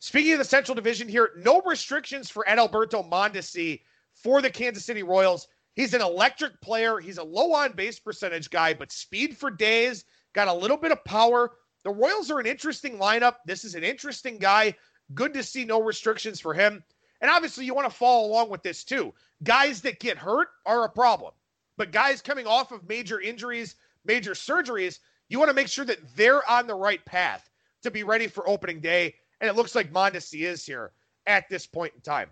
Speaking 0.00 0.32
of 0.32 0.38
the 0.38 0.44
Central 0.44 0.74
Division 0.74 1.08
here, 1.08 1.30
no 1.38 1.62
restrictions 1.62 2.28
for 2.28 2.44
Adalberto 2.46 3.08
Mondesi 3.08 3.80
for 4.12 4.42
the 4.42 4.50
Kansas 4.50 4.84
City 4.84 5.02
Royals. 5.02 5.48
He's 5.74 5.94
an 5.94 6.02
electric 6.02 6.60
player. 6.60 6.98
He's 6.98 7.18
a 7.18 7.24
low 7.24 7.54
on 7.54 7.72
base 7.72 7.98
percentage 7.98 8.50
guy, 8.50 8.74
but 8.74 8.92
speed 8.92 9.38
for 9.38 9.50
days, 9.50 10.04
got 10.34 10.48
a 10.48 10.52
little 10.52 10.76
bit 10.76 10.92
of 10.92 11.02
power. 11.04 11.52
The 11.84 11.90
Royals 11.90 12.30
are 12.30 12.40
an 12.40 12.46
interesting 12.46 12.98
lineup. 12.98 13.36
This 13.46 13.64
is 13.64 13.74
an 13.74 13.84
interesting 13.84 14.38
guy. 14.38 14.74
Good 15.14 15.32
to 15.34 15.42
see 15.42 15.64
no 15.64 15.80
restrictions 15.80 16.40
for 16.40 16.52
him. 16.52 16.82
And 17.20 17.30
obviously, 17.30 17.64
you 17.64 17.74
want 17.74 17.88
to 17.88 17.96
follow 17.96 18.26
along 18.26 18.50
with 18.50 18.62
this 18.62 18.82
too. 18.82 19.14
Guys 19.44 19.80
that 19.82 20.00
get 20.00 20.18
hurt 20.18 20.48
are 20.66 20.84
a 20.84 20.90
problem, 20.90 21.32
but 21.76 21.92
guys 21.92 22.20
coming 22.20 22.46
off 22.46 22.72
of 22.72 22.88
major 22.88 23.20
injuries, 23.20 23.76
major 24.04 24.32
surgeries, 24.32 24.98
you 25.32 25.38
want 25.38 25.48
to 25.48 25.54
make 25.54 25.68
sure 25.68 25.84
that 25.84 26.16
they're 26.16 26.48
on 26.50 26.66
the 26.66 26.74
right 26.74 27.04
path 27.04 27.50
to 27.82 27.90
be 27.90 28.04
ready 28.04 28.26
for 28.26 28.48
opening 28.48 28.80
day 28.80 29.14
and 29.40 29.50
it 29.50 29.56
looks 29.56 29.74
like 29.74 29.92
Mondesi 29.92 30.42
is 30.42 30.64
here 30.64 30.92
at 31.26 31.48
this 31.48 31.66
point 31.66 31.92
in 31.94 32.00
time. 32.00 32.30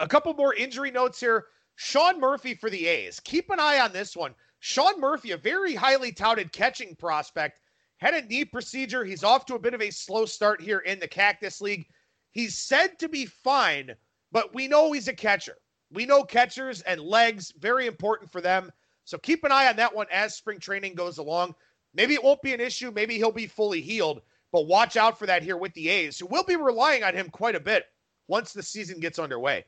A 0.00 0.08
couple 0.08 0.34
more 0.34 0.52
injury 0.52 0.90
notes 0.90 1.20
here. 1.20 1.46
Sean 1.76 2.20
Murphy 2.20 2.54
for 2.54 2.68
the 2.68 2.86
A's. 2.86 3.20
Keep 3.20 3.50
an 3.50 3.60
eye 3.60 3.78
on 3.78 3.92
this 3.92 4.16
one. 4.16 4.34
Sean 4.58 5.00
Murphy, 5.00 5.30
a 5.30 5.36
very 5.36 5.74
highly 5.74 6.10
touted 6.10 6.50
catching 6.50 6.96
prospect, 6.96 7.60
had 7.98 8.14
a 8.14 8.26
knee 8.26 8.44
procedure. 8.44 9.04
He's 9.04 9.22
off 9.22 9.46
to 9.46 9.54
a 9.54 9.60
bit 9.60 9.74
of 9.74 9.80
a 9.80 9.90
slow 9.90 10.24
start 10.24 10.60
here 10.60 10.80
in 10.80 10.98
the 10.98 11.06
Cactus 11.06 11.60
League. 11.60 11.86
He's 12.32 12.56
said 12.56 12.98
to 12.98 13.08
be 13.08 13.26
fine, 13.26 13.94
but 14.32 14.52
we 14.52 14.66
know 14.66 14.90
he's 14.90 15.08
a 15.08 15.12
catcher. 15.12 15.56
We 15.92 16.04
know 16.04 16.24
catchers 16.24 16.80
and 16.80 17.00
legs, 17.00 17.52
very 17.58 17.86
important 17.86 18.32
for 18.32 18.40
them. 18.40 18.72
So 19.04 19.18
keep 19.18 19.44
an 19.44 19.52
eye 19.52 19.68
on 19.68 19.76
that 19.76 19.94
one 19.94 20.06
as 20.10 20.34
spring 20.34 20.58
training 20.58 20.94
goes 20.94 21.18
along. 21.18 21.54
Maybe 21.94 22.14
it 22.14 22.22
won't 22.22 22.42
be 22.42 22.54
an 22.54 22.60
issue. 22.60 22.90
Maybe 22.90 23.16
he'll 23.16 23.32
be 23.32 23.46
fully 23.46 23.80
healed. 23.80 24.22
But 24.52 24.66
watch 24.66 24.96
out 24.96 25.18
for 25.18 25.26
that 25.26 25.42
here 25.42 25.56
with 25.56 25.74
the 25.74 25.88
A's, 25.88 26.18
who 26.18 26.26
will 26.26 26.44
be 26.44 26.56
relying 26.56 27.02
on 27.02 27.14
him 27.14 27.28
quite 27.30 27.56
a 27.56 27.60
bit 27.60 27.86
once 28.28 28.52
the 28.52 28.62
season 28.62 29.00
gets 29.00 29.18
underway. 29.18 29.64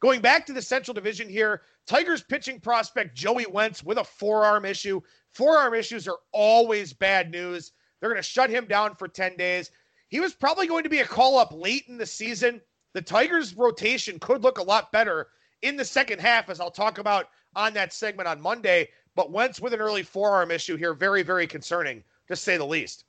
Going 0.00 0.20
back 0.20 0.46
to 0.46 0.52
the 0.52 0.62
Central 0.62 0.94
Division 0.94 1.28
here, 1.28 1.62
Tigers 1.86 2.22
pitching 2.22 2.60
prospect 2.60 3.14
Joey 3.14 3.46
Wentz 3.46 3.82
with 3.82 3.98
a 3.98 4.04
forearm 4.04 4.64
issue. 4.64 5.00
Forearm 5.28 5.74
issues 5.74 6.08
are 6.08 6.18
always 6.32 6.92
bad 6.92 7.30
news. 7.30 7.72
They're 8.00 8.10
going 8.10 8.22
to 8.22 8.28
shut 8.28 8.50
him 8.50 8.66
down 8.66 8.94
for 8.94 9.08
10 9.08 9.36
days. 9.36 9.70
He 10.08 10.20
was 10.20 10.34
probably 10.34 10.66
going 10.66 10.84
to 10.84 10.90
be 10.90 11.00
a 11.00 11.06
call 11.06 11.38
up 11.38 11.52
late 11.52 11.84
in 11.88 11.98
the 11.98 12.06
season. 12.06 12.60
The 12.94 13.02
Tigers' 13.02 13.54
rotation 13.54 14.18
could 14.18 14.42
look 14.42 14.58
a 14.58 14.62
lot 14.62 14.90
better 14.90 15.28
in 15.62 15.76
the 15.76 15.84
second 15.84 16.20
half, 16.20 16.48
as 16.48 16.60
I'll 16.60 16.70
talk 16.70 16.98
about 16.98 17.28
on 17.54 17.74
that 17.74 17.92
segment 17.92 18.28
on 18.28 18.40
Monday. 18.40 18.88
But 19.16 19.32
Wentz 19.32 19.60
with 19.60 19.74
an 19.74 19.80
early 19.80 20.02
forearm 20.02 20.50
issue 20.50 20.76
here, 20.76 20.94
very, 20.94 21.22
very 21.22 21.46
concerning, 21.46 22.04
to 22.28 22.36
say 22.36 22.56
the 22.56 22.64
least. 22.64 23.04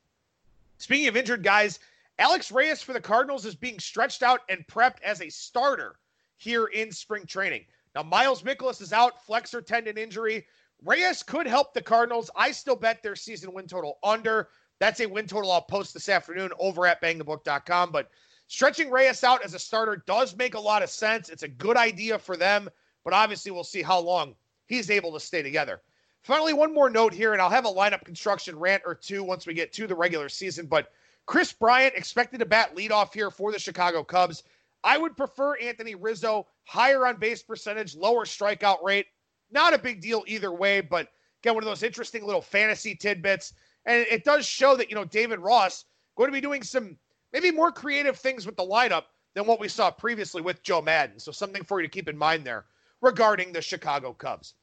Speaking 0.77 1.07
of 1.07 1.15
injured 1.15 1.43
guys, 1.43 1.79
Alex 2.17 2.51
Reyes 2.51 2.81
for 2.81 2.93
the 2.93 3.01
Cardinals 3.01 3.45
is 3.45 3.55
being 3.55 3.79
stretched 3.79 4.23
out 4.23 4.41
and 4.49 4.67
prepped 4.67 5.01
as 5.03 5.21
a 5.21 5.29
starter 5.29 5.99
here 6.37 6.65
in 6.67 6.91
spring 6.91 7.25
training. 7.25 7.65
Now, 7.95 8.03
Miles 8.03 8.43
Mikolas 8.43 8.81
is 8.81 8.93
out, 8.93 9.23
flexor 9.25 9.61
tendon 9.61 9.97
injury. 9.97 10.45
Reyes 10.83 11.23
could 11.23 11.45
help 11.45 11.73
the 11.73 11.81
Cardinals. 11.81 12.31
I 12.35 12.51
still 12.51 12.75
bet 12.75 13.03
their 13.03 13.15
season 13.15 13.53
win 13.53 13.67
total 13.67 13.99
under. 14.03 14.49
That's 14.79 14.99
a 15.01 15.05
win 15.05 15.27
total 15.27 15.51
I'll 15.51 15.61
post 15.61 15.93
this 15.93 16.09
afternoon 16.09 16.51
over 16.59 16.87
at 16.87 17.01
bangthebook.com. 17.01 17.91
But 17.91 18.09
stretching 18.47 18.89
Reyes 18.89 19.23
out 19.23 19.43
as 19.43 19.53
a 19.53 19.59
starter 19.59 20.03
does 20.07 20.35
make 20.35 20.55
a 20.55 20.59
lot 20.59 20.81
of 20.81 20.89
sense. 20.89 21.29
It's 21.29 21.43
a 21.43 21.47
good 21.47 21.77
idea 21.77 22.17
for 22.17 22.35
them, 22.35 22.69
but 23.03 23.13
obviously 23.13 23.51
we'll 23.51 23.63
see 23.63 23.83
how 23.83 23.99
long 23.99 24.35
he's 24.65 24.89
able 24.89 25.13
to 25.13 25.19
stay 25.19 25.43
together. 25.43 25.81
Finally, 26.23 26.53
one 26.53 26.73
more 26.73 26.89
note 26.89 27.13
here, 27.13 27.33
and 27.33 27.41
I'll 27.41 27.49
have 27.49 27.65
a 27.65 27.71
lineup 27.71 28.03
construction 28.03 28.57
rant 28.57 28.83
or 28.85 28.93
two 28.93 29.23
once 29.23 29.47
we 29.47 29.53
get 29.53 29.73
to 29.73 29.87
the 29.87 29.95
regular 29.95 30.29
season. 30.29 30.67
But 30.67 30.91
Kris 31.25 31.51
Bryant 31.51 31.95
expected 31.95 32.39
to 32.39 32.45
bat 32.45 32.75
leadoff 32.75 33.13
here 33.13 33.31
for 33.31 33.51
the 33.51 33.59
Chicago 33.59 34.03
Cubs. 34.03 34.43
I 34.83 34.97
would 34.97 35.17
prefer 35.17 35.57
Anthony 35.57 35.95
Rizzo, 35.95 36.47
higher 36.65 37.07
on 37.07 37.17
base 37.17 37.41
percentage, 37.41 37.95
lower 37.95 38.25
strikeout 38.25 38.83
rate. 38.83 39.07
Not 39.51 39.73
a 39.73 39.79
big 39.79 40.01
deal 40.01 40.23
either 40.27 40.51
way, 40.51 40.81
but 40.81 41.09
again, 41.41 41.55
one 41.55 41.63
of 41.63 41.69
those 41.69 41.83
interesting 41.83 42.25
little 42.25 42.41
fantasy 42.41 42.95
tidbits. 42.95 43.53
And 43.85 44.05
it 44.09 44.23
does 44.23 44.45
show 44.45 44.75
that, 44.75 44.89
you 44.89 44.95
know, 44.95 45.05
David 45.05 45.39
Ross 45.39 45.85
going 46.15 46.29
to 46.29 46.33
be 46.33 46.41
doing 46.41 46.61
some 46.61 46.97
maybe 47.33 47.51
more 47.51 47.71
creative 47.71 48.17
things 48.17 48.45
with 48.45 48.55
the 48.57 48.63
lineup 48.63 49.05
than 49.33 49.47
what 49.47 49.59
we 49.59 49.67
saw 49.67 49.89
previously 49.89 50.41
with 50.41 50.61
Joe 50.61 50.81
Maddon. 50.81 51.19
So 51.19 51.31
something 51.31 51.63
for 51.63 51.81
you 51.81 51.87
to 51.87 51.91
keep 51.91 52.07
in 52.07 52.17
mind 52.17 52.45
there 52.45 52.65
regarding 53.01 53.51
the 53.51 53.61
Chicago 53.61 54.13
Cubs. 54.13 54.53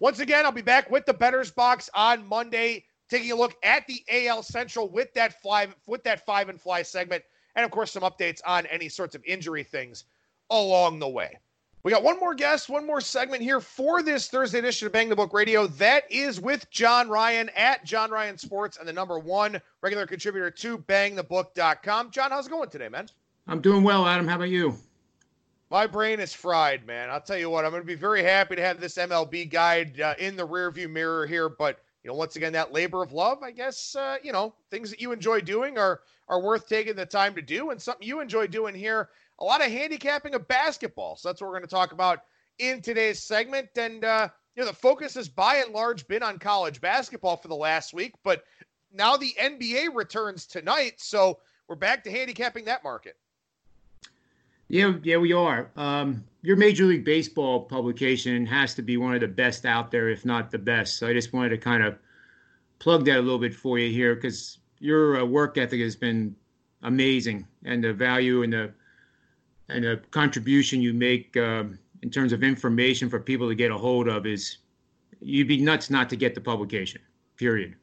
Once 0.00 0.20
again, 0.20 0.44
I'll 0.44 0.52
be 0.52 0.62
back 0.62 0.90
with 0.90 1.06
the 1.06 1.14
Bettor's 1.14 1.50
Box 1.50 1.90
on 1.94 2.26
Monday, 2.26 2.84
taking 3.08 3.32
a 3.32 3.34
look 3.34 3.56
at 3.62 3.86
the 3.86 4.02
AL 4.10 4.42
Central 4.42 4.88
with 4.88 5.12
that 5.14 5.40
five 5.42 5.74
with 5.86 6.04
that 6.04 6.24
five 6.24 6.48
and 6.48 6.60
fly 6.60 6.82
segment, 6.82 7.24
and 7.56 7.64
of 7.64 7.70
course 7.70 7.92
some 7.92 8.02
updates 8.02 8.40
on 8.46 8.66
any 8.66 8.88
sorts 8.88 9.14
of 9.14 9.24
injury 9.24 9.64
things 9.64 10.04
along 10.50 10.98
the 10.98 11.08
way. 11.08 11.36
We 11.84 11.92
got 11.92 12.02
one 12.02 12.18
more 12.18 12.34
guest, 12.34 12.68
one 12.68 12.86
more 12.86 13.00
segment 13.00 13.42
here 13.42 13.60
for 13.60 14.02
this 14.02 14.28
Thursday 14.28 14.58
edition 14.58 14.86
of 14.86 14.92
Bang 14.92 15.08
the 15.08 15.16
Book 15.16 15.32
Radio. 15.32 15.66
That 15.68 16.10
is 16.10 16.40
with 16.40 16.68
John 16.70 17.08
Ryan 17.08 17.50
at 17.56 17.84
John 17.84 18.10
Ryan 18.10 18.36
Sports 18.36 18.78
and 18.78 18.86
the 18.86 18.92
number 18.92 19.18
one 19.18 19.60
regular 19.80 20.06
contributor 20.06 20.50
to 20.50 20.78
bangthebook.com. 20.78 22.10
John, 22.10 22.30
how's 22.30 22.46
it 22.46 22.50
going 22.50 22.68
today, 22.68 22.88
man? 22.88 23.08
I'm 23.46 23.60
doing 23.60 23.84
well, 23.84 24.06
Adam. 24.06 24.26
How 24.26 24.36
about 24.36 24.50
you? 24.50 24.76
My 25.70 25.86
brain 25.86 26.18
is 26.18 26.32
fried, 26.32 26.86
man. 26.86 27.10
I'll 27.10 27.20
tell 27.20 27.36
you 27.36 27.50
what, 27.50 27.66
I'm 27.66 27.70
going 27.70 27.82
to 27.82 27.86
be 27.86 27.94
very 27.94 28.22
happy 28.22 28.56
to 28.56 28.62
have 28.62 28.80
this 28.80 28.94
MLB 28.94 29.50
guide 29.50 30.00
uh, 30.00 30.14
in 30.18 30.34
the 30.34 30.46
rearview 30.46 30.88
mirror 30.90 31.26
here. 31.26 31.50
But, 31.50 31.80
you 32.02 32.08
know, 32.08 32.14
once 32.14 32.36
again, 32.36 32.54
that 32.54 32.72
labor 32.72 33.02
of 33.02 33.12
love, 33.12 33.42
I 33.42 33.50
guess, 33.50 33.94
uh, 33.94 34.16
you 34.22 34.32
know, 34.32 34.54
things 34.70 34.88
that 34.88 35.00
you 35.00 35.12
enjoy 35.12 35.42
doing 35.42 35.76
are, 35.76 36.00
are 36.28 36.40
worth 36.40 36.68
taking 36.68 36.96
the 36.96 37.04
time 37.04 37.34
to 37.34 37.42
do 37.42 37.68
and 37.68 37.80
something 37.80 38.06
you 38.06 38.20
enjoy 38.20 38.46
doing 38.46 38.74
here. 38.74 39.10
A 39.40 39.44
lot 39.44 39.60
of 39.60 39.70
handicapping 39.70 40.34
of 40.34 40.48
basketball. 40.48 41.16
So 41.16 41.28
that's 41.28 41.42
what 41.42 41.48
we're 41.48 41.58
going 41.58 41.68
to 41.68 41.74
talk 41.74 41.92
about 41.92 42.20
in 42.58 42.80
today's 42.80 43.22
segment. 43.22 43.68
And, 43.76 44.04
uh, 44.04 44.28
you 44.56 44.62
know, 44.62 44.70
the 44.70 44.74
focus 44.74 45.14
has 45.14 45.28
by 45.28 45.56
and 45.56 45.74
large 45.74 46.08
been 46.08 46.22
on 46.22 46.38
college 46.38 46.80
basketball 46.80 47.36
for 47.36 47.48
the 47.48 47.54
last 47.54 47.92
week, 47.92 48.14
but 48.24 48.42
now 48.90 49.18
the 49.18 49.34
NBA 49.38 49.94
returns 49.94 50.46
tonight. 50.46 50.94
So 50.96 51.40
we're 51.68 51.76
back 51.76 52.02
to 52.04 52.10
handicapping 52.10 52.64
that 52.64 52.82
market. 52.82 53.16
Yeah, 54.68 54.94
yeah, 55.02 55.16
we 55.16 55.32
are. 55.32 55.70
Um, 55.76 56.24
your 56.42 56.56
Major 56.56 56.84
League 56.84 57.04
Baseball 57.04 57.60
publication 57.60 58.44
has 58.46 58.74
to 58.74 58.82
be 58.82 58.96
one 58.96 59.14
of 59.14 59.20
the 59.20 59.28
best 59.28 59.64
out 59.64 59.90
there, 59.90 60.10
if 60.10 60.24
not 60.24 60.50
the 60.50 60.58
best. 60.58 60.98
So 60.98 61.06
I 61.08 61.14
just 61.14 61.32
wanted 61.32 61.50
to 61.50 61.58
kind 61.58 61.82
of 61.82 61.98
plug 62.78 63.06
that 63.06 63.18
a 63.18 63.22
little 63.22 63.38
bit 63.38 63.54
for 63.54 63.78
you 63.78 63.90
here 63.90 64.14
because 64.14 64.58
your 64.78 65.20
uh, 65.20 65.24
work 65.24 65.56
ethic 65.56 65.80
has 65.80 65.96
been 65.96 66.36
amazing, 66.82 67.46
and 67.64 67.82
the 67.82 67.92
value 67.92 68.42
and 68.42 68.52
the 68.52 68.72
and 69.70 69.84
the 69.84 70.00
contribution 70.10 70.80
you 70.80 70.94
make 70.94 71.36
um, 71.36 71.78
in 72.02 72.10
terms 72.10 72.32
of 72.32 72.42
information 72.42 73.10
for 73.10 73.20
people 73.20 73.48
to 73.48 73.54
get 73.54 73.70
a 73.70 73.76
hold 73.76 74.08
of 74.08 74.26
is 74.26 74.58
you'd 75.20 75.48
be 75.48 75.60
nuts 75.60 75.90
not 75.90 76.08
to 76.10 76.16
get 76.16 76.34
the 76.34 76.40
publication. 76.40 77.00
Period. 77.36 77.74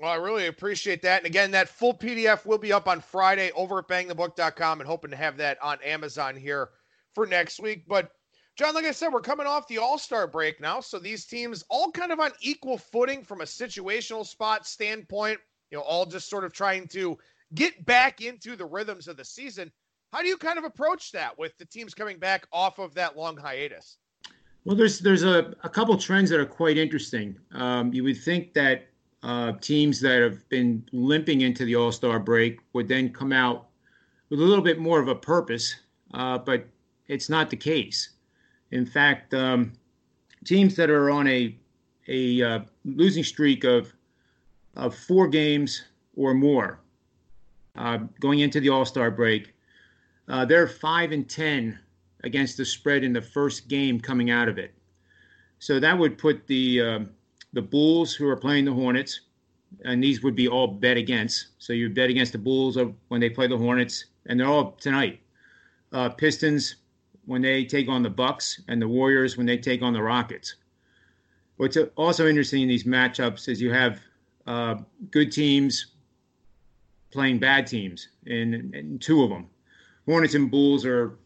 Well, 0.00 0.10
I 0.10 0.16
really 0.16 0.46
appreciate 0.46 1.02
that. 1.02 1.18
And 1.18 1.26
again, 1.26 1.50
that 1.50 1.68
full 1.68 1.92
PDF 1.92 2.46
will 2.46 2.58
be 2.58 2.72
up 2.72 2.86
on 2.86 3.00
Friday 3.00 3.50
over 3.56 3.80
at 3.80 3.88
bangthebook.com 3.88 4.80
and 4.80 4.88
hoping 4.88 5.10
to 5.10 5.16
have 5.16 5.36
that 5.38 5.58
on 5.60 5.78
Amazon 5.84 6.36
here 6.36 6.70
for 7.14 7.26
next 7.26 7.58
week. 7.58 7.84
But 7.88 8.12
John, 8.56 8.74
like 8.74 8.84
I 8.84 8.92
said, 8.92 9.12
we're 9.12 9.20
coming 9.20 9.46
off 9.46 9.66
the 9.66 9.78
All 9.78 9.98
Star 9.98 10.28
break 10.28 10.60
now. 10.60 10.80
So 10.80 10.98
these 10.98 11.26
teams 11.26 11.64
all 11.68 11.90
kind 11.90 12.12
of 12.12 12.20
on 12.20 12.30
equal 12.40 12.78
footing 12.78 13.24
from 13.24 13.40
a 13.40 13.44
situational 13.44 14.24
spot 14.24 14.66
standpoint, 14.66 15.40
you 15.70 15.78
know, 15.78 15.82
all 15.82 16.06
just 16.06 16.30
sort 16.30 16.44
of 16.44 16.52
trying 16.52 16.86
to 16.88 17.18
get 17.54 17.84
back 17.84 18.20
into 18.20 18.54
the 18.54 18.64
rhythms 18.64 19.08
of 19.08 19.16
the 19.16 19.24
season. 19.24 19.72
How 20.12 20.22
do 20.22 20.28
you 20.28 20.36
kind 20.36 20.58
of 20.58 20.64
approach 20.64 21.10
that 21.12 21.36
with 21.38 21.56
the 21.58 21.64
teams 21.66 21.92
coming 21.92 22.18
back 22.18 22.46
off 22.52 22.78
of 22.78 22.94
that 22.94 23.16
long 23.16 23.36
hiatus? 23.36 23.98
Well, 24.64 24.76
there's 24.76 25.00
there's 25.00 25.24
a, 25.24 25.54
a 25.64 25.68
couple 25.68 25.96
trends 25.96 26.30
that 26.30 26.38
are 26.38 26.46
quite 26.46 26.78
interesting. 26.78 27.36
Um, 27.52 27.92
you 27.92 28.04
would 28.04 28.22
think 28.22 28.54
that 28.54 28.88
uh, 29.22 29.52
teams 29.60 30.00
that 30.00 30.20
have 30.22 30.48
been 30.48 30.84
limping 30.92 31.40
into 31.40 31.64
the 31.64 31.74
All 31.74 31.92
Star 31.92 32.18
break 32.18 32.60
would 32.72 32.88
then 32.88 33.10
come 33.10 33.32
out 33.32 33.66
with 34.30 34.40
a 34.40 34.44
little 34.44 34.64
bit 34.64 34.78
more 34.78 35.00
of 35.00 35.08
a 35.08 35.14
purpose, 35.14 35.74
uh, 36.14 36.38
but 36.38 36.66
it's 37.08 37.28
not 37.28 37.50
the 37.50 37.56
case. 37.56 38.10
In 38.70 38.86
fact, 38.86 39.34
um, 39.34 39.72
teams 40.44 40.76
that 40.76 40.90
are 40.90 41.10
on 41.10 41.26
a 41.26 41.56
a 42.06 42.42
uh, 42.42 42.60
losing 42.84 43.24
streak 43.24 43.64
of 43.64 43.92
of 44.76 44.94
four 44.94 45.26
games 45.28 45.84
or 46.16 46.34
more 46.34 46.80
uh, 47.76 47.98
going 48.20 48.40
into 48.40 48.60
the 48.60 48.68
All 48.68 48.84
Star 48.84 49.10
break, 49.10 49.52
uh, 50.28 50.44
they're 50.44 50.68
five 50.68 51.12
and 51.12 51.28
ten 51.28 51.78
against 52.24 52.56
the 52.56 52.64
spread 52.64 53.04
in 53.04 53.12
the 53.12 53.22
first 53.22 53.68
game 53.68 54.00
coming 54.00 54.30
out 54.30 54.48
of 54.48 54.58
it. 54.58 54.74
So 55.58 55.80
that 55.80 55.98
would 55.98 56.18
put 56.18 56.46
the 56.46 56.80
um, 56.80 57.10
the 57.52 57.62
Bulls 57.62 58.14
who 58.14 58.28
are 58.28 58.36
playing 58.36 58.64
the 58.64 58.72
Hornets, 58.72 59.20
and 59.84 60.02
these 60.02 60.22
would 60.22 60.34
be 60.34 60.48
all 60.48 60.66
bet 60.66 60.96
against. 60.96 61.48
So 61.58 61.72
you 61.72 61.88
bet 61.88 62.10
against 62.10 62.32
the 62.32 62.38
Bulls 62.38 62.78
when 63.08 63.20
they 63.20 63.30
play 63.30 63.46
the 63.46 63.56
Hornets, 63.56 64.06
and 64.26 64.38
they're 64.38 64.46
all 64.46 64.72
tonight. 64.72 65.20
Uh, 65.92 66.10
Pistons 66.10 66.76
when 67.26 67.42
they 67.42 67.64
take 67.64 67.88
on 67.88 68.02
the 68.02 68.10
Bucks, 68.10 68.62
and 68.68 68.80
the 68.80 68.88
Warriors 68.88 69.36
when 69.36 69.46
they 69.46 69.58
take 69.58 69.82
on 69.82 69.92
the 69.92 70.02
Rockets. 70.02 70.56
What's 71.58 71.76
also 71.96 72.26
interesting 72.26 72.62
in 72.62 72.68
these 72.68 72.84
matchups 72.84 73.48
is 73.48 73.60
you 73.60 73.72
have 73.72 74.00
uh, 74.46 74.76
good 75.10 75.30
teams 75.30 75.88
playing 77.10 77.38
bad 77.38 77.66
teams, 77.66 78.08
and, 78.26 79.00
two 79.00 79.22
of 79.22 79.30
them. 79.30 79.46
Hornets 80.06 80.34
and 80.34 80.50
Bulls 80.50 80.86
are 80.86 81.18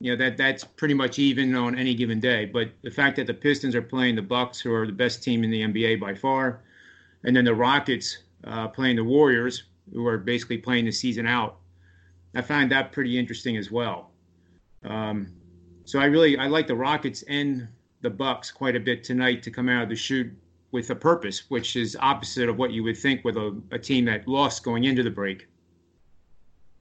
you 0.00 0.10
know 0.10 0.16
that 0.16 0.36
that's 0.36 0.64
pretty 0.64 0.94
much 0.94 1.18
even 1.18 1.54
on 1.54 1.78
any 1.78 1.94
given 1.94 2.20
day. 2.20 2.44
But 2.44 2.70
the 2.82 2.90
fact 2.90 3.16
that 3.16 3.26
the 3.26 3.34
Pistons 3.34 3.74
are 3.74 3.82
playing 3.82 4.16
the 4.16 4.22
Bucks, 4.22 4.60
who 4.60 4.72
are 4.72 4.86
the 4.86 4.92
best 4.92 5.22
team 5.22 5.44
in 5.44 5.50
the 5.50 5.62
NBA 5.62 6.00
by 6.00 6.14
far, 6.14 6.60
and 7.24 7.34
then 7.34 7.44
the 7.44 7.54
Rockets 7.54 8.18
uh, 8.44 8.68
playing 8.68 8.96
the 8.96 9.04
Warriors, 9.04 9.64
who 9.92 10.06
are 10.06 10.18
basically 10.18 10.58
playing 10.58 10.84
the 10.84 10.92
season 10.92 11.26
out, 11.26 11.58
I 12.34 12.42
find 12.42 12.70
that 12.70 12.92
pretty 12.92 13.18
interesting 13.18 13.56
as 13.56 13.70
well. 13.70 14.10
Um, 14.84 15.32
so 15.84 15.98
I 15.98 16.04
really 16.04 16.36
I 16.36 16.46
like 16.46 16.66
the 16.66 16.76
Rockets 16.76 17.22
and 17.22 17.66
the 18.02 18.10
Bucks 18.10 18.50
quite 18.50 18.76
a 18.76 18.80
bit 18.80 19.02
tonight 19.02 19.42
to 19.44 19.50
come 19.50 19.68
out 19.68 19.84
of 19.84 19.88
the 19.88 19.96
chute 19.96 20.32
with 20.72 20.90
a 20.90 20.94
purpose, 20.94 21.48
which 21.48 21.76
is 21.76 21.96
opposite 22.00 22.48
of 22.48 22.58
what 22.58 22.70
you 22.72 22.84
would 22.84 22.98
think 22.98 23.24
with 23.24 23.36
a, 23.36 23.58
a 23.70 23.78
team 23.78 24.04
that 24.04 24.28
lost 24.28 24.62
going 24.62 24.84
into 24.84 25.02
the 25.02 25.10
break. 25.10 25.48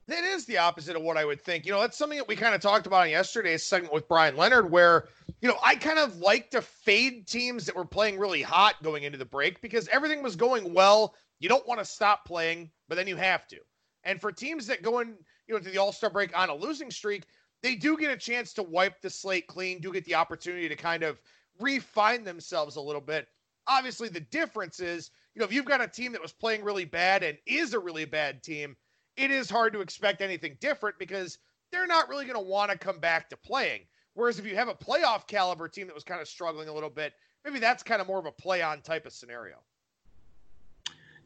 That 0.07 0.23
is 0.23 0.45
the 0.45 0.59
opposite 0.59 0.95
of 0.95 1.01
what 1.01 1.17
I 1.17 1.25
would 1.25 1.41
think. 1.41 1.65
You 1.65 1.71
know, 1.71 1.81
that's 1.81 1.97
something 1.97 2.19
that 2.19 2.27
we 2.27 2.35
kind 2.35 2.53
of 2.53 2.61
talked 2.61 2.85
about 2.85 3.05
in 3.05 3.11
yesterday's 3.11 3.63
segment 3.63 3.91
with 3.91 4.07
Brian 4.07 4.37
Leonard, 4.37 4.69
where, 4.69 5.07
you 5.41 5.49
know, 5.49 5.57
I 5.63 5.75
kind 5.75 5.97
of 5.97 6.17
like 6.17 6.51
to 6.51 6.61
fade 6.61 7.27
teams 7.27 7.65
that 7.65 7.75
were 7.75 7.85
playing 7.85 8.19
really 8.19 8.43
hot 8.43 8.75
going 8.83 9.03
into 9.03 9.17
the 9.17 9.25
break 9.25 9.61
because 9.61 9.87
everything 9.87 10.21
was 10.21 10.35
going 10.35 10.73
well. 10.73 11.15
You 11.39 11.49
don't 11.49 11.67
want 11.67 11.79
to 11.79 11.85
stop 11.85 12.25
playing, 12.25 12.69
but 12.87 12.95
then 12.95 13.07
you 13.07 13.15
have 13.15 13.47
to. 13.47 13.57
And 14.03 14.21
for 14.21 14.31
teams 14.31 14.67
that 14.67 14.83
go 14.83 14.99
in, 14.99 15.15
you 15.47 15.55
know, 15.55 15.59
to 15.59 15.69
the 15.69 15.79
All 15.79 15.91
Star 15.91 16.11
break 16.11 16.37
on 16.37 16.49
a 16.49 16.55
losing 16.55 16.91
streak, 16.91 17.23
they 17.63 17.73
do 17.73 17.97
get 17.97 18.11
a 18.11 18.17
chance 18.17 18.53
to 18.53 18.63
wipe 18.63 19.01
the 19.01 19.09
slate 19.09 19.47
clean, 19.47 19.81
do 19.81 19.91
get 19.91 20.05
the 20.05 20.13
opportunity 20.13 20.69
to 20.69 20.75
kind 20.75 21.01
of 21.01 21.19
refine 21.59 22.23
themselves 22.23 22.75
a 22.75 22.81
little 22.81 23.01
bit. 23.01 23.27
Obviously, 23.65 24.07
the 24.07 24.19
difference 24.19 24.79
is, 24.79 25.09
you 25.33 25.39
know, 25.39 25.45
if 25.45 25.51
you've 25.51 25.65
got 25.65 25.81
a 25.81 25.87
team 25.87 26.11
that 26.11 26.21
was 26.21 26.31
playing 26.31 26.63
really 26.63 26.85
bad 26.85 27.23
and 27.23 27.39
is 27.47 27.73
a 27.73 27.79
really 27.79 28.05
bad 28.05 28.43
team, 28.43 28.75
it 29.17 29.31
is 29.31 29.49
hard 29.49 29.73
to 29.73 29.81
expect 29.81 30.21
anything 30.21 30.57
different 30.59 30.97
because 30.99 31.37
they're 31.71 31.87
not 31.87 32.09
really 32.09 32.25
going 32.25 32.37
to 32.37 32.43
want 32.45 32.71
to 32.71 32.77
come 32.77 32.99
back 32.99 33.29
to 33.29 33.37
playing. 33.37 33.81
Whereas 34.13 34.39
if 34.39 34.45
you 34.45 34.55
have 34.55 34.69
a 34.69 34.73
playoff 34.73 35.27
caliber 35.27 35.67
team 35.67 35.87
that 35.87 35.93
was 35.93 36.03
kind 36.03 36.21
of 36.21 36.27
struggling 36.27 36.69
a 36.69 36.73
little 36.73 36.89
bit, 36.89 37.13
maybe 37.43 37.59
that's 37.59 37.83
kind 37.83 38.01
of 38.01 38.07
more 38.07 38.19
of 38.19 38.25
a 38.25 38.31
play 38.31 38.61
on 38.61 38.81
type 38.81 39.05
of 39.05 39.13
scenario. 39.13 39.57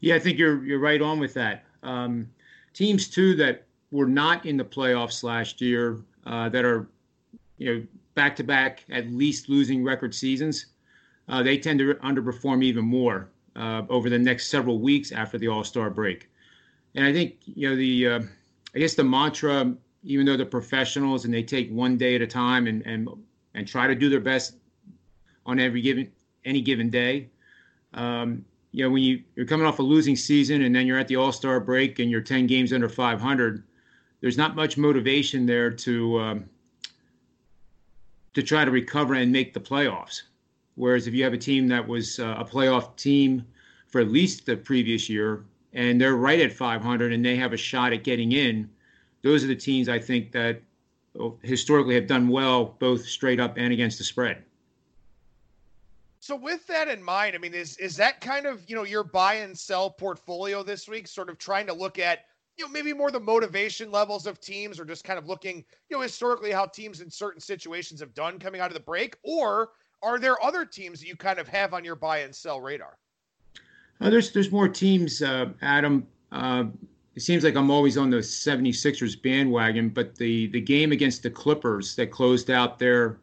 Yeah, 0.00 0.14
I 0.14 0.18
think 0.18 0.38
you're 0.38 0.64
you're 0.64 0.80
right 0.80 1.00
on 1.00 1.20
with 1.20 1.34
that. 1.34 1.64
Um, 1.82 2.28
teams 2.72 3.08
too 3.08 3.34
that 3.36 3.66
were 3.90 4.06
not 4.06 4.46
in 4.46 4.56
the 4.56 4.64
playoffs 4.64 5.22
last 5.22 5.60
year 5.60 6.00
uh, 6.26 6.48
that 6.48 6.64
are 6.64 6.88
you 7.58 7.74
know 7.74 7.86
back 8.14 8.34
to 8.36 8.44
back 8.44 8.84
at 8.90 9.08
least 9.08 9.48
losing 9.48 9.84
record 9.84 10.14
seasons, 10.14 10.66
uh, 11.28 11.42
they 11.42 11.58
tend 11.58 11.78
to 11.78 11.94
underperform 11.96 12.64
even 12.64 12.84
more 12.84 13.28
uh, 13.56 13.82
over 13.88 14.08
the 14.10 14.18
next 14.18 14.48
several 14.48 14.78
weeks 14.80 15.12
after 15.12 15.38
the 15.38 15.48
All 15.48 15.64
Star 15.64 15.90
break. 15.90 16.29
And 16.94 17.04
I 17.04 17.12
think 17.12 17.36
you 17.44 17.68
know 17.68 17.76
the 17.76 18.08
uh, 18.08 18.20
I 18.74 18.78
guess 18.78 18.94
the 18.94 19.04
mantra, 19.04 19.74
even 20.02 20.26
though 20.26 20.36
they're 20.36 20.46
professionals 20.46 21.24
and 21.24 21.32
they 21.32 21.42
take 21.42 21.70
one 21.70 21.96
day 21.96 22.16
at 22.16 22.22
a 22.22 22.26
time 22.26 22.66
and 22.66 22.82
and 22.86 23.08
and 23.54 23.66
try 23.66 23.86
to 23.86 23.94
do 23.94 24.08
their 24.08 24.20
best 24.20 24.56
on 25.46 25.58
every 25.58 25.80
given 25.80 26.10
any 26.44 26.60
given 26.60 26.90
day. 26.90 27.28
Um, 27.94 28.44
you 28.72 28.84
know, 28.84 28.90
when 28.90 29.02
you, 29.02 29.22
you're 29.34 29.46
coming 29.46 29.66
off 29.66 29.80
a 29.80 29.82
losing 29.82 30.14
season 30.14 30.62
and 30.62 30.74
then 30.74 30.86
you're 30.86 30.98
at 30.98 31.08
the 31.08 31.16
All 31.16 31.32
Star 31.32 31.58
break 31.58 31.98
and 31.98 32.10
you're 32.10 32.20
10 32.20 32.46
games 32.46 32.72
under 32.72 32.88
500, 32.88 33.64
there's 34.20 34.38
not 34.38 34.54
much 34.54 34.78
motivation 34.78 35.44
there 35.44 35.70
to 35.70 36.20
um, 36.20 36.44
to 38.34 38.42
try 38.42 38.64
to 38.64 38.70
recover 38.70 39.14
and 39.14 39.32
make 39.32 39.52
the 39.52 39.60
playoffs. 39.60 40.22
Whereas 40.76 41.06
if 41.06 41.14
you 41.14 41.24
have 41.24 41.32
a 41.32 41.38
team 41.38 41.66
that 41.68 41.86
was 41.86 42.20
uh, 42.20 42.36
a 42.38 42.44
playoff 42.44 42.96
team 42.96 43.44
for 43.88 44.00
at 44.00 44.08
least 44.08 44.46
the 44.46 44.56
previous 44.56 45.08
year, 45.08 45.44
and 45.72 46.00
they're 46.00 46.16
right 46.16 46.40
at 46.40 46.52
500 46.52 47.12
and 47.12 47.24
they 47.24 47.36
have 47.36 47.52
a 47.52 47.56
shot 47.56 47.92
at 47.92 48.04
getting 48.04 48.32
in, 48.32 48.68
those 49.22 49.44
are 49.44 49.48
the 49.48 49.56
teams 49.56 49.88
I 49.88 49.98
think 49.98 50.32
that 50.32 50.62
historically 51.42 51.94
have 51.94 52.06
done 52.06 52.28
well 52.28 52.76
both 52.78 53.04
straight 53.06 53.40
up 53.40 53.56
and 53.56 53.72
against 53.72 53.98
the 53.98 54.04
spread. 54.04 54.42
So 56.20 56.36
with 56.36 56.66
that 56.66 56.88
in 56.88 57.02
mind, 57.02 57.34
I 57.34 57.38
mean, 57.38 57.54
is 57.54 57.76
is 57.78 57.96
that 57.96 58.20
kind 58.20 58.46
of 58.46 58.62
you 58.68 58.76
know 58.76 58.84
your 58.84 59.02
buy 59.02 59.34
and 59.34 59.58
sell 59.58 59.90
portfolio 59.90 60.62
this 60.62 60.86
week, 60.86 61.08
sort 61.08 61.30
of 61.30 61.38
trying 61.38 61.66
to 61.66 61.72
look 61.72 61.98
at 61.98 62.26
you 62.56 62.64
know 62.66 62.70
maybe 62.70 62.92
more 62.92 63.10
the 63.10 63.18
motivation 63.18 63.90
levels 63.90 64.26
of 64.26 64.38
teams, 64.38 64.78
or 64.78 64.84
just 64.84 65.02
kind 65.02 65.18
of 65.18 65.26
looking 65.26 65.64
you 65.88 65.96
know 65.96 66.02
historically 66.02 66.52
how 66.52 66.66
teams 66.66 67.00
in 67.00 67.10
certain 67.10 67.40
situations 67.40 68.00
have 68.00 68.14
done 68.14 68.38
coming 68.38 68.60
out 68.60 68.68
of 68.68 68.74
the 68.74 68.80
break, 68.80 69.16
or 69.22 69.70
are 70.02 70.18
there 70.18 70.42
other 70.44 70.66
teams 70.66 71.00
that 71.00 71.08
you 71.08 71.16
kind 71.16 71.38
of 71.38 71.48
have 71.48 71.72
on 71.72 71.84
your 71.84 71.96
buy 71.96 72.18
and 72.18 72.34
sell 72.34 72.60
radar? 72.60 72.98
Uh, 74.00 74.08
there's 74.08 74.32
there's 74.32 74.50
more 74.50 74.68
teams, 74.68 75.22
uh, 75.22 75.46
Adam. 75.62 76.06
Uh, 76.32 76.64
it 77.14 77.22
seems 77.22 77.44
like 77.44 77.56
I'm 77.56 77.70
always 77.70 77.98
on 77.98 78.08
the 78.08 78.18
76ers 78.18 79.20
bandwagon, 79.20 79.90
but 79.90 80.16
the 80.16 80.46
the 80.48 80.60
game 80.60 80.92
against 80.92 81.22
the 81.22 81.30
Clippers 81.30 81.94
that 81.96 82.10
closed 82.10 82.50
out 82.50 82.78
their 82.78 83.18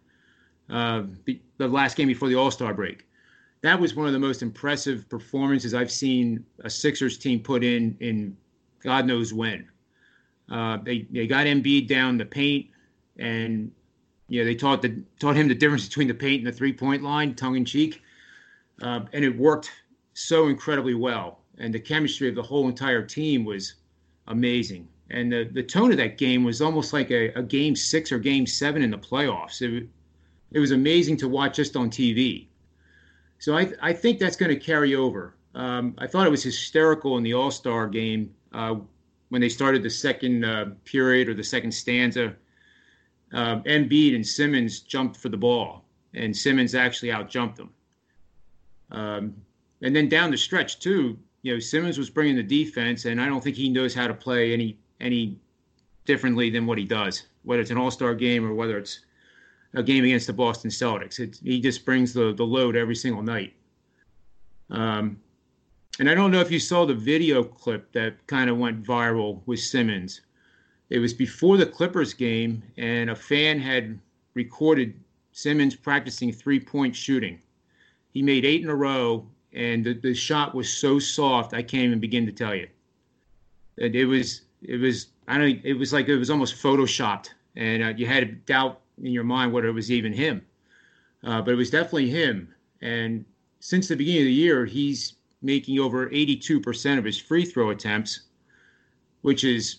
uh, 0.70 1.04
the, 1.26 1.40
the 1.58 1.68
last 1.68 1.98
game 1.98 2.08
before 2.08 2.28
the 2.28 2.36
All 2.36 2.52
Star 2.52 2.74
break, 2.74 3.08
that 3.62 3.80
was 3.80 3.96
one 3.96 4.06
of 4.06 4.14
the 4.14 4.20
most 4.20 4.42
impressive 4.42 5.10
performances 5.10 5.74
I've 5.74 5.92
seen 5.92 6.46
a 6.60 6.70
Sixers 6.70 7.18
team 7.18 7.40
put 7.40 7.64
in 7.64 7.98
in 8.00 8.38
God 8.82 9.08
knows 9.08 9.34
when. 9.34 9.68
Uh, 10.50 10.78
they 10.84 11.08
they 11.10 11.26
got 11.26 11.48
Embiid 11.48 11.88
down 11.88 12.18
the 12.18 12.26
paint, 12.26 12.68
and 13.18 13.72
you 14.28 14.42
know 14.42 14.46
they 14.46 14.56
taught 14.56 14.84
the 14.84 15.04
taught 15.20 15.36
him 15.36 15.48
the 15.48 15.56
difference 15.56 15.88
between 15.88 16.08
the 16.08 16.14
paint 16.14 16.46
and 16.46 16.54
the 16.54 16.56
three 16.56 16.74
point 16.74 17.02
line, 17.02 17.34
tongue 17.34 17.56
in 17.56 17.66
cheek, 17.66 18.04
uh, 18.84 19.02
and 19.12 19.26
it 19.26 19.36
worked 19.36 19.72
so 20.18 20.48
incredibly 20.48 20.96
well, 20.96 21.42
and 21.60 21.72
the 21.72 21.80
chemistry 21.80 22.28
of 22.28 22.34
the 22.34 22.42
whole 22.42 22.68
entire 22.68 23.04
team 23.04 23.46
was 23.46 23.76
amazing. 24.28 24.88
And 25.12 25.32
the, 25.32 25.48
the 25.54 25.62
tone 25.62 25.92
of 25.92 25.98
that 25.98 26.18
game 26.18 26.44
was 26.44 26.60
almost 26.60 26.92
like 26.92 27.12
a, 27.12 27.28
a 27.34 27.44
game 27.44 27.76
six 27.76 28.12
or 28.12 28.18
game 28.18 28.48
seven 28.48 28.82
in 28.82 28.90
the 28.90 28.98
playoffs. 28.98 29.62
It, 29.62 29.88
it 30.52 30.60
was 30.60 30.72
amazing 30.72 31.18
to 31.18 31.28
watch 31.28 31.58
just 31.58 31.76
on 31.76 31.92
TV. 31.92 32.48
So 33.38 33.56
I, 33.56 33.72
I 33.80 33.94
think 33.94 34.18
that's 34.18 34.36
going 34.36 34.50
to 34.50 34.60
carry 34.60 34.96
over. 34.96 35.36
Um, 35.54 35.94
I 36.00 36.08
thought 36.08 36.26
it 36.26 36.32
was 36.32 36.44
hysterical 36.44 37.18
in 37.18 37.24
the 37.24 37.36
All 37.36 37.52
Star 37.52 37.88
game 37.88 38.34
uh, 38.54 38.76
when 39.30 39.40
they 39.40 39.50
started 39.50 39.84
the 39.84 39.90
second 39.90 40.44
uh, 40.44 40.72
period 40.84 41.30
or 41.30 41.36
the 41.36 41.44
second 41.44 41.72
stanza, 41.72 42.34
uh, 43.34 43.58
Embiid 43.60 44.16
and 44.16 44.26
Simmons 44.26 44.80
jumped 44.80 45.18
for 45.18 45.30
the 45.30 45.38
ball, 45.38 45.86
and 46.16 46.36
Simmons 46.36 46.74
actually 46.74 47.10
outjumped 47.10 47.56
them. 47.56 47.70
Um, 48.90 49.36
and 49.82 49.96
then 49.96 50.10
down 50.10 50.32
the 50.32 50.38
stretch 50.38 50.80
too, 50.80 51.18
you 51.44 51.54
know, 51.54 51.60
Simmons 51.60 51.98
was 51.98 52.10
bringing 52.10 52.36
the 52.36 52.44
defense, 52.44 53.06
and 53.06 53.22
I 53.22 53.28
don't 53.28 53.44
think 53.44 53.56
he 53.56 53.70
knows 53.70 53.94
how 53.94 54.08
to 54.08 54.14
play 54.14 54.54
any 54.54 54.78
any 55.00 55.40
differently 56.06 56.50
than 56.50 56.66
what 56.66 56.78
he 56.78 56.86
does, 56.86 57.24
whether 57.44 57.62
it's 57.62 57.72
an 57.72 57.78
All 57.78 57.92
Star 57.92 58.16
game 58.16 58.46
or 58.46 58.54
whether 58.54 58.78
it's 58.78 59.02
a 59.74 59.84
game 59.84 60.04
against 60.04 60.28
the 60.28 60.34
Boston 60.34 60.72
Celtics. 60.72 61.20
It, 61.20 61.40
he 61.44 61.62
just 61.62 61.86
brings 61.86 62.14
the 62.14 62.34
the 62.34 62.46
load 62.46 62.76
every 62.76 62.96
single 62.96 63.22
night. 63.22 63.54
Um, 64.70 65.22
and 66.00 66.10
I 66.10 66.16
don't 66.16 66.32
know 66.32 66.42
if 66.42 66.52
you 66.52 66.60
saw 66.60 66.86
the 66.86 66.94
video 66.94 67.44
clip 67.44 67.92
that 67.94 68.26
kind 68.28 68.50
of 68.50 68.58
went 68.58 68.84
viral 68.84 69.42
with 69.46 69.60
Simmons. 69.60 70.22
It 70.90 71.00
was 71.00 71.14
before 71.14 71.58
the 71.58 71.66
Clippers 71.66 72.14
game, 72.14 72.64
and 72.78 73.10
a 73.10 73.16
fan 73.16 73.60
had 73.60 74.00
recorded 74.34 74.94
Simmons 75.32 75.76
practicing 75.76 76.32
three 76.32 76.60
point 76.60 76.96
shooting. 76.96 77.40
He 78.12 78.22
made 78.22 78.46
eight 78.46 78.64
in 78.64 78.70
a 78.70 78.76
row, 78.76 79.28
and 79.58 79.84
the, 79.84 79.94
the 79.94 80.14
shot 80.14 80.54
was 80.54 80.72
so 80.72 81.00
soft, 81.00 81.56
I 81.56 81.64
can't 81.64 81.86
even 81.86 82.00
begin 82.00 82.28
to 82.28 82.32
tell 82.32 82.54
you. 82.54 82.68
It, 83.76 83.96
it 83.96 84.06
was, 84.06 84.42
it 84.62 84.78
was, 84.78 85.08
I 85.28 85.40
don't, 85.40 85.60
it 85.66 85.74
was 85.74 85.92
like 85.92 86.08
it 86.08 86.16
was 86.16 86.30
almost 86.30 86.62
photoshopped, 86.62 87.30
and 87.56 87.84
uh, 87.84 87.88
you 87.98 88.06
had 88.06 88.22
a 88.22 88.28
doubt 88.28 88.82
in 89.02 89.12
your 89.12 89.24
mind 89.24 89.52
whether 89.52 89.68
it 89.68 89.74
was 89.74 89.92
even 89.92 90.14
him. 90.14 90.46
Uh, 91.24 91.42
but 91.42 91.52
it 91.52 91.56
was 91.56 91.72
definitely 91.72 92.08
him. 92.08 92.54
And 92.82 93.26
since 93.60 93.88
the 93.88 93.96
beginning 93.96 94.22
of 94.22 94.26
the 94.28 94.34
year, 94.34 94.66
he's 94.66 95.14
making 95.42 95.80
over 95.80 96.08
82% 96.08 97.00
of 97.00 97.04
his 97.04 97.18
free 97.18 97.44
throw 97.44 97.72
attempts, 97.72 98.22
which 99.22 99.44
is, 99.44 99.78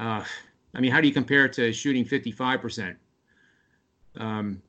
uh, 0.00 0.24
I 0.74 0.80
mean, 0.80 0.90
how 0.90 1.00
do 1.00 1.06
you 1.06 1.14
compare 1.14 1.44
it 1.44 1.52
to 1.54 1.72
shooting 1.72 2.04
55%? 2.04 2.96
Um, 4.16 4.60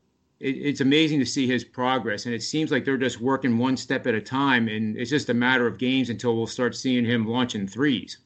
it, 0.41 0.57
it's 0.57 0.81
amazing 0.81 1.19
to 1.19 1.25
see 1.25 1.47
his 1.47 1.63
progress, 1.63 2.25
and 2.25 2.33
it 2.33 2.43
seems 2.43 2.71
like 2.71 2.83
they're 2.83 2.97
just 2.97 3.21
working 3.21 3.57
one 3.57 3.77
step 3.77 4.07
at 4.07 4.15
a 4.15 4.21
time, 4.21 4.67
and 4.67 4.97
it's 4.97 5.09
just 5.09 5.29
a 5.29 5.33
matter 5.33 5.67
of 5.67 5.77
games 5.77 6.09
until 6.09 6.35
we'll 6.35 6.47
start 6.47 6.75
seeing 6.75 7.05
him 7.05 7.27
launching 7.27 7.67
threes. 7.67 8.17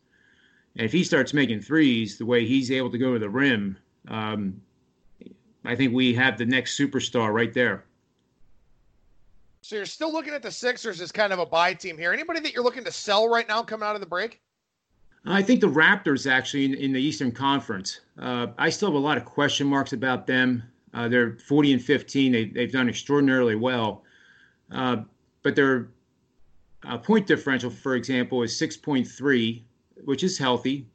And 0.75 0.85
if 0.85 0.91
he 0.91 1.03
starts 1.03 1.33
making 1.33 1.61
threes 1.61 2.17
the 2.17 2.25
way 2.25 2.45
he's 2.45 2.71
able 2.71 2.89
to 2.91 2.97
go 2.97 3.13
to 3.13 3.19
the 3.19 3.29
rim, 3.29 3.77
um, 4.07 4.61
I 5.63 5.75
think 5.75 5.93
we 5.93 6.13
have 6.15 6.37
the 6.37 6.45
next 6.45 6.77
superstar 6.77 7.33
right 7.33 7.53
there. 7.53 7.85
So 9.61 9.77
you're 9.77 9.85
still 9.85 10.11
looking 10.11 10.33
at 10.33 10.43
the 10.43 10.51
Sixers 10.51 11.01
as 11.01 11.11
kind 11.11 11.33
of 11.33 11.39
a 11.39 11.45
buy 11.45 11.73
team 11.73 11.97
here. 11.97 12.13
Anybody 12.13 12.39
that 12.41 12.53
you're 12.53 12.63
looking 12.63 12.83
to 12.83 12.91
sell 12.91 13.27
right 13.27 13.47
now 13.47 13.63
coming 13.63 13.87
out 13.87 13.95
of 13.95 14.01
the 14.01 14.07
break? 14.07 14.41
I 15.25 15.41
think 15.41 15.59
the 15.59 15.67
Raptors 15.67 16.29
actually 16.29 16.65
in, 16.65 16.75
in 16.75 16.93
the 16.93 17.01
Eastern 17.01 17.31
Conference. 17.31 18.01
Uh, 18.19 18.47
I 18.59 18.69
still 18.69 18.89
have 18.89 18.95
a 18.95 18.99
lot 18.99 19.17
of 19.17 19.25
question 19.25 19.65
marks 19.65 19.91
about 19.91 20.27
them. 20.27 20.61
Uh, 20.95 21.09
they're 21.09 21.33
40 21.33 21.73
and 21.73 21.83
15. 21.83 22.31
They, 22.31 22.45
they've 22.45 22.71
done 22.71 22.87
extraordinarily 22.87 23.55
well, 23.55 24.03
uh, 24.71 24.97
but 25.43 25.55
their 25.55 25.89
uh, 26.87 26.97
point 26.97 27.27
differential, 27.27 27.69
for 27.69 27.95
example, 27.95 28.41
is 28.43 28.53
6.3, 28.53 29.61
which 30.05 30.23
is 30.23 30.37
healthy. 30.37 30.87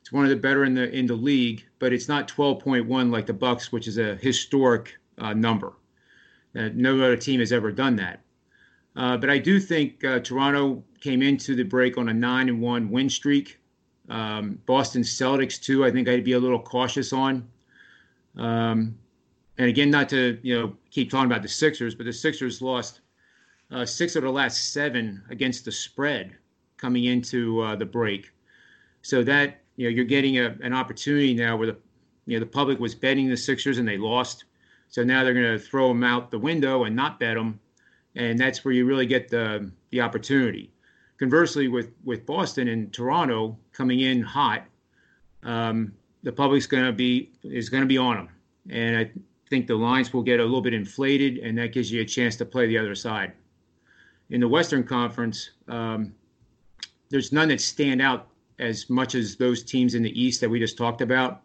It's 0.00 0.12
one 0.12 0.24
of 0.24 0.30
the 0.30 0.36
better 0.36 0.64
in 0.64 0.74
the 0.74 0.88
in 0.94 1.06
the 1.06 1.14
league, 1.14 1.64
but 1.78 1.92
it's 1.92 2.06
not 2.06 2.28
12.1 2.28 3.10
like 3.10 3.26
the 3.26 3.32
Bucks, 3.32 3.72
which 3.72 3.88
is 3.88 3.98
a 3.98 4.14
historic 4.16 4.98
uh, 5.18 5.32
number. 5.32 5.72
Uh, 6.54 6.68
no 6.74 6.94
other 6.96 7.16
team 7.16 7.40
has 7.40 7.50
ever 7.50 7.72
done 7.72 7.96
that. 7.96 8.20
Uh, 8.94 9.16
but 9.16 9.30
I 9.30 9.38
do 9.38 9.58
think 9.58 10.00
Toronto 10.22 10.84
came 11.00 11.22
into 11.22 11.56
the 11.56 11.64
break 11.64 11.98
on 11.98 12.08
a 12.08 12.14
nine 12.14 12.48
and 12.48 12.60
one 12.60 12.90
win 12.90 13.10
streak. 13.10 13.58
Um, 14.08 14.58
Boston 14.66 15.02
Celtics 15.02 15.60
too. 15.60 15.84
I 15.84 15.90
think 15.90 16.08
I'd 16.08 16.24
be 16.24 16.32
a 16.32 16.38
little 16.38 16.60
cautious 16.60 17.12
on. 17.12 17.48
Um, 18.36 18.96
and 19.58 19.68
again, 19.68 19.90
not 19.90 20.08
to 20.10 20.38
you 20.42 20.58
know 20.58 20.76
keep 20.90 21.10
talking 21.10 21.30
about 21.30 21.42
the 21.42 21.48
Sixers, 21.48 21.94
but 21.94 22.06
the 22.06 22.12
Sixers 22.12 22.60
lost 22.60 23.00
uh, 23.70 23.84
six 23.84 24.16
of 24.16 24.22
the 24.22 24.30
last 24.30 24.72
seven 24.72 25.22
against 25.30 25.64
the 25.64 25.72
spread 25.72 26.36
coming 26.76 27.04
into 27.04 27.60
uh, 27.62 27.76
the 27.76 27.86
break. 27.86 28.30
So 29.02 29.22
that 29.24 29.62
you 29.76 29.88
know 29.88 29.94
you're 29.94 30.04
getting 30.04 30.38
a, 30.38 30.56
an 30.62 30.72
opportunity 30.72 31.34
now 31.34 31.56
where 31.56 31.68
the 31.68 31.76
you 32.26 32.36
know 32.36 32.40
the 32.40 32.50
public 32.50 32.78
was 32.78 32.94
betting 32.94 33.28
the 33.28 33.36
Sixers 33.36 33.78
and 33.78 33.88
they 33.88 33.98
lost. 33.98 34.44
So 34.88 35.02
now 35.02 35.24
they're 35.24 35.34
going 35.34 35.58
to 35.58 35.58
throw 35.58 35.88
them 35.88 36.04
out 36.04 36.30
the 36.30 36.38
window 36.38 36.84
and 36.84 36.94
not 36.94 37.18
bet 37.18 37.34
them, 37.34 37.58
and 38.14 38.38
that's 38.38 38.64
where 38.64 38.72
you 38.72 38.84
really 38.84 39.06
get 39.06 39.28
the 39.28 39.70
the 39.90 40.00
opportunity. 40.00 40.70
Conversely, 41.18 41.68
with 41.68 41.92
with 42.04 42.26
Boston 42.26 42.68
and 42.68 42.92
Toronto 42.92 43.56
coming 43.72 44.00
in 44.00 44.20
hot, 44.20 44.64
um, 45.44 45.92
the 46.22 46.32
public's 46.32 46.66
going 46.66 46.84
to 46.84 46.92
be 46.92 47.30
is 47.42 47.70
going 47.70 47.82
to 47.82 47.88
be 47.88 47.96
on 47.96 48.16
them, 48.16 48.28
and 48.68 48.98
I 48.98 49.10
think 49.48 49.66
the 49.66 49.74
lines 49.74 50.12
will 50.12 50.22
get 50.22 50.40
a 50.40 50.42
little 50.42 50.60
bit 50.60 50.74
inflated, 50.74 51.38
and 51.38 51.56
that 51.58 51.72
gives 51.72 51.90
you 51.90 52.00
a 52.00 52.04
chance 52.04 52.36
to 52.36 52.44
play 52.44 52.66
the 52.66 52.78
other 52.78 52.94
side. 52.94 53.32
In 54.30 54.40
the 54.40 54.48
Western 54.48 54.82
Conference, 54.82 55.50
um, 55.68 56.12
there's 57.10 57.32
none 57.32 57.48
that 57.48 57.60
stand 57.60 58.02
out 58.02 58.28
as 58.58 58.90
much 58.90 59.14
as 59.14 59.36
those 59.36 59.62
teams 59.62 59.94
in 59.94 60.02
the 60.02 60.20
East 60.20 60.40
that 60.40 60.48
we 60.48 60.58
just 60.58 60.76
talked 60.76 61.00
about. 61.00 61.42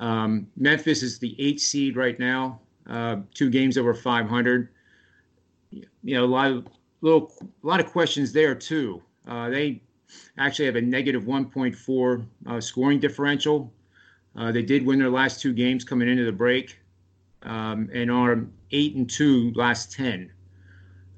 Um, 0.00 0.48
Memphis 0.56 1.02
is 1.02 1.18
the 1.18 1.36
eighth 1.40 1.60
seed 1.60 1.96
right 1.96 2.18
now 2.18 2.60
uh, 2.88 3.16
two 3.34 3.50
games 3.50 3.76
over 3.76 3.94
500. 3.94 4.68
You 5.70 5.84
know, 6.02 6.24
a 6.24 6.26
lot 6.26 6.50
of 6.50 6.66
little, 7.00 7.32
a 7.62 7.66
lot 7.66 7.80
of 7.80 7.86
questions 7.86 8.32
there 8.32 8.54
too. 8.54 9.02
Uh, 9.26 9.50
they 9.50 9.82
actually 10.38 10.66
have 10.66 10.76
a 10.76 10.80
negative 10.80 11.24
1.4 11.24 12.26
uh, 12.46 12.60
scoring 12.60 12.98
differential. 12.98 13.72
Uh, 14.36 14.50
they 14.50 14.62
did 14.62 14.86
win 14.86 14.98
their 14.98 15.10
last 15.10 15.40
two 15.40 15.52
games 15.52 15.84
coming 15.84 16.08
into 16.08 16.24
the 16.24 16.32
break, 16.32 16.77
um, 17.42 17.88
and 17.92 18.10
are 18.10 18.44
eight 18.70 18.94
and 18.94 19.08
two 19.08 19.52
last 19.54 19.92
ten. 19.92 20.30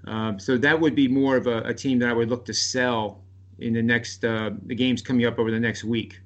Um, 0.07 0.39
so 0.39 0.57
that 0.59 0.79
would 0.79 0.95
be 0.95 1.09
more 1.09 1.37
of 1.37 1.47
a, 1.47 1.59
a, 1.61 1.75
team 1.75 1.99
that 1.99 2.09
I 2.09 2.13
would 2.15 2.31
look 2.31 2.47
to 2.47 2.55
sell 2.55 3.21
in 3.59 3.75
the 3.75 3.83
next 3.83 4.25
uh, 4.25 4.51
the 4.65 4.75
games 4.75 5.03
coming 5.03 5.27
up 5.27 5.39
over 5.39 5.51
the 5.51 5.61
next 5.61 5.85
week. 5.85 6.19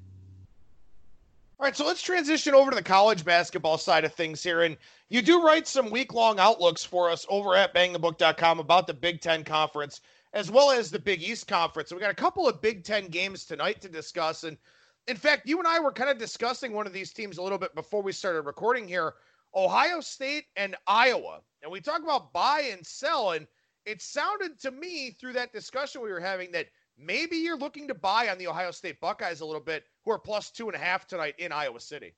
All 1.59 1.67
right, 1.67 1.77
so 1.77 1.85
let's 1.87 2.03
transition 2.03 2.55
over 2.55 2.71
to 2.71 2.77
the 2.77 2.83
college 2.83 3.25
basketball 3.25 3.79
side 3.79 4.05
of 4.05 4.13
things 4.15 4.43
here. 4.43 4.63
And 4.63 4.77
you 5.09 5.23
do 5.23 5.43
write 5.43 5.67
some 5.67 5.91
week 5.91 6.15
long 6.15 6.39
outlooks 6.39 6.85
for 6.85 7.11
us 7.11 7.27
over 7.29 7.57
at 7.57 7.75
bangthebook.com 7.75 8.61
about 8.61 8.87
the 8.87 8.95
Big 8.95 9.21
Ten 9.21 9.43
Conference 9.43 10.01
as 10.35 10.51
well 10.51 10.73
as 10.73 10.91
the 10.91 10.99
Big 10.99 11.23
East 11.23 11.47
Conference. 11.47 11.89
So 11.89 11.97
we 11.97 12.03
got 12.03 12.11
a 12.11 12.15
couple 12.15 12.49
of 12.49 12.61
Big 12.61 12.85
Ten 12.85 13.07
games 13.07 13.45
tonight 13.45 13.81
to 13.81 13.89
discuss. 13.89 14.45
And 14.45 14.59
in 15.07 15.17
fact, 15.17 15.49
you 15.49 15.59
and 15.59 15.67
I 15.67 15.79
were 15.79 15.93
kind 15.93 16.11
of 16.11 16.19
discussing 16.19 16.73
one 16.73 16.87
of 16.87 16.93
these 16.93 17.13
teams 17.13 17.39
a 17.39 17.43
little 17.43 17.59
bit 17.59 17.75
before 17.75 18.03
we 18.03 18.13
started 18.13 18.43
recording 18.43 18.87
here 18.87 19.15
Ohio 19.55 20.01
State 20.01 20.47
and 20.57 20.77
Iowa. 20.87 21.41
And 21.63 21.71
we 21.71 21.81
talk 21.81 22.03
about 22.03 22.33
buy 22.33 22.71
and 22.73 22.85
sell. 22.85 23.33
And 23.33 23.47
it 23.87 24.03
sounded 24.03 24.59
to 24.61 24.71
me 24.71 25.11
through 25.11 25.35
that 25.35 25.53
discussion 25.53 26.03
we 26.03 26.11
were 26.11 26.21
having 26.21 26.53
that 26.53 26.69
maybe 26.99 27.37
you're 27.37 27.59
looking 27.59 27.89
to 27.89 27.95
buy 27.95 28.29
on 28.29 28.39
the 28.39 28.47
Ohio 28.47 28.71
State 28.71 29.01
Buckeyes 29.01 29.41
a 29.41 29.47
little 29.47 29.61
bit, 29.61 29.85
who 30.05 30.11
are 30.11 30.19
plus 30.19 30.51
two 30.51 30.67
and 30.69 30.77
a 30.77 30.79
half 30.79 31.07
tonight 31.07 31.35
in 31.39 31.53
Iowa 31.53 31.81
City. 31.81 32.15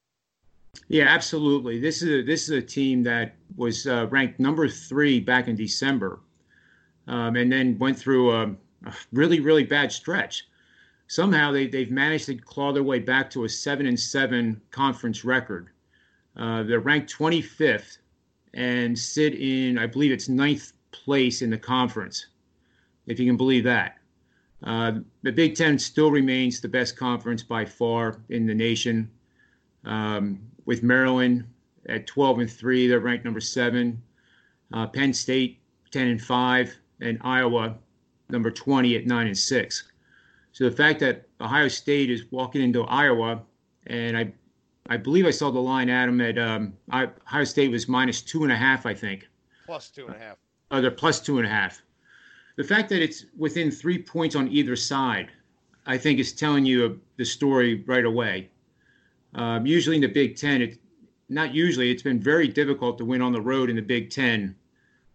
Yeah, 0.88 1.04
absolutely. 1.04 1.80
This 1.80 2.02
is 2.02 2.22
a, 2.22 2.22
this 2.22 2.42
is 2.44 2.50
a 2.50 2.62
team 2.62 3.02
that 3.04 3.34
was 3.56 3.86
uh, 3.86 4.06
ranked 4.10 4.38
number 4.38 4.68
three 4.68 5.20
back 5.20 5.48
in 5.48 5.56
December, 5.56 6.20
um, 7.06 7.36
and 7.36 7.50
then 7.50 7.78
went 7.78 7.98
through 7.98 8.32
a, 8.32 8.42
a, 8.84 8.94
really 9.12 9.40
really 9.40 9.64
bad 9.64 9.90
stretch. 9.90 10.46
Somehow 11.06 11.50
they 11.50 11.66
they've 11.66 11.90
managed 11.90 12.26
to 12.26 12.34
claw 12.36 12.72
their 12.72 12.82
way 12.82 12.98
back 12.98 13.30
to 13.30 13.44
a 13.44 13.48
seven 13.48 13.86
and 13.86 13.98
seven 13.98 14.60
conference 14.70 15.24
record. 15.24 15.70
Uh, 16.36 16.62
they're 16.62 16.80
ranked 16.80 17.12
25th 17.12 17.98
and 18.54 18.98
sit 18.98 19.34
in 19.34 19.78
I 19.78 19.86
believe 19.86 20.12
it's 20.12 20.28
ninth 20.28 20.72
place 20.90 21.42
in 21.42 21.50
the 21.50 21.58
conference, 21.58 22.26
if 23.06 23.18
you 23.18 23.26
can 23.26 23.36
believe 23.36 23.64
that. 23.64 23.98
Uh, 24.62 24.92
the 25.22 25.32
Big 25.32 25.54
Ten 25.54 25.78
still 25.78 26.10
remains 26.10 26.60
the 26.60 26.68
best 26.68 26.96
conference 26.96 27.42
by 27.42 27.64
far 27.64 28.20
in 28.30 28.46
the 28.46 28.54
nation. 28.54 29.10
Um, 29.84 30.40
with 30.64 30.82
Maryland 30.82 31.44
at 31.88 32.06
12 32.06 32.40
and 32.40 32.50
three, 32.50 32.88
they're 32.88 33.00
ranked 33.00 33.24
number 33.24 33.40
seven. 33.40 34.02
Uh, 34.72 34.86
Penn 34.86 35.12
State 35.12 35.60
10 35.90 36.08
and 36.08 36.22
five, 36.22 36.74
and 37.00 37.18
Iowa 37.22 37.76
number 38.28 38.50
20 38.50 38.96
at 38.96 39.06
nine 39.06 39.26
and 39.26 39.38
six. 39.38 39.84
So 40.52 40.64
the 40.64 40.74
fact 40.74 41.00
that 41.00 41.28
Ohio 41.40 41.68
State 41.68 42.10
is 42.10 42.24
walking 42.30 42.62
into 42.62 42.82
Iowa, 42.84 43.42
and 43.86 44.16
I, 44.16 44.32
I 44.88 44.96
believe 44.96 45.26
I 45.26 45.30
saw 45.30 45.50
the 45.50 45.60
line, 45.60 45.88
Adam, 45.88 46.20
at 46.20 46.38
um, 46.38 46.74
Ohio 46.92 47.44
State 47.44 47.70
was 47.70 47.88
minus 47.88 48.22
two 48.22 48.44
and 48.44 48.52
a 48.52 48.56
half, 48.56 48.86
I 48.86 48.94
think. 48.94 49.28
Plus 49.66 49.88
two 49.88 50.06
and 50.06 50.14
a 50.14 50.18
half. 50.18 50.36
Oh, 50.70 50.80
they're 50.80 50.90
plus 50.90 51.20
two 51.20 51.38
and 51.38 51.46
a 51.46 51.50
half 51.50 51.82
the 52.56 52.64
fact 52.64 52.88
that 52.88 53.02
it's 53.02 53.26
within 53.36 53.70
three 53.70 54.02
points 54.02 54.34
on 54.34 54.48
either 54.48 54.76
side, 54.76 55.30
I 55.86 55.98
think 55.98 56.18
is 56.18 56.32
telling 56.32 56.64
you 56.64 57.00
the 57.16 57.24
story 57.24 57.84
right 57.86 58.04
away. 58.04 58.50
Um, 59.34 59.66
usually 59.66 59.96
in 59.96 60.02
the 60.02 60.08
Big 60.08 60.36
Ten, 60.36 60.62
it 60.62 60.78
not 61.28 61.54
usually 61.54 61.90
it's 61.90 62.02
been 62.02 62.20
very 62.20 62.48
difficult 62.48 62.98
to 62.98 63.04
win 63.04 63.20
on 63.20 63.32
the 63.32 63.40
road 63.40 63.68
in 63.68 63.76
the 63.76 63.82
Big 63.82 64.10
Ten. 64.10 64.56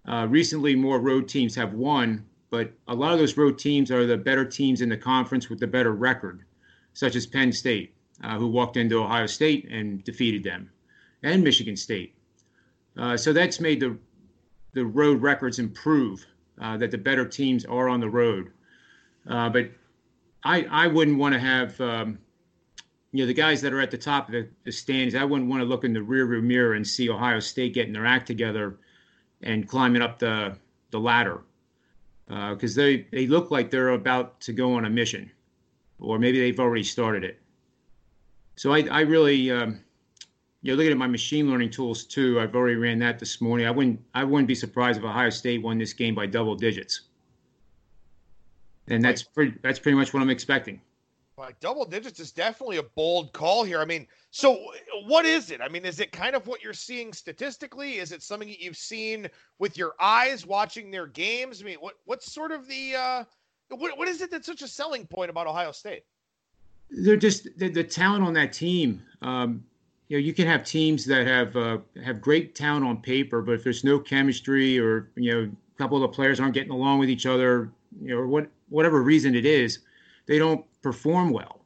Uh, 0.07 0.27
recently, 0.29 0.75
more 0.75 0.99
road 0.99 1.27
teams 1.27 1.55
have 1.55 1.73
won, 1.73 2.25
but 2.49 2.71
a 2.87 2.93
lot 2.93 3.13
of 3.13 3.19
those 3.19 3.37
road 3.37 3.57
teams 3.57 3.91
are 3.91 4.05
the 4.05 4.17
better 4.17 4.45
teams 4.45 4.81
in 4.81 4.89
the 4.89 4.97
conference 4.97 5.49
with 5.49 5.59
the 5.59 5.67
better 5.67 5.93
record. 5.93 6.43
such 6.93 7.15
as 7.15 7.25
Penn 7.25 7.53
State, 7.53 7.95
uh, 8.23 8.37
who 8.37 8.47
walked 8.47 8.77
into 8.77 9.01
Ohio 9.01 9.25
State 9.25 9.67
and 9.69 10.03
defeated 10.03 10.43
them, 10.43 10.69
and 11.23 11.43
Michigan 11.43 11.75
State. 11.75 12.15
Uh, 12.97 13.17
so 13.17 13.33
that's 13.33 13.59
made 13.59 13.79
the 13.79 13.97
the 14.73 14.85
road 14.85 15.21
records 15.21 15.59
improve. 15.59 16.25
Uh, 16.59 16.77
that 16.77 16.91
the 16.91 16.97
better 16.97 17.25
teams 17.25 17.65
are 17.65 17.89
on 17.89 17.99
the 17.99 18.09
road, 18.09 18.51
uh, 19.27 19.49
but 19.49 19.71
I 20.43 20.63
I 20.69 20.87
wouldn't 20.87 21.17
want 21.17 21.33
to 21.33 21.39
have 21.39 21.79
um, 21.81 22.19
you 23.11 23.23
know 23.23 23.27
the 23.27 23.33
guys 23.33 23.61
that 23.61 23.73
are 23.73 23.81
at 23.81 23.89
the 23.89 23.97
top 23.97 24.27
of 24.27 24.33
the, 24.33 24.47
the 24.63 24.71
standings. 24.71 25.15
I 25.15 25.23
wouldn't 25.23 25.49
want 25.49 25.61
to 25.61 25.65
look 25.65 25.85
in 25.85 25.93
the 25.93 26.01
rearview 26.01 26.43
mirror 26.43 26.73
and 26.73 26.85
see 26.85 27.09
Ohio 27.09 27.39
State 27.39 27.73
getting 27.73 27.93
their 27.93 28.05
act 28.05 28.27
together 28.27 28.77
and 29.41 29.67
climbing 29.67 30.03
up 30.03 30.19
the 30.19 30.55
the 30.91 30.99
ladder 30.99 31.41
because 32.27 32.77
uh, 32.77 32.81
they 32.81 33.07
they 33.11 33.25
look 33.25 33.49
like 33.49 33.71
they're 33.71 33.89
about 33.89 34.39
to 34.41 34.53
go 34.53 34.75
on 34.75 34.85
a 34.85 34.89
mission, 34.89 35.31
or 35.99 36.19
maybe 36.19 36.39
they've 36.39 36.59
already 36.59 36.83
started 36.83 37.23
it. 37.23 37.39
So 38.55 38.73
I 38.73 38.81
I 38.91 39.01
really 39.01 39.51
um, 39.51 39.79
you 40.61 40.71
know, 40.71 40.77
looking 40.77 40.91
at 40.91 40.97
my 40.97 41.07
machine 41.07 41.49
learning 41.49 41.71
tools 41.71 42.03
too, 42.03 42.39
I've 42.39 42.55
already 42.55 42.75
ran 42.75 42.99
that 42.99 43.17
this 43.17 43.41
morning. 43.41 43.65
I 43.65 43.71
wouldn't 43.71 43.99
I 44.13 44.23
wouldn't 44.23 44.47
be 44.47 44.55
surprised 44.55 44.99
if 44.99 45.05
Ohio 45.05 45.29
State 45.29 45.61
won 45.61 45.77
this 45.77 45.93
game 45.93 46.13
by 46.13 46.27
double 46.27 46.55
digits. 46.55 47.01
And 48.87 49.03
that's 49.03 49.23
pretty 49.23 49.57
that's 49.63 49.79
pretty 49.79 49.97
much 49.97 50.13
what 50.13 50.21
I'm 50.21 50.29
expecting. 50.29 50.79
Like 51.37 51.59
double 51.59 51.85
digits 51.85 52.19
is 52.19 52.31
definitely 52.31 52.77
a 52.77 52.83
bold 52.83 53.33
call 53.33 53.63
here. 53.63 53.79
I 53.79 53.85
mean, 53.85 54.05
so 54.29 54.63
what 55.05 55.25
is 55.25 55.49
it? 55.49 55.59
I 55.61 55.69
mean, 55.69 55.85
is 55.85 55.99
it 55.99 56.11
kind 56.11 56.35
of 56.35 56.45
what 56.45 56.61
you're 56.61 56.73
seeing 56.73 57.13
statistically? 57.13 57.97
Is 57.97 58.11
it 58.11 58.21
something 58.21 58.49
that 58.49 58.59
you've 58.59 58.77
seen 58.77 59.27
with 59.57 59.75
your 59.77 59.93
eyes 59.99 60.45
watching 60.45 60.91
their 60.91 61.07
games? 61.07 61.61
I 61.61 61.65
mean, 61.65 61.77
what 61.79 61.95
what's 62.05 62.31
sort 62.31 62.51
of 62.51 62.67
the 62.67 62.95
uh 62.95 63.23
what 63.69 63.97
what 63.97 64.07
is 64.07 64.21
it 64.21 64.29
that's 64.29 64.45
such 64.45 64.61
a 64.61 64.67
selling 64.67 65.07
point 65.07 65.31
about 65.31 65.47
Ohio 65.47 65.71
State? 65.71 66.03
They're 66.91 67.17
just 67.17 67.47
the, 67.57 67.69
the 67.69 67.83
talent 67.83 68.23
on 68.23 68.33
that 68.33 68.53
team. 68.53 69.01
Um, 69.21 69.63
you 70.09 70.17
know, 70.17 70.21
you 70.21 70.33
can 70.33 70.45
have 70.45 70.65
teams 70.65 71.05
that 71.05 71.25
have 71.25 71.55
uh, 71.55 71.77
have 72.03 72.19
great 72.19 72.53
talent 72.53 72.85
on 72.85 73.01
paper, 73.01 73.41
but 73.41 73.53
if 73.53 73.63
there's 73.63 73.83
no 73.83 73.97
chemistry 73.97 74.77
or 74.77 75.09
you 75.15 75.31
know, 75.31 75.41
a 75.43 75.77
couple 75.77 75.97
of 75.97 76.01
the 76.01 76.09
players 76.09 76.39
aren't 76.39 76.53
getting 76.53 76.71
along 76.71 76.99
with 76.99 77.09
each 77.09 77.25
other, 77.25 77.71
you 78.01 78.09
know, 78.09 78.17
or 78.17 78.27
what 78.27 78.49
whatever 78.69 79.01
reason 79.01 79.35
it 79.35 79.45
is, 79.45 79.79
they 80.25 80.37
don't 80.37 80.65
perform 80.81 81.29
well. 81.29 81.61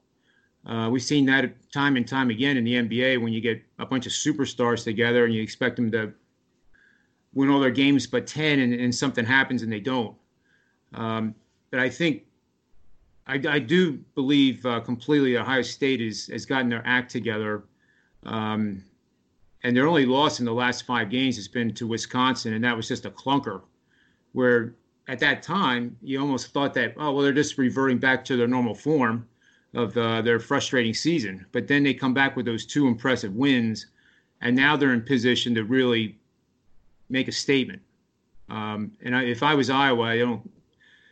Uh, 0.65 0.89
we've 0.91 1.03
seen 1.03 1.25
that 1.25 1.71
time 1.71 1.95
and 1.95 2.07
time 2.07 2.29
again 2.29 2.57
in 2.57 2.63
the 2.63 2.73
NBA 2.73 3.21
when 3.21 3.31
you 3.31 3.39
get 3.39 3.63
a 3.77 3.85
bunch 3.85 4.05
of 4.07 4.11
superstars 4.11 4.83
together 4.83 5.25
and 5.25 5.33
you 5.33 5.41
expect 5.41 5.75
them 5.75 5.91
to 5.91 6.11
win 7.33 7.49
all 7.49 7.59
their 7.59 7.69
games 7.69 8.07
but 8.07 8.25
10 8.25 8.59
and, 8.59 8.73
and 8.73 8.93
something 8.93 9.25
happens 9.25 9.61
and 9.61 9.71
they 9.71 9.79
don't. 9.79 10.15
Um, 10.93 11.35
but 11.69 11.79
I 11.79 11.89
think 11.89 12.23
I, 13.27 13.41
I 13.47 13.59
do 13.59 13.99
believe 14.13 14.65
uh, 14.65 14.79
completely 14.81 15.37
Ohio 15.37 15.61
State 15.61 16.01
is, 16.01 16.27
has 16.27 16.45
gotten 16.45 16.69
their 16.69 16.83
act 16.85 17.11
together 17.11 17.63
um, 18.25 18.83
and 19.63 19.75
their 19.75 19.87
only 19.87 20.05
loss 20.05 20.39
in 20.39 20.45
the 20.45 20.53
last 20.53 20.85
five 20.85 21.09
games 21.09 21.35
has 21.37 21.47
been 21.47 21.73
to 21.73 21.87
Wisconsin, 21.87 22.53
and 22.53 22.63
that 22.63 22.75
was 22.75 22.87
just 22.87 23.05
a 23.05 23.09
clunker. 23.09 23.61
Where 24.33 24.75
at 25.07 25.19
that 25.19 25.41
time 25.41 25.97
you 26.01 26.19
almost 26.19 26.51
thought 26.51 26.73
that 26.75 26.93
oh 26.97 27.13
well 27.13 27.23
they're 27.23 27.33
just 27.33 27.57
reverting 27.57 27.97
back 27.97 28.25
to 28.25 28.37
their 28.37 28.47
normal 28.47 28.75
form 28.75 29.27
of 29.73 29.97
uh, 29.97 30.21
their 30.21 30.39
frustrating 30.39 30.93
season, 30.93 31.45
but 31.51 31.67
then 31.67 31.83
they 31.83 31.93
come 31.93 32.13
back 32.13 32.35
with 32.35 32.45
those 32.45 32.65
two 32.65 32.87
impressive 32.87 33.33
wins, 33.33 33.87
and 34.41 34.55
now 34.55 34.77
they're 34.77 34.93
in 34.93 35.01
position 35.01 35.55
to 35.55 35.63
really 35.63 36.17
make 37.09 37.27
a 37.27 37.31
statement. 37.31 37.81
Um, 38.49 38.91
and 39.03 39.15
I, 39.15 39.23
if 39.23 39.41
I 39.41 39.55
was 39.55 39.69
Iowa, 39.69 40.03
I 40.03 40.19
don't 40.19 40.49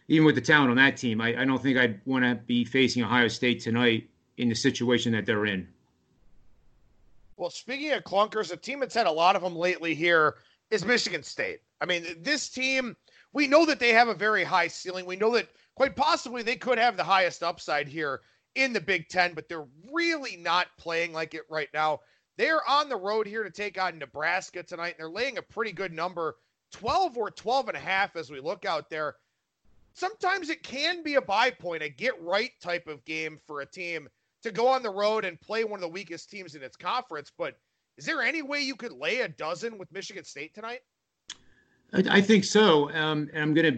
even 0.08 0.26
with 0.26 0.36
the 0.36 0.41
talent 0.41 0.70
on 0.70 0.78
that 0.78 0.97
team, 0.97 1.22
I, 1.22 1.41
I 1.41 1.45
don't 1.45 1.62
think 1.62 1.78
I'd 1.78 2.01
want 2.06 2.26
to 2.26 2.36
be 2.36 2.66
facing 2.66 3.04
Ohio 3.04 3.28
State 3.28 3.62
tonight 3.62 4.10
in 4.38 4.49
the 4.49 4.56
situation 4.56 5.12
that 5.14 5.26
they're 5.26 5.45
in. 5.45 5.68
Well, 7.38 7.49
speaking 7.49 7.91
of 7.91 8.04
clunkers, 8.04 8.51
a 8.51 8.58
team 8.58 8.80
that's 8.80 8.95
had 8.95 9.08
a 9.08 9.12
lot 9.12 9.36
of 9.36 9.41
them 9.41 9.56
lately 9.56 9.95
here 9.95 10.36
is 10.70 10.86
Michigan 10.86 11.24
State. 11.24 11.60
I 11.82 11.86
mean, 11.86 12.06
this 12.22 12.49
team, 12.49 12.95
we 13.34 13.47
know 13.47 13.66
that 13.66 13.80
they 13.80 13.89
have 13.89 14.08
a 14.08 14.14
very 14.14 14.43
high 14.43 14.68
ceiling. 14.68 15.06
We 15.06 15.16
know 15.16 15.32
that 15.32 15.49
quite 15.76 15.95
possibly 15.95 16.43
they 16.43 16.56
could 16.56 16.78
have 16.78 16.97
the 16.97 17.04
highest 17.04 17.43
upside 17.43 17.88
here 17.88 18.22
in 18.56 18.74
the 18.74 18.82
Big 18.82 19.10
Ten, 19.10 19.34
but 19.34 19.49
they're 19.49 19.66
really 19.91 20.38
not 20.38 20.68
playing 20.78 21.14
like 21.14 21.34
it 21.34 21.43
right 21.49 21.70
now. 21.74 22.01
They're 22.38 22.68
on 22.68 22.89
the 22.89 22.95
road 22.95 23.28
here 23.28 23.43
to 23.43 23.51
take 23.51 23.82
on 23.82 23.99
Nebraska 23.99 24.64
tonight, 24.64 24.95
and 24.95 24.99
they're 24.99 25.10
laying 25.10 25.38
a 25.38 25.41
pretty 25.41 25.72
good 25.72 25.91
number 25.91 26.36
12 26.72 27.18
or 27.18 27.30
12 27.30 27.70
and 27.70 27.78
a 27.78 27.80
half 27.80 28.16
as 28.16 28.32
we 28.32 28.39
look 28.39 28.66
out 28.66 28.89
there. 28.89 29.16
Sometimes 29.94 30.50
it 30.50 30.64
can 30.64 31.04
be 31.04 31.16
a 31.16 31.22
buy 31.22 31.52
point, 31.52 31.84
a 31.84 31.89
get 31.89 32.20
right 32.22 32.52
type 32.62 32.88
of 32.88 33.04
game 33.06 33.39
for 33.46 33.62
a 33.62 33.66
team 33.66 34.08
to 34.41 34.52
go 34.52 34.68
on 34.68 34.84
the 34.84 34.89
road 34.89 35.24
and 35.24 35.39
play 35.39 35.64
one 35.64 35.76
of 35.76 35.82
the 35.82 35.88
weakest 35.88 36.30
teams 36.30 36.56
in 36.56 36.64
its 36.64 36.76
conference. 36.76 37.32
But 37.38 37.56
is 37.98 38.06
there 38.06 38.22
any 38.22 38.41
way 38.41 38.62
you 38.62 38.76
could 38.76 38.91
lay 38.91 39.22
a 39.22 39.28
dozen 39.28 39.78
with 39.78 39.91
Michigan 39.91 40.24
State 40.24 40.54
tonight? 40.54 40.80
I, 41.94 42.22
think 42.22 42.44
so. 42.44 42.89
Um, 42.89 43.30
and 43.34 43.44
I'm 43.44 43.54
going 43.54 43.74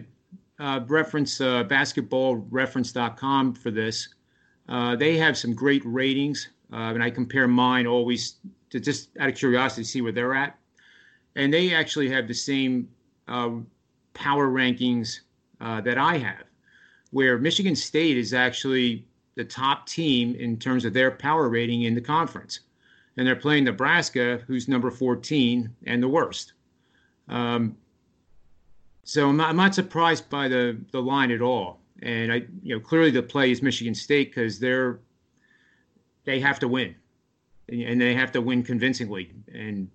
to 0.58 0.64
uh, 0.64 0.80
reference 0.86 1.38
uh, 1.40 1.64
basketballreference.com 1.64 3.54
for 3.54 3.70
this. 3.70 4.08
Uh, 4.70 4.96
they 4.96 5.18
have 5.18 5.36
some 5.36 5.54
great 5.54 5.82
ratings, 5.84 6.48
uh, 6.72 6.76
and 6.76 7.02
I 7.02 7.10
compare 7.10 7.46
mine 7.46 7.86
always 7.86 8.36
to 8.70 8.80
just 8.80 9.10
out 9.18 9.28
of 9.28 9.34
curiosity 9.34 9.82
to 9.82 9.88
see 9.88 10.00
where 10.00 10.12
they're 10.12 10.34
at. 10.34 10.58
And 11.36 11.52
they 11.52 11.74
actually 11.74 12.08
have 12.08 12.26
the 12.26 12.34
same 12.34 12.88
uh, 13.28 13.50
power 14.14 14.48
rankings 14.48 15.20
uh, 15.60 15.80
that 15.82 15.98
I 15.98 16.18
have, 16.18 16.44
where 17.10 17.38
Michigan 17.38 17.76
State 17.76 18.16
is 18.16 18.34
actually 18.34 19.06
the 19.34 19.44
top 19.44 19.86
team 19.86 20.34
in 20.34 20.58
terms 20.58 20.84
of 20.84 20.92
their 20.92 21.10
power 21.10 21.48
rating 21.48 21.82
in 21.82 21.94
the 21.94 22.00
conference. 22.00 22.60
And 23.16 23.26
they're 23.26 23.36
playing 23.36 23.64
Nebraska, 23.64 24.42
who's 24.46 24.68
number 24.68 24.90
14 24.90 25.74
and 25.86 26.02
the 26.02 26.08
worst. 26.08 26.52
Um, 27.28 27.76
so 29.04 29.28
I'm 29.28 29.36
not, 29.36 29.50
I'm 29.50 29.56
not, 29.56 29.74
surprised 29.74 30.28
by 30.28 30.48
the, 30.48 30.78
the 30.90 31.00
line 31.00 31.30
at 31.30 31.40
all. 31.40 31.80
And 32.02 32.32
I, 32.32 32.42
you 32.62 32.74
know, 32.74 32.80
clearly 32.80 33.10
the 33.10 33.22
play 33.22 33.50
is 33.50 33.62
Michigan 33.62 33.94
State 33.94 34.34
because 34.34 34.58
they're 34.58 35.00
they 36.24 36.40
have 36.40 36.58
to 36.58 36.68
win, 36.68 36.94
and 37.68 38.00
they 38.00 38.12
have 38.14 38.32
to 38.32 38.40
win 38.40 38.62
convincingly. 38.62 39.30
And 39.54 39.88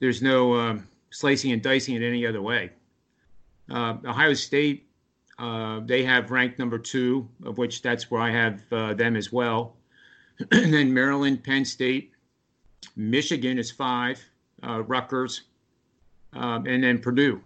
there's 0.00 0.22
no 0.22 0.54
um, 0.54 0.88
slicing 1.10 1.52
and 1.52 1.62
dicing 1.62 1.94
it 1.94 2.02
any 2.02 2.26
other 2.26 2.42
way. 2.42 2.70
Uh, 3.70 3.96
Ohio 4.04 4.34
State 4.34 4.90
uh, 5.40 5.80
they 5.86 6.04
have 6.04 6.30
ranked 6.30 6.58
number 6.58 6.78
two, 6.78 7.26
of 7.46 7.56
which 7.56 7.80
that's 7.80 8.10
where 8.10 8.20
I 8.20 8.30
have 8.30 8.60
uh, 8.70 8.92
them 8.92 9.16
as 9.16 9.32
well. 9.32 9.76
and 10.52 10.72
then 10.72 10.92
Maryland, 10.92 11.42
Penn 11.42 11.64
State, 11.64 12.12
Michigan 12.94 13.58
is 13.58 13.70
five, 13.70 14.22
uh, 14.62 14.82
Rutgers, 14.82 15.42
um, 16.34 16.66
and 16.66 16.84
then 16.84 16.98
Purdue. 16.98 17.40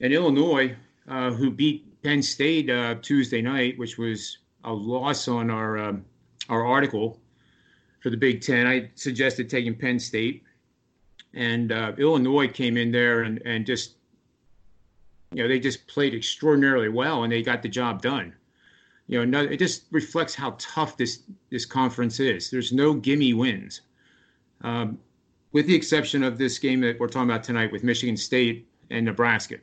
And 0.00 0.12
Illinois, 0.12 0.74
uh, 1.08 1.30
who 1.30 1.48
beat 1.50 2.02
Penn 2.02 2.22
State 2.22 2.68
uh, 2.70 2.96
Tuesday 3.02 3.40
night, 3.40 3.78
which 3.78 3.96
was 3.96 4.38
a 4.64 4.72
loss 4.72 5.28
on 5.28 5.48
our 5.48 5.78
um, 5.78 6.04
our 6.48 6.66
article 6.66 7.20
for 8.02 8.10
the 8.10 8.16
Big 8.16 8.40
Ten. 8.40 8.66
I 8.66 8.90
suggested 8.96 9.48
taking 9.48 9.76
Penn 9.76 10.00
State, 10.00 10.42
and 11.34 11.70
Illinois 11.98 12.48
came 12.48 12.76
in 12.76 12.90
there 12.90 13.22
and, 13.22 13.40
and 13.44 13.64
just 13.64 13.95
you 15.36 15.42
know, 15.42 15.48
they 15.48 15.60
just 15.60 15.86
played 15.86 16.14
extraordinarily 16.14 16.88
well 16.88 17.22
and 17.22 17.30
they 17.30 17.42
got 17.42 17.60
the 17.60 17.68
job 17.68 18.00
done. 18.00 18.32
You 19.06 19.18
know, 19.18 19.24
no, 19.42 19.46
it 19.46 19.58
just 19.58 19.84
reflects 19.90 20.34
how 20.34 20.56
tough 20.58 20.96
this 20.96 21.24
this 21.50 21.66
conference 21.66 22.20
is. 22.20 22.50
There's 22.50 22.72
no 22.72 22.94
gimme 22.94 23.34
wins, 23.34 23.82
um, 24.62 24.98
with 25.52 25.66
the 25.66 25.74
exception 25.74 26.22
of 26.22 26.38
this 26.38 26.58
game 26.58 26.80
that 26.80 26.98
we're 26.98 27.08
talking 27.08 27.28
about 27.28 27.44
tonight 27.44 27.70
with 27.70 27.84
Michigan 27.84 28.16
State 28.16 28.66
and 28.88 29.04
Nebraska. 29.04 29.56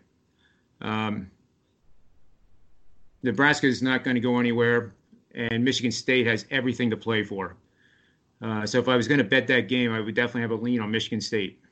Um, 0.82 1.32
Nebraska 3.24 3.65
is 3.65 3.82
not 3.82 4.03
going 4.03 4.13
to 4.13 4.21
go 4.21 4.38
anywhere, 4.38 4.93
and 5.34 5.65
Michigan 5.65 5.91
State 5.91 6.28
has 6.28 6.45
everything 6.51 6.91
to 6.91 6.97
play 6.97 7.24
for. 7.24 7.55
Uh, 8.43 8.63
so 8.67 8.78
if 8.78 8.88
I 8.88 8.95
was 8.95 9.07
going 9.07 9.17
to 9.17 9.24
bet 9.24 9.47
that 9.47 9.67
game, 9.67 9.91
I 9.91 10.01
would 10.01 10.13
definitely 10.13 10.41
have 10.41 10.51
a 10.51 10.55
lean 10.63 10.82
on 10.82 10.91
Michigan 10.91 11.19
State. 11.19 11.62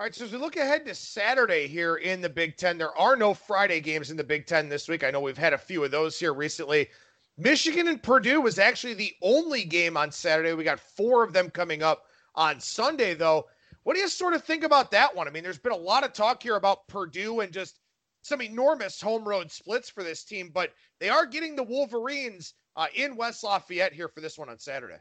All 0.00 0.04
right, 0.04 0.14
so 0.14 0.24
as 0.24 0.32
we 0.32 0.38
look 0.38 0.56
ahead 0.56 0.86
to 0.86 0.94
Saturday 0.94 1.66
here 1.66 1.96
in 1.96 2.22
the 2.22 2.28
Big 2.30 2.56
Ten, 2.56 2.78
there 2.78 2.96
are 2.96 3.16
no 3.16 3.34
Friday 3.34 3.82
games 3.82 4.10
in 4.10 4.16
the 4.16 4.24
Big 4.24 4.46
Ten 4.46 4.66
this 4.66 4.88
week. 4.88 5.04
I 5.04 5.10
know 5.10 5.20
we've 5.20 5.36
had 5.36 5.52
a 5.52 5.58
few 5.58 5.84
of 5.84 5.90
those 5.90 6.18
here 6.18 6.32
recently. 6.32 6.88
Michigan 7.36 7.86
and 7.86 8.02
Purdue 8.02 8.40
was 8.40 8.58
actually 8.58 8.94
the 8.94 9.12
only 9.20 9.62
game 9.62 9.98
on 9.98 10.10
Saturday. 10.10 10.54
We 10.54 10.64
got 10.64 10.80
four 10.80 11.22
of 11.22 11.34
them 11.34 11.50
coming 11.50 11.82
up 11.82 12.06
on 12.34 12.60
Sunday, 12.60 13.12
though. 13.12 13.46
What 13.82 13.92
do 13.94 14.00
you 14.00 14.08
sort 14.08 14.32
of 14.32 14.42
think 14.42 14.64
about 14.64 14.90
that 14.92 15.14
one? 15.14 15.28
I 15.28 15.32
mean, 15.32 15.42
there's 15.42 15.58
been 15.58 15.70
a 15.70 15.76
lot 15.76 16.02
of 16.02 16.14
talk 16.14 16.42
here 16.42 16.56
about 16.56 16.88
Purdue 16.88 17.40
and 17.40 17.52
just 17.52 17.78
some 18.22 18.40
enormous 18.40 19.02
home 19.02 19.28
road 19.28 19.52
splits 19.52 19.90
for 19.90 20.02
this 20.02 20.24
team, 20.24 20.50
but 20.50 20.72
they 20.98 21.10
are 21.10 21.26
getting 21.26 21.54
the 21.54 21.62
Wolverines 21.62 22.54
uh, 22.74 22.86
in 22.94 23.16
West 23.16 23.44
Lafayette 23.44 23.92
here 23.92 24.08
for 24.08 24.22
this 24.22 24.38
one 24.38 24.48
on 24.48 24.58
Saturday. 24.58 24.96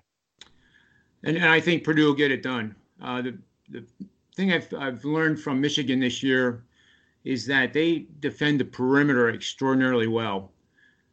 And, 1.24 1.38
and 1.38 1.48
I 1.48 1.62
think 1.62 1.86
Purdue 1.86 2.08
will 2.08 2.14
get 2.14 2.32
it 2.32 2.44
done. 2.44 2.76
Uh, 3.02 3.22
the, 3.22 3.38
the 3.70 3.86
thing 4.40 4.54
I've, 4.54 4.74
I've 4.74 5.04
learned 5.04 5.40
from 5.40 5.60
Michigan 5.60 6.00
this 6.00 6.24
year 6.24 6.64
is 7.26 7.46
that 7.48 7.74
they 7.74 8.06
defend 8.22 8.60
the 8.60 8.66
perimeter 8.66 9.30
extraordinarily 9.30 10.08
well. 10.08 10.52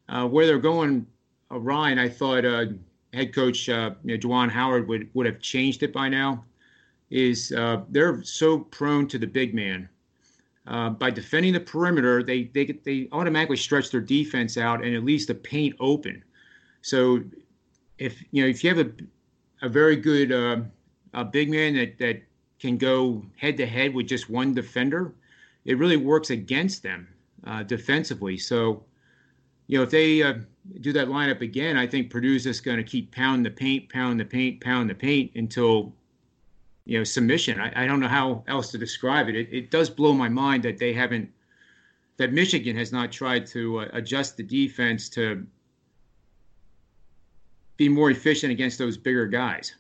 Uh, 0.09 0.27
where 0.27 0.47
they're 0.47 0.59
going 0.59 1.05
uh, 1.51 1.59
Ryan, 1.59 1.99
I 1.99 2.09
thought 2.09 2.45
uh, 2.45 2.67
head 3.13 3.35
coach 3.35 3.69
uh, 3.69 3.91
you 4.05 4.17
know, 4.17 4.21
Juwan 4.21 4.49
Howard 4.51 4.89
would 4.89 5.09
would 5.15 5.27
have 5.27 5.41
changed 5.41 5.83
it 5.83 5.93
by 5.93 6.09
now. 6.09 6.45
Is 7.11 7.53
uh, 7.53 7.83
they're 7.89 8.23
so 8.23 8.59
prone 8.59 9.09
to 9.09 9.19
the 9.19 9.27
big 9.27 9.55
man. 9.55 9.89
Uh, 10.67 10.91
by 10.91 11.11
defending 11.11 11.53
the 11.53 11.61
perimeter, 11.61 12.23
they 12.23 12.45
they 12.45 12.67
they 12.85 13.09
automatically 13.13 13.57
stretch 13.57 13.91
their 13.91 14.01
defense 14.01 14.57
out 14.57 14.85
and 14.85 14.95
at 14.95 15.05
least 15.05 15.29
the 15.29 15.35
paint 15.35 15.75
open. 15.81 16.23
So 16.83 17.23
if 17.99 18.23
you 18.31 18.43
know 18.43 18.49
if 18.49 18.63
you 18.63 18.75
have 18.75 18.87
a 18.87 18.91
a 19.63 19.69
very 19.69 19.97
good 19.97 20.33
uh, 20.33 20.59
a 21.15 21.25
big 21.25 21.51
man 21.51 21.75
that 21.75 21.99
that 21.99 22.23
can 22.59 22.77
go 22.77 23.23
head 23.37 23.57
to 23.59 23.67
head 23.67 23.95
with 23.95 24.07
just 24.07 24.31
one 24.31 24.55
defender, 24.55 25.15
it 25.65 25.79
really 25.79 25.97
works 25.97 26.31
against 26.31 26.83
them 26.83 27.09
uh, 27.47 27.63
defensively. 27.63 28.39
So 28.39 28.85
you 29.67 29.79
know 29.79 29.85
if 29.85 29.91
they 29.91 30.23
uh, 30.23 30.35
do 30.81 30.93
that 30.93 31.09
lineup 31.09 31.41
again, 31.41 31.77
I 31.77 31.87
think 31.87 32.11
Purdue's 32.11 32.45
just 32.45 32.65
going 32.65 32.79
to 32.79 32.85
keep 32.85 33.13
pounding 33.13 33.43
the 33.43 33.51
paint, 33.51 33.89
pound 33.89 34.19
the 34.21 34.25
paint, 34.25 34.61
pound 34.61 34.89
the 34.89 34.95
paint 34.95 35.33
until 35.35 35.93
you 36.85 36.99
know 36.99 37.05
submission. 37.05 37.61
I, 37.61 37.85
I 37.85 37.87
don't 37.87 38.01
know 38.01 38.09
how 38.09 38.45
else 38.49 38.71
to 38.73 38.79
describe 38.79 39.29
it. 39.29 39.37
it. 39.37 39.49
It 39.53 39.71
does 39.71 39.91
blow 39.91 40.13
my 40.13 40.29
mind 40.29 40.63
that 40.65 40.79
they 40.79 40.93
haven't 40.93 41.31
that 42.17 42.33
Michigan 42.33 42.77
has 42.77 42.93
not 42.93 43.13
tried 43.13 43.47
to 43.49 43.81
uh, 43.81 43.89
adjust 43.93 44.37
the 44.37 44.43
defense 44.43 45.09
to 45.11 45.47
be 47.77 47.89
more 47.89 48.11
efficient 48.11 48.51
against 48.51 48.79
those 48.79 48.97
bigger 48.97 49.27
guys. 49.27 49.75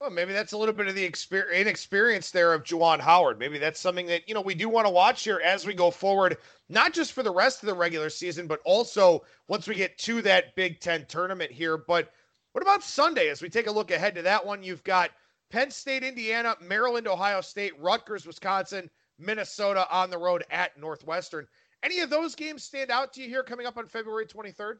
Well, 0.00 0.08
maybe 0.08 0.32
that's 0.32 0.52
a 0.52 0.56
little 0.56 0.74
bit 0.74 0.88
of 0.88 0.94
the 0.94 1.04
experience, 1.04 1.60
inexperience 1.60 2.30
there 2.30 2.54
of 2.54 2.64
Juwan 2.64 3.00
Howard. 3.00 3.38
Maybe 3.38 3.58
that's 3.58 3.78
something 3.78 4.06
that 4.06 4.26
you 4.26 4.34
know 4.34 4.40
we 4.40 4.54
do 4.54 4.66
want 4.66 4.86
to 4.86 4.92
watch 4.92 5.24
here 5.24 5.42
as 5.44 5.66
we 5.66 5.74
go 5.74 5.90
forward, 5.90 6.38
not 6.70 6.94
just 6.94 7.12
for 7.12 7.22
the 7.22 7.30
rest 7.30 7.62
of 7.62 7.66
the 7.66 7.74
regular 7.74 8.08
season, 8.08 8.46
but 8.46 8.60
also 8.64 9.22
once 9.48 9.68
we 9.68 9.74
get 9.74 9.98
to 9.98 10.22
that 10.22 10.56
Big 10.56 10.80
Ten 10.80 11.04
tournament 11.04 11.52
here. 11.52 11.76
But 11.76 12.12
what 12.52 12.62
about 12.62 12.82
Sunday? 12.82 13.28
As 13.28 13.42
we 13.42 13.50
take 13.50 13.66
a 13.66 13.70
look 13.70 13.90
ahead 13.90 14.14
to 14.14 14.22
that 14.22 14.44
one, 14.44 14.62
you've 14.62 14.82
got 14.84 15.10
Penn 15.50 15.70
State, 15.70 16.02
Indiana, 16.02 16.56
Maryland, 16.62 17.06
Ohio 17.06 17.42
State, 17.42 17.78
Rutgers, 17.78 18.26
Wisconsin, 18.26 18.88
Minnesota 19.18 19.86
on 19.90 20.08
the 20.08 20.16
road 20.16 20.44
at 20.50 20.78
Northwestern. 20.80 21.46
Any 21.82 22.00
of 22.00 22.08
those 22.08 22.34
games 22.34 22.64
stand 22.64 22.90
out 22.90 23.12
to 23.12 23.22
you 23.22 23.28
here 23.28 23.42
coming 23.42 23.66
up 23.66 23.76
on 23.76 23.86
February 23.86 24.24
23rd? 24.24 24.76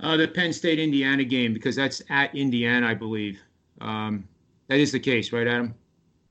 Uh, 0.00 0.16
the 0.16 0.26
Penn 0.26 0.54
State 0.54 0.78
Indiana 0.78 1.24
game 1.24 1.52
because 1.52 1.76
that's 1.76 2.00
at 2.08 2.34
Indiana, 2.34 2.88
I 2.88 2.94
believe. 2.94 3.38
Um, 3.80 4.28
that 4.68 4.78
is 4.78 4.92
the 4.92 5.00
case, 5.00 5.32
right, 5.32 5.46
Adam? 5.46 5.74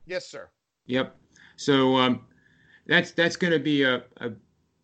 Yes, 0.06 0.26
sir. 0.26 0.50
Yep. 0.86 1.16
So 1.56 1.96
um, 1.96 2.26
that's 2.86 3.12
that's 3.12 3.36
going 3.36 3.52
to 3.52 3.58
be 3.58 3.82
a, 3.82 4.02
a, 4.18 4.30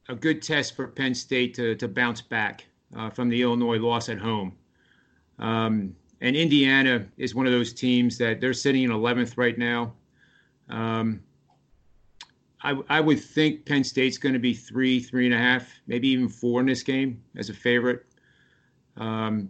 a 0.08 0.14
good 0.14 0.42
test 0.42 0.76
for 0.76 0.86
Penn 0.86 1.14
State 1.14 1.54
to 1.54 1.74
to 1.76 1.88
bounce 1.88 2.20
back 2.20 2.64
uh, 2.96 3.10
from 3.10 3.28
the 3.28 3.42
Illinois 3.42 3.78
loss 3.78 4.08
at 4.08 4.18
home. 4.18 4.56
Um, 5.38 5.94
and 6.20 6.36
Indiana 6.36 7.06
is 7.16 7.34
one 7.34 7.46
of 7.46 7.52
those 7.52 7.72
teams 7.72 8.18
that 8.18 8.40
they're 8.40 8.52
sitting 8.52 8.82
in 8.82 8.90
11th 8.90 9.38
right 9.38 9.56
now. 9.56 9.94
Um, 10.68 11.22
I, 12.62 12.78
I 12.90 13.00
would 13.00 13.20
think 13.20 13.64
Penn 13.64 13.84
State's 13.84 14.18
going 14.18 14.34
to 14.34 14.38
be 14.38 14.52
three, 14.52 15.00
three 15.00 15.24
and 15.24 15.34
a 15.34 15.38
half, 15.38 15.68
maybe 15.86 16.08
even 16.08 16.28
four 16.28 16.60
in 16.60 16.66
this 16.66 16.82
game 16.82 17.22
as 17.36 17.48
a 17.48 17.54
favorite. 17.54 18.04
Um, 18.98 19.48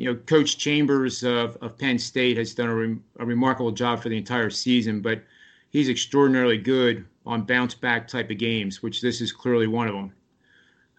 you 0.00 0.06
know, 0.06 0.14
Coach 0.14 0.56
Chambers 0.56 1.22
of, 1.22 1.58
of 1.60 1.76
Penn 1.76 1.98
State 1.98 2.38
has 2.38 2.54
done 2.54 2.70
a, 2.70 2.74
re- 2.74 2.98
a 3.18 3.26
remarkable 3.26 3.70
job 3.70 4.02
for 4.02 4.08
the 4.08 4.16
entire 4.16 4.48
season, 4.48 5.02
but 5.02 5.22
he's 5.68 5.90
extraordinarily 5.90 6.56
good 6.56 7.04
on 7.26 7.42
bounce 7.42 7.74
back 7.74 8.08
type 8.08 8.30
of 8.30 8.38
games, 8.38 8.82
which 8.82 9.02
this 9.02 9.20
is 9.20 9.30
clearly 9.30 9.66
one 9.66 9.88
of 9.88 9.94
them. 9.94 10.12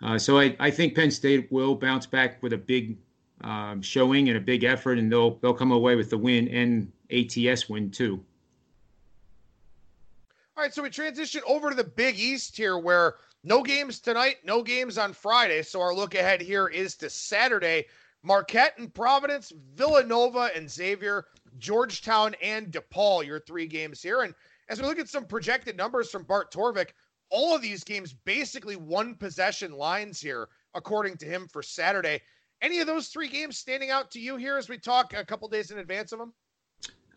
Uh, 0.03 0.19
so 0.19 0.37
I, 0.37 0.55
I 0.59 0.69
think 0.69 0.93
Penn 0.93 1.09
State 1.09 1.51
will 1.51 1.73
bounce 1.73 2.05
back 2.05 2.43
with 2.43 2.53
a 2.53 2.59
big 2.59 2.95
um, 3.43 3.81
showing 3.81 4.29
and 4.29 4.37
a 4.37 4.41
big 4.41 4.63
effort, 4.63 4.99
and 4.99 5.11
they'll 5.11 5.31
they'll 5.37 5.55
come 5.55 5.71
away 5.71 5.95
with 5.95 6.11
the 6.11 6.17
win 6.19 6.47
and 6.49 6.91
ATS 7.09 7.67
win 7.67 7.89
too. 7.89 8.23
All 10.55 10.63
right, 10.63 10.71
so 10.71 10.83
we 10.83 10.91
transition 10.91 11.41
over 11.47 11.71
to 11.71 11.75
the 11.75 11.83
Big 11.83 12.19
East 12.19 12.55
here, 12.55 12.77
where 12.77 13.15
no 13.43 13.63
games 13.63 13.99
tonight, 13.99 14.37
no 14.43 14.61
games 14.61 14.99
on 14.99 15.11
Friday. 15.13 15.63
So 15.63 15.81
our 15.81 15.95
look 15.95 16.13
ahead 16.13 16.39
here 16.39 16.67
is 16.67 16.95
to 16.97 17.09
Saturday. 17.09 17.87
Marquette 18.23 18.77
and 18.77 18.93
Providence, 18.93 19.51
Villanova 19.75 20.51
and 20.55 20.69
Xavier, 20.69 21.25
Georgetown 21.57 22.35
and 22.41 22.71
DePaul, 22.71 23.25
your 23.25 23.39
three 23.39 23.67
games 23.67 24.01
here. 24.01 24.21
And 24.21 24.33
as 24.69 24.79
we 24.79 24.87
look 24.87 24.99
at 24.99 25.09
some 25.09 25.25
projected 25.25 25.75
numbers 25.75 26.09
from 26.09 26.23
Bart 26.23 26.51
Torvik, 26.51 26.89
all 27.29 27.55
of 27.55 27.61
these 27.61 27.83
games 27.83 28.13
basically 28.13 28.75
one 28.75 29.15
possession 29.15 29.71
lines 29.71 30.19
here, 30.19 30.49
according 30.75 31.17
to 31.17 31.25
him 31.25 31.47
for 31.51 31.63
Saturday. 31.63 32.21
Any 32.61 32.79
of 32.79 32.87
those 32.87 33.07
three 33.07 33.27
games 33.27 33.57
standing 33.57 33.89
out 33.89 34.11
to 34.11 34.19
you 34.19 34.35
here 34.35 34.57
as 34.57 34.69
we 34.69 34.77
talk 34.77 35.13
a 35.13 35.25
couple 35.25 35.47
days 35.47 35.71
in 35.71 35.79
advance 35.79 36.11
of 36.11 36.19
them? 36.19 36.33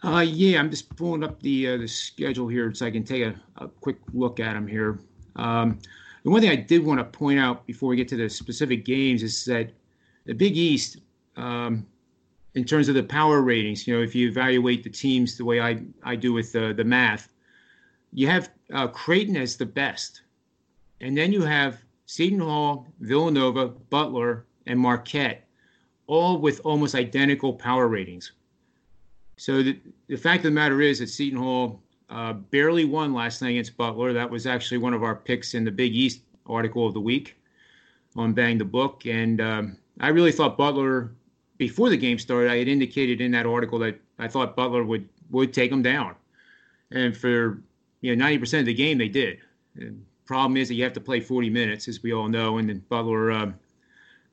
Uh, 0.02 0.20
yeah, 0.20 0.58
I'm 0.58 0.70
just 0.70 0.94
pulling 0.96 1.22
up 1.22 1.40
the 1.42 1.68
uh, 1.68 1.76
the 1.78 1.88
schedule 1.88 2.48
here 2.48 2.72
so 2.74 2.86
I 2.86 2.90
can 2.90 3.04
take 3.04 3.22
a, 3.22 3.34
a 3.56 3.68
quick 3.68 3.96
look 4.12 4.40
at 4.40 4.54
them 4.54 4.66
here. 4.66 5.00
Um, 5.36 5.78
the 6.24 6.30
one 6.30 6.40
thing 6.40 6.50
I 6.50 6.56
did 6.56 6.84
want 6.84 7.00
to 7.00 7.04
point 7.04 7.38
out 7.38 7.66
before 7.66 7.88
we 7.88 7.96
get 7.96 8.08
to 8.08 8.16
the 8.16 8.28
specific 8.28 8.84
games 8.84 9.22
is 9.22 9.44
that 9.46 9.70
the 10.24 10.32
Big 10.32 10.56
East, 10.56 10.98
um, 11.36 11.86
in 12.54 12.64
terms 12.64 12.88
of 12.88 12.94
the 12.94 13.02
power 13.02 13.42
ratings, 13.42 13.86
you 13.86 13.96
know, 13.96 14.02
if 14.02 14.14
you 14.14 14.28
evaluate 14.28 14.84
the 14.84 14.90
teams 14.90 15.36
the 15.36 15.44
way 15.44 15.60
I, 15.60 15.82
I 16.02 16.16
do 16.16 16.32
with 16.32 16.52
the, 16.52 16.72
the 16.72 16.84
math, 16.84 17.32
you 18.12 18.28
have 18.28 18.50
uh, 18.72 18.86
Creighton 18.86 19.36
as 19.36 19.56
the 19.56 19.66
best. 19.66 20.22
And 21.00 21.16
then 21.18 21.32
you 21.32 21.42
have 21.42 21.82
Seton 22.06 22.38
Hall, 22.38 22.86
Villanova, 23.00 23.68
Butler, 23.68 24.46
and 24.66 24.78
Marquette, 24.78 25.46
all 26.06 26.38
with 26.38 26.60
almost 26.64 26.94
identical 26.94 27.52
power 27.52 27.88
ratings. 27.88 28.32
So 29.36 29.62
the, 29.62 29.80
the 30.06 30.16
fact 30.16 30.38
of 30.38 30.44
the 30.44 30.50
matter 30.52 30.80
is 30.80 31.00
that 31.00 31.08
Seton 31.08 31.38
Hall 31.38 31.82
uh, 32.08 32.34
barely 32.34 32.84
won 32.84 33.12
last 33.12 33.42
night 33.42 33.50
against 33.50 33.76
Butler. 33.76 34.12
That 34.12 34.30
was 34.30 34.46
actually 34.46 34.78
one 34.78 34.94
of 34.94 35.02
our 35.02 35.16
picks 35.16 35.54
in 35.54 35.64
the 35.64 35.72
Big 35.72 35.94
East 35.94 36.20
article 36.46 36.86
of 36.86 36.94
the 36.94 37.00
week 37.00 37.36
on 38.14 38.32
Bang 38.32 38.58
the 38.58 38.64
Book. 38.64 39.06
And 39.06 39.40
um, 39.40 39.76
I 40.00 40.08
really 40.08 40.32
thought 40.32 40.56
Butler, 40.56 41.12
before 41.58 41.88
the 41.88 41.96
game 41.96 42.18
started, 42.18 42.50
I 42.50 42.56
had 42.56 42.68
indicated 42.68 43.20
in 43.20 43.30
that 43.32 43.46
article 43.46 43.78
that 43.80 44.00
I 44.18 44.28
thought 44.28 44.56
Butler 44.56 44.84
would, 44.84 45.08
would 45.30 45.52
take 45.52 45.70
them 45.70 45.82
down. 45.82 46.14
And 46.90 47.16
for 47.16 47.62
you 48.00 48.14
know 48.14 48.24
90% 48.24 48.60
of 48.60 48.66
the 48.66 48.74
game, 48.74 48.98
they 48.98 49.08
did. 49.08 49.38
The 49.74 49.94
problem 50.26 50.56
is 50.56 50.68
that 50.68 50.74
you 50.74 50.84
have 50.84 50.92
to 50.94 51.00
play 51.00 51.20
40 51.20 51.50
minutes, 51.50 51.88
as 51.88 52.02
we 52.02 52.12
all 52.12 52.28
know, 52.28 52.58
and 52.58 52.68
then 52.68 52.84
Butler 52.88 53.32
uh, 53.32 53.52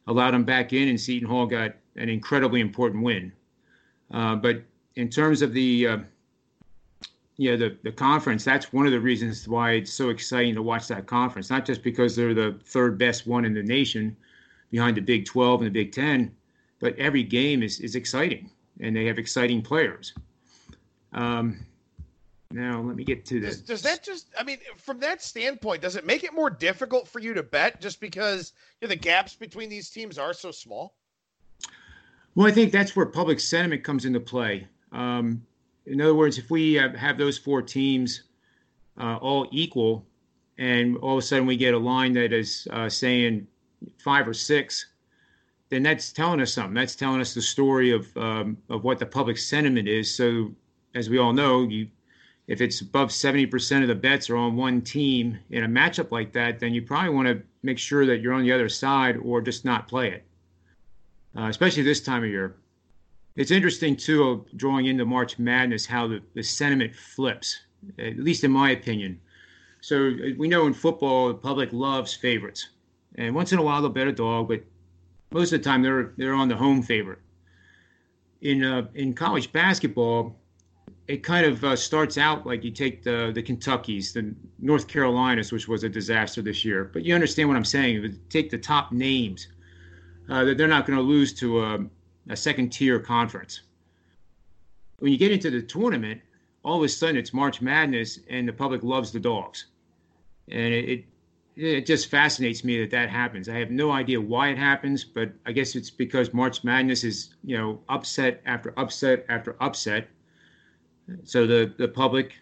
allowed 0.07 0.31
them 0.31 0.43
back 0.43 0.73
in, 0.73 0.89
and 0.89 0.99
Seton 0.99 1.27
Hall 1.27 1.45
got 1.45 1.75
an 1.95 2.09
incredibly 2.09 2.61
important 2.61 3.03
win. 3.03 3.31
Uh, 4.11 4.35
but 4.35 4.63
in 4.95 5.09
terms 5.09 5.41
of 5.41 5.53
the 5.53 5.87
uh, 5.87 5.97
yeah 7.37 7.55
the, 7.55 7.77
the 7.83 7.91
conference, 7.91 8.43
that's 8.43 8.73
one 8.73 8.85
of 8.85 8.91
the 8.91 8.99
reasons 8.99 9.47
why 9.47 9.71
it's 9.71 9.93
so 9.93 10.09
exciting 10.09 10.53
to 10.55 10.61
watch 10.61 10.87
that 10.87 11.07
conference. 11.07 11.49
Not 11.49 11.65
just 11.65 11.81
because 11.81 12.15
they're 12.15 12.33
the 12.33 12.59
third 12.65 12.97
best 12.97 13.25
one 13.25 13.45
in 13.45 13.53
the 13.53 13.63
nation, 13.63 14.15
behind 14.71 14.97
the 14.97 15.01
Big 15.01 15.25
12 15.25 15.61
and 15.61 15.67
the 15.67 15.71
Big 15.71 15.91
10, 15.91 16.33
but 16.79 16.97
every 16.97 17.23
game 17.23 17.61
is 17.61 17.79
is 17.79 17.95
exciting, 17.95 18.49
and 18.79 18.95
they 18.95 19.05
have 19.05 19.19
exciting 19.19 19.61
players. 19.61 20.13
Um, 21.13 21.65
now 22.49 22.81
let 22.81 22.95
me 22.95 23.03
get 23.03 23.25
to 23.25 23.39
this. 23.39 23.57
Does, 23.57 23.67
does, 23.67 23.81
that 23.83 24.03
just? 24.03 24.27
I 24.37 24.43
mean, 24.43 24.57
from 24.77 24.99
that 25.01 25.21
standpoint, 25.21 25.81
does 25.81 25.95
it 25.95 26.05
make 26.05 26.23
it 26.23 26.33
more 26.33 26.49
difficult 26.49 27.07
for 27.07 27.19
you 27.19 27.33
to 27.33 27.43
bet 27.43 27.79
just 27.79 27.99
because 27.99 28.53
you 28.79 28.87
know, 28.87 28.89
the 28.89 28.99
gaps 28.99 29.35
between 29.35 29.69
these 29.69 29.89
teams 29.89 30.17
are 30.17 30.33
so 30.33 30.51
small? 30.51 30.95
Well, 32.35 32.47
I 32.47 32.51
think 32.51 32.71
that's 32.71 32.95
where 32.95 33.05
public 33.05 33.39
sentiment 33.39 33.83
comes 33.83 34.05
into 34.05 34.19
play. 34.19 34.67
Um, 34.91 35.45
in 35.85 35.99
other 35.99 36.15
words, 36.15 36.37
if 36.37 36.49
we 36.49 36.73
have, 36.75 36.95
have 36.95 37.17
those 37.17 37.37
four 37.37 37.61
teams 37.61 38.23
uh, 38.99 39.17
all 39.17 39.47
equal, 39.51 40.05
and 40.57 40.97
all 40.97 41.17
of 41.17 41.23
a 41.23 41.25
sudden 41.25 41.45
we 41.45 41.57
get 41.57 41.73
a 41.73 41.77
line 41.77 42.13
that 42.13 42.31
is 42.31 42.67
uh, 42.71 42.87
saying 42.87 43.47
five 43.97 44.27
or 44.27 44.33
six, 44.33 44.87
then 45.69 45.83
that's 45.83 46.11
telling 46.11 46.41
us 46.41 46.53
something. 46.53 46.73
That's 46.73 46.95
telling 46.95 47.21
us 47.21 47.33
the 47.33 47.41
story 47.41 47.91
of 47.91 48.15
um, 48.17 48.57
of 48.69 48.83
what 48.83 48.99
the 48.99 49.05
public 49.05 49.37
sentiment 49.37 49.87
is. 49.87 50.13
So, 50.13 50.51
as 50.95 51.09
we 51.09 51.17
all 51.17 51.33
know, 51.33 51.63
you 51.63 51.87
if 52.47 52.59
it's 52.59 52.81
above 52.81 53.09
70% 53.09 53.81
of 53.81 53.87
the 53.87 53.95
bets 53.95 54.29
are 54.29 54.35
on 54.35 54.57
one 54.57 54.81
team 54.81 55.39
in 55.51 55.63
a 55.63 55.67
matchup 55.67 56.11
like 56.11 56.33
that, 56.33 56.59
then 56.59 56.73
you 56.73 56.81
probably 56.81 57.11
want 57.11 57.27
to 57.27 57.41
make 57.63 57.77
sure 57.77 58.05
that 58.05 58.19
you're 58.19 58.33
on 58.33 58.43
the 58.43 58.51
other 58.51 58.67
side 58.67 59.15
or 59.17 59.39
just 59.41 59.63
not 59.63 59.87
play 59.87 60.11
it, 60.11 60.25
uh, 61.37 61.45
especially 61.45 61.83
this 61.83 62.01
time 62.01 62.23
of 62.23 62.29
year. 62.29 62.57
It's 63.37 63.51
interesting, 63.51 63.95
too, 63.95 64.45
drawing 64.57 64.87
into 64.87 65.05
March 65.05 65.39
Madness, 65.39 65.85
how 65.85 66.07
the, 66.07 66.21
the 66.33 66.43
sentiment 66.43 66.93
flips, 66.93 67.57
at 67.97 68.17
least 68.17 68.43
in 68.43 68.51
my 68.51 68.71
opinion. 68.71 69.21
So 69.79 70.09
uh, 70.09 70.33
we 70.37 70.49
know 70.49 70.67
in 70.67 70.73
football, 70.73 71.29
the 71.29 71.35
public 71.35 71.71
loves 71.71 72.13
favorites. 72.13 72.67
And 73.15 73.35
once 73.35 73.51
in 73.51 73.59
a 73.59 73.63
while, 73.63 73.81
they'll 73.81 73.89
bet 73.89 74.07
a 74.07 74.11
dog, 74.11 74.47
but 74.47 74.63
most 75.31 75.53
of 75.53 75.61
the 75.61 75.69
time, 75.69 75.81
they're, 75.81 76.13
they're 76.17 76.33
on 76.33 76.47
the 76.47 76.55
home 76.55 76.81
favorite. 76.81 77.19
In, 78.41 78.63
uh, 78.63 78.87
in 78.95 79.13
college 79.13 79.51
basketball, 79.51 80.35
it 81.07 81.23
kind 81.23 81.45
of 81.45 81.63
uh, 81.63 81.75
starts 81.75 82.17
out 82.17 82.45
like 82.45 82.63
you 82.63 82.71
take 82.71 83.03
the 83.03 83.31
the 83.33 83.41
Kentuckies, 83.41 84.13
the 84.13 84.33
North 84.59 84.87
Carolinas, 84.87 85.51
which 85.51 85.67
was 85.67 85.83
a 85.83 85.89
disaster 85.89 86.41
this 86.41 86.63
year. 86.63 86.85
But 86.85 87.03
you 87.03 87.13
understand 87.13 87.49
what 87.49 87.57
I'm 87.57 87.65
saying? 87.65 88.17
Take 88.29 88.49
the 88.49 88.57
top 88.57 88.91
names 88.91 89.47
uh, 90.29 90.45
that 90.45 90.57
they're 90.57 90.67
not 90.67 90.85
going 90.85 90.97
to 90.97 91.03
lose 91.03 91.33
to 91.33 91.63
a, 91.63 91.79
a 92.29 92.35
second 92.35 92.71
tier 92.71 92.99
conference. 92.99 93.61
When 94.99 95.11
you 95.11 95.17
get 95.17 95.31
into 95.31 95.49
the 95.49 95.61
tournament, 95.61 96.21
all 96.63 96.77
of 96.77 96.83
a 96.83 96.89
sudden 96.89 97.17
it's 97.17 97.33
March 97.33 97.61
Madness, 97.61 98.19
and 98.29 98.47
the 98.47 98.53
public 98.53 98.83
loves 98.83 99.11
the 99.11 99.19
dogs, 99.19 99.65
and 100.47 100.73
it 100.73 101.05
it 101.61 101.85
just 101.85 102.07
fascinates 102.07 102.63
me 102.63 102.79
that 102.79 102.89
that 102.91 103.09
happens. 103.09 103.47
I 103.47 103.57
have 103.59 103.69
no 103.69 103.91
idea 103.91 104.19
why 104.19 104.49
it 104.49 104.57
happens, 104.57 105.03
but 105.03 105.31
I 105.45 105.51
guess 105.51 105.75
it's 105.75 105.91
because 105.91 106.33
March 106.33 106.63
Madness 106.63 107.03
is, 107.03 107.35
you 107.43 107.57
know, 107.57 107.79
upset 107.87 108.41
after 108.45 108.73
upset 108.77 109.25
after 109.29 109.55
upset. 109.61 110.07
So 111.23 111.45
the 111.45 111.73
the 111.77 111.87
public 111.87 112.33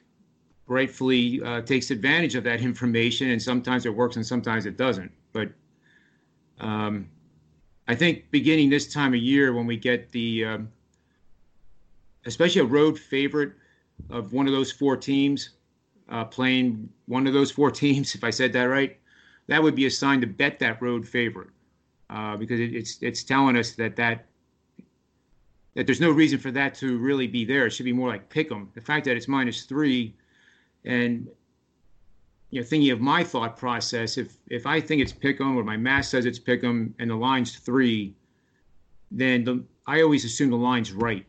rightfully 0.68 1.42
uh, 1.44 1.62
takes 1.62 1.92
advantage 1.92 2.36
of 2.36 2.44
that 2.46 2.62
information, 2.70 3.32
and 3.32 3.42
sometimes 3.42 3.86
it 3.86 3.94
works 3.94 4.16
and 4.16 4.26
sometimes 4.26 4.66
it 4.66 4.78
doesn't. 4.78 5.12
But 5.34 5.50
um, 6.60 7.10
I 7.88 7.96
think 7.96 8.32
beginning 8.32 8.70
this 8.70 8.92
time 8.92 9.14
of 9.14 9.20
year, 9.20 9.54
when 9.54 9.66
we 9.66 9.76
get 9.76 10.12
the, 10.12 10.46
um, 10.46 10.72
especially 12.26 12.62
a 12.62 12.66
road 12.66 12.98
favorite 12.98 13.54
of 14.10 14.32
one 14.32 14.48
of 14.48 14.54
those 14.54 14.72
four 14.72 14.96
teams, 14.96 15.50
uh, 16.08 16.24
playing 16.26 16.90
one 17.08 17.28
of 17.28 17.34
those 17.34 17.52
four 17.52 17.72
teams, 17.84 18.16
if 18.16 18.24
I 18.24 18.30
said 18.30 18.54
that 18.54 18.64
right, 18.64 18.99
that 19.50 19.62
would 19.62 19.76
be 19.76 19.86
a 19.88 19.92
sign 19.92 20.22
to 20.22 20.28
bet 20.28 20.60
that 20.60 20.82
road 20.82 21.08
favorite 21.08 21.50
uh, 22.10 22.38
because 22.38 22.60
it, 22.60 22.74
it's 22.76 23.00
it's 23.02 23.24
telling 23.24 23.58
us 23.58 23.72
that 23.74 23.96
that 23.96 24.26
that 25.76 25.86
there's 25.86 26.02
no 26.02 26.12
reason 26.12 26.40
for 26.40 26.52
that 26.52 26.74
to 26.76 26.98
really 26.98 27.28
be 27.28 27.46
there. 27.46 27.66
It 27.66 27.72
should 27.72 27.86
be 27.86 27.94
more 27.94 28.10
like 28.10 28.30
pick 28.30 28.52
'em. 28.52 28.70
The 28.74 28.82
fact 28.82 29.06
that 29.06 29.18
it's 29.18 29.28
minus 29.28 29.64
three, 29.64 30.16
and 30.86 31.28
you 32.52 32.62
know, 32.62 32.66
thinking 32.66 32.92
of 32.92 33.02
my 33.02 33.24
thought 33.24 33.58
process, 33.58 34.18
if 34.18 34.38
if 34.48 34.66
I 34.66 34.80
think 34.80 35.02
it's 35.02 35.14
pick 35.14 35.42
'em 35.42 35.58
or 35.58 35.64
my 35.64 35.78
math 35.78 36.06
says 36.06 36.26
it's 36.26 36.40
pick 36.40 36.64
'em 36.64 36.94
and 37.00 37.10
the 37.10 37.16
line's 37.16 37.56
three, 37.58 38.14
then 39.12 39.44
the, 39.44 39.64
I 39.88 40.02
always 40.02 40.26
assume 40.26 40.52
the 40.52 40.58
line's 40.58 40.94
right. 40.94 41.26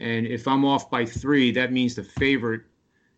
And 0.00 0.26
if 0.26 0.46
I'm 0.46 0.64
off 0.64 0.90
by 0.90 1.06
three, 1.06 1.52
that 1.52 1.72
means 1.72 1.94
the 1.94 2.04
favorite 2.04 2.62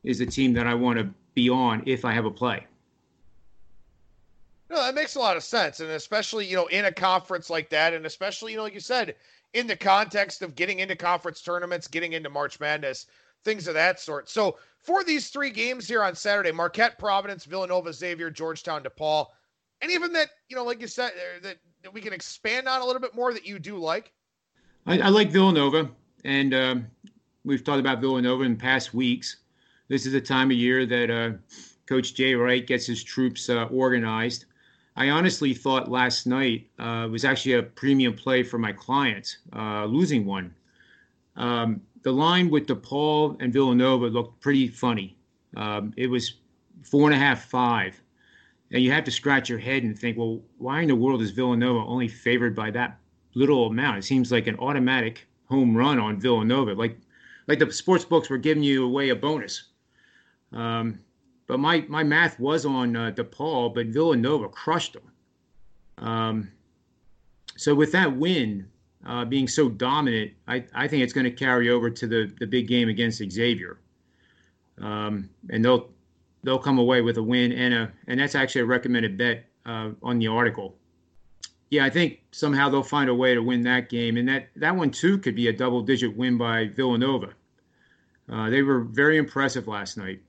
is 0.05 0.19
the 0.19 0.27
team 0.27 0.53
that 0.53 0.67
I 0.67 0.75
want 0.75 0.99
to 0.99 1.09
be 1.35 1.49
on 1.49 1.83
if 1.87 2.05
I 2.05 2.13
have 2.13 2.27
a 2.27 2.31
play. 2.31 2.67
No, 4.69 4.77
that 4.77 4.95
makes 4.95 5.15
a 5.15 5.21
lot 5.21 5.37
of 5.37 5.45
sense. 5.45 5.81
And 5.81 5.91
especially, 5.91 6.47
you 6.47 6.57
know, 6.57 6.67
in 6.67 6.87
a 6.87 6.93
conference 6.93 7.51
like 7.51 7.71
that, 7.71 7.95
and 7.95 8.05
especially, 8.05 8.53
you 8.53 8.59
know, 8.59 8.65
like 8.65 8.75
you 8.75 8.81
said, 8.81 9.15
in 9.55 9.67
the 9.67 9.77
context 9.77 10.43
of 10.43 10.55
getting 10.55 10.81
into 10.81 10.97
conference 10.97 11.41
tournaments, 11.41 11.87
getting 11.87 12.15
into 12.15 12.29
March 12.29 12.59
Madness, 12.59 13.07
things 13.45 13.69
of 13.69 13.75
that 13.75 14.01
sort. 14.01 14.29
So 14.29 14.59
for 14.81 15.05
these 15.05 15.29
three 15.29 15.51
games 15.51 15.87
here 15.87 16.03
on 16.03 16.15
Saturday, 16.15 16.53
Marquette, 16.53 16.99
Providence, 16.99 17.45
Villanova, 17.45 17.93
Xavier, 17.93 18.31
Georgetown, 18.31 18.83
DePaul, 18.83 19.27
any 19.83 19.95
of 19.95 20.03
them 20.03 20.13
that, 20.15 20.31
you 20.49 20.57
know, 20.57 20.65
like 20.65 20.81
you 20.81 20.89
said, 20.89 21.13
uh, 21.13 21.41
that, 21.43 21.59
that 21.83 21.95
we 21.95 22.01
can 22.01 22.13
expand 22.13 22.67
on 22.67 22.81
a 22.81 22.85
little 22.85 23.01
bit 23.01 23.15
more 23.15 23.33
that 23.33 23.47
you 23.47 23.59
do 23.59 23.79
like? 23.79 24.13
I, 24.87 24.99
I 24.99 25.09
like 25.09 25.31
Villanova. 25.31 25.89
And 26.25 26.55
um, 26.55 26.87
we've 27.45 27.63
talked 27.63 27.81
about 27.81 28.01
Villanova 28.01 28.43
in 28.43 28.57
past 28.57 28.95
weeks. 28.95 29.37
This 29.89 30.07
is 30.07 30.15
a 30.15 30.21
time 30.21 30.51
of 30.51 30.57
year 30.57 30.87
that 30.87 31.11
uh, 31.11 31.31
Coach 31.87 32.15
Jay 32.15 32.35
Wright 32.35 32.67
gets 32.67 32.87
his 32.87 33.05
troops 33.05 33.49
uh, 33.49 33.65
organized. 33.67 34.47
I 34.97 35.11
honestly 35.11 35.53
thought 35.53 35.91
last 35.91 36.27
night 36.27 36.69
uh, 36.79 37.07
was 37.11 37.25
actually 37.25 37.53
a 37.55 37.63
premium 37.63 38.15
play 38.15 38.43
for 38.43 38.59
my 38.59 38.73
clients, 38.73 39.39
uh, 39.55 39.85
losing 39.85 40.25
one. 40.25 40.55
Um, 41.37 41.83
the 42.03 42.13
line 42.13 42.49
with 42.49 42.67
DePaul 42.67 43.37
and 43.41 43.53
Villanova 43.53 44.07
looked 44.07 44.41
pretty 44.41 44.69
funny. 44.69 45.17
Um, 45.57 45.93
it 45.97 46.07
was 46.07 46.35
four 46.83 47.11
and 47.11 47.15
a 47.15 47.19
half, 47.19 47.45
five. 47.45 48.01
And 48.73 48.83
you 48.83 48.91
have 48.91 49.05
to 49.05 49.11
scratch 49.11 49.49
your 49.49 49.59
head 49.59 49.83
and 49.83 49.99
think, 49.99 50.17
well, 50.17 50.41
why 50.59 50.81
in 50.81 50.89
the 50.89 50.95
world 50.95 51.21
is 51.21 51.31
Villanova 51.31 51.81
only 51.81 52.09
favored 52.09 52.55
by 52.55 52.71
that 52.73 52.99
little 53.35 53.67
amount? 53.67 53.99
It 53.99 54.05
seems 54.05 54.33
like 54.33 54.47
an 54.47 54.57
automatic 54.59 55.27
home 55.49 55.77
run 55.77 55.99
on 55.99 56.21
Villanova, 56.21 56.75
like 56.75 56.99
like 57.49 57.61
the 57.61 57.73
sports 57.73 58.05
books 58.05 58.29
were 58.29 58.39
giving 58.39 58.63
you 58.63 58.85
away 58.85 59.11
a 59.11 59.15
bonus. 59.15 59.65
Um, 60.53 60.99
but 61.47 61.59
my 61.61 61.85
my 61.89 62.03
math 62.03 62.39
was 62.41 62.67
on 62.67 62.97
uh, 62.97 63.13
DePaul, 63.15 63.75
but 63.75 63.87
Villanova 63.87 64.49
crushed 64.49 64.95
them. 64.95 65.11
Um, 65.99 66.53
so 67.57 67.75
with 67.75 67.93
that 67.93 68.17
win 68.17 68.69
uh, 69.07 69.25
being 69.25 69.49
so 69.49 69.69
dominant, 69.69 70.33
I, 70.47 70.65
I 70.75 70.89
think 70.89 71.03
it's 71.03 71.13
going 71.13 71.25
to 71.25 71.31
carry 71.31 71.71
over 71.71 71.91
to 71.91 72.07
the 72.07 72.33
the 72.39 72.47
big 72.47 72.69
game 72.69 72.89
against 72.89 73.23
Xavier, 73.31 73.79
um, 74.81 75.31
and 75.51 75.65
they'll 75.65 75.91
they'll 76.43 76.59
come 76.59 76.79
away 76.79 77.01
with 77.03 77.17
a 77.17 77.23
win 77.23 77.53
and 77.53 77.75
a 77.75 77.93
and 78.09 78.19
that's 78.19 78.35
actually 78.35 78.63
a 78.63 78.67
recommended 78.67 79.17
bet 79.17 79.45
uh, 79.65 79.91
on 80.03 80.19
the 80.19 80.27
article. 80.27 80.77
Yeah, 81.71 81.85
I 81.85 81.91
think 81.91 82.21
somehow 82.31 82.69
they'll 82.69 82.85
find 82.85 83.11
a 83.11 83.15
way 83.15 83.35
to 83.35 83.43
win 83.43 83.63
that 83.63 83.89
game, 83.89 84.17
and 84.17 84.29
that 84.29 84.49
that 84.57 84.75
one 84.75 84.91
too 84.91 85.19
could 85.19 85.35
be 85.35 85.49
a 85.49 85.53
double 85.53 85.83
digit 85.83 86.17
win 86.17 86.37
by 86.37 86.69
Villanova. 86.69 87.31
Uh, 88.29 88.51
they 88.51 88.63
were 88.63 88.81
very 88.81 89.19
impressive 89.19 89.69
last 89.69 89.97
night. 89.97 90.21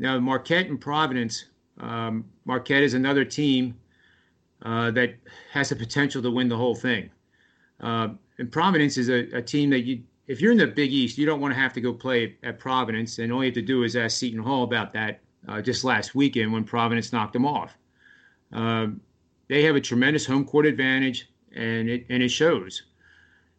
Now, 0.00 0.18
Marquette 0.18 0.68
and 0.68 0.80
Providence, 0.80 1.44
um, 1.78 2.24
Marquette 2.46 2.82
is 2.82 2.94
another 2.94 3.22
team 3.22 3.78
uh, 4.62 4.90
that 4.92 5.14
has 5.52 5.68
the 5.68 5.76
potential 5.76 6.22
to 6.22 6.30
win 6.30 6.48
the 6.48 6.56
whole 6.56 6.74
thing. 6.74 7.10
Uh, 7.80 8.08
and 8.38 8.50
Providence 8.50 8.96
is 8.96 9.10
a, 9.10 9.36
a, 9.36 9.42
team 9.42 9.68
that 9.70 9.80
you, 9.80 10.02
if 10.26 10.40
you're 10.40 10.52
in 10.52 10.58
the 10.58 10.66
Big 10.66 10.90
East, 10.90 11.18
you 11.18 11.26
don't 11.26 11.38
want 11.38 11.52
to 11.52 11.60
have 11.60 11.74
to 11.74 11.82
go 11.82 11.92
play 11.92 12.34
at 12.42 12.58
Providence, 12.58 13.18
and 13.18 13.30
all 13.30 13.44
you 13.44 13.50
have 13.50 13.54
to 13.54 13.62
do 13.62 13.82
is 13.82 13.94
ask 13.94 14.16
Seton 14.16 14.42
Hall 14.42 14.64
about 14.64 14.94
that 14.94 15.20
uh, 15.48 15.60
just 15.60 15.84
last 15.84 16.14
weekend 16.14 16.50
when 16.50 16.64
Providence 16.64 17.12
knocked 17.12 17.34
them 17.34 17.44
off. 17.44 17.76
Um, 18.52 19.02
they 19.48 19.62
have 19.64 19.76
a 19.76 19.80
tremendous 19.80 20.24
home 20.24 20.46
court 20.46 20.64
advantage, 20.64 21.28
and 21.54 21.90
it 21.90 22.06
and 22.08 22.22
it 22.22 22.30
shows. 22.30 22.84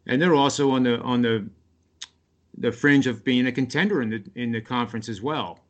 And 0.06 0.20
they're 0.20 0.34
also 0.34 0.70
on 0.70 0.82
the 0.82 1.00
on 1.02 1.22
the 1.22 1.48
the 2.58 2.72
fringe 2.72 3.06
of 3.06 3.24
being 3.24 3.46
a 3.46 3.52
contender 3.52 4.02
in 4.02 4.10
the 4.10 4.24
in 4.34 4.50
the 4.50 4.60
conference 4.60 5.08
as 5.08 5.22
well. 5.22 5.61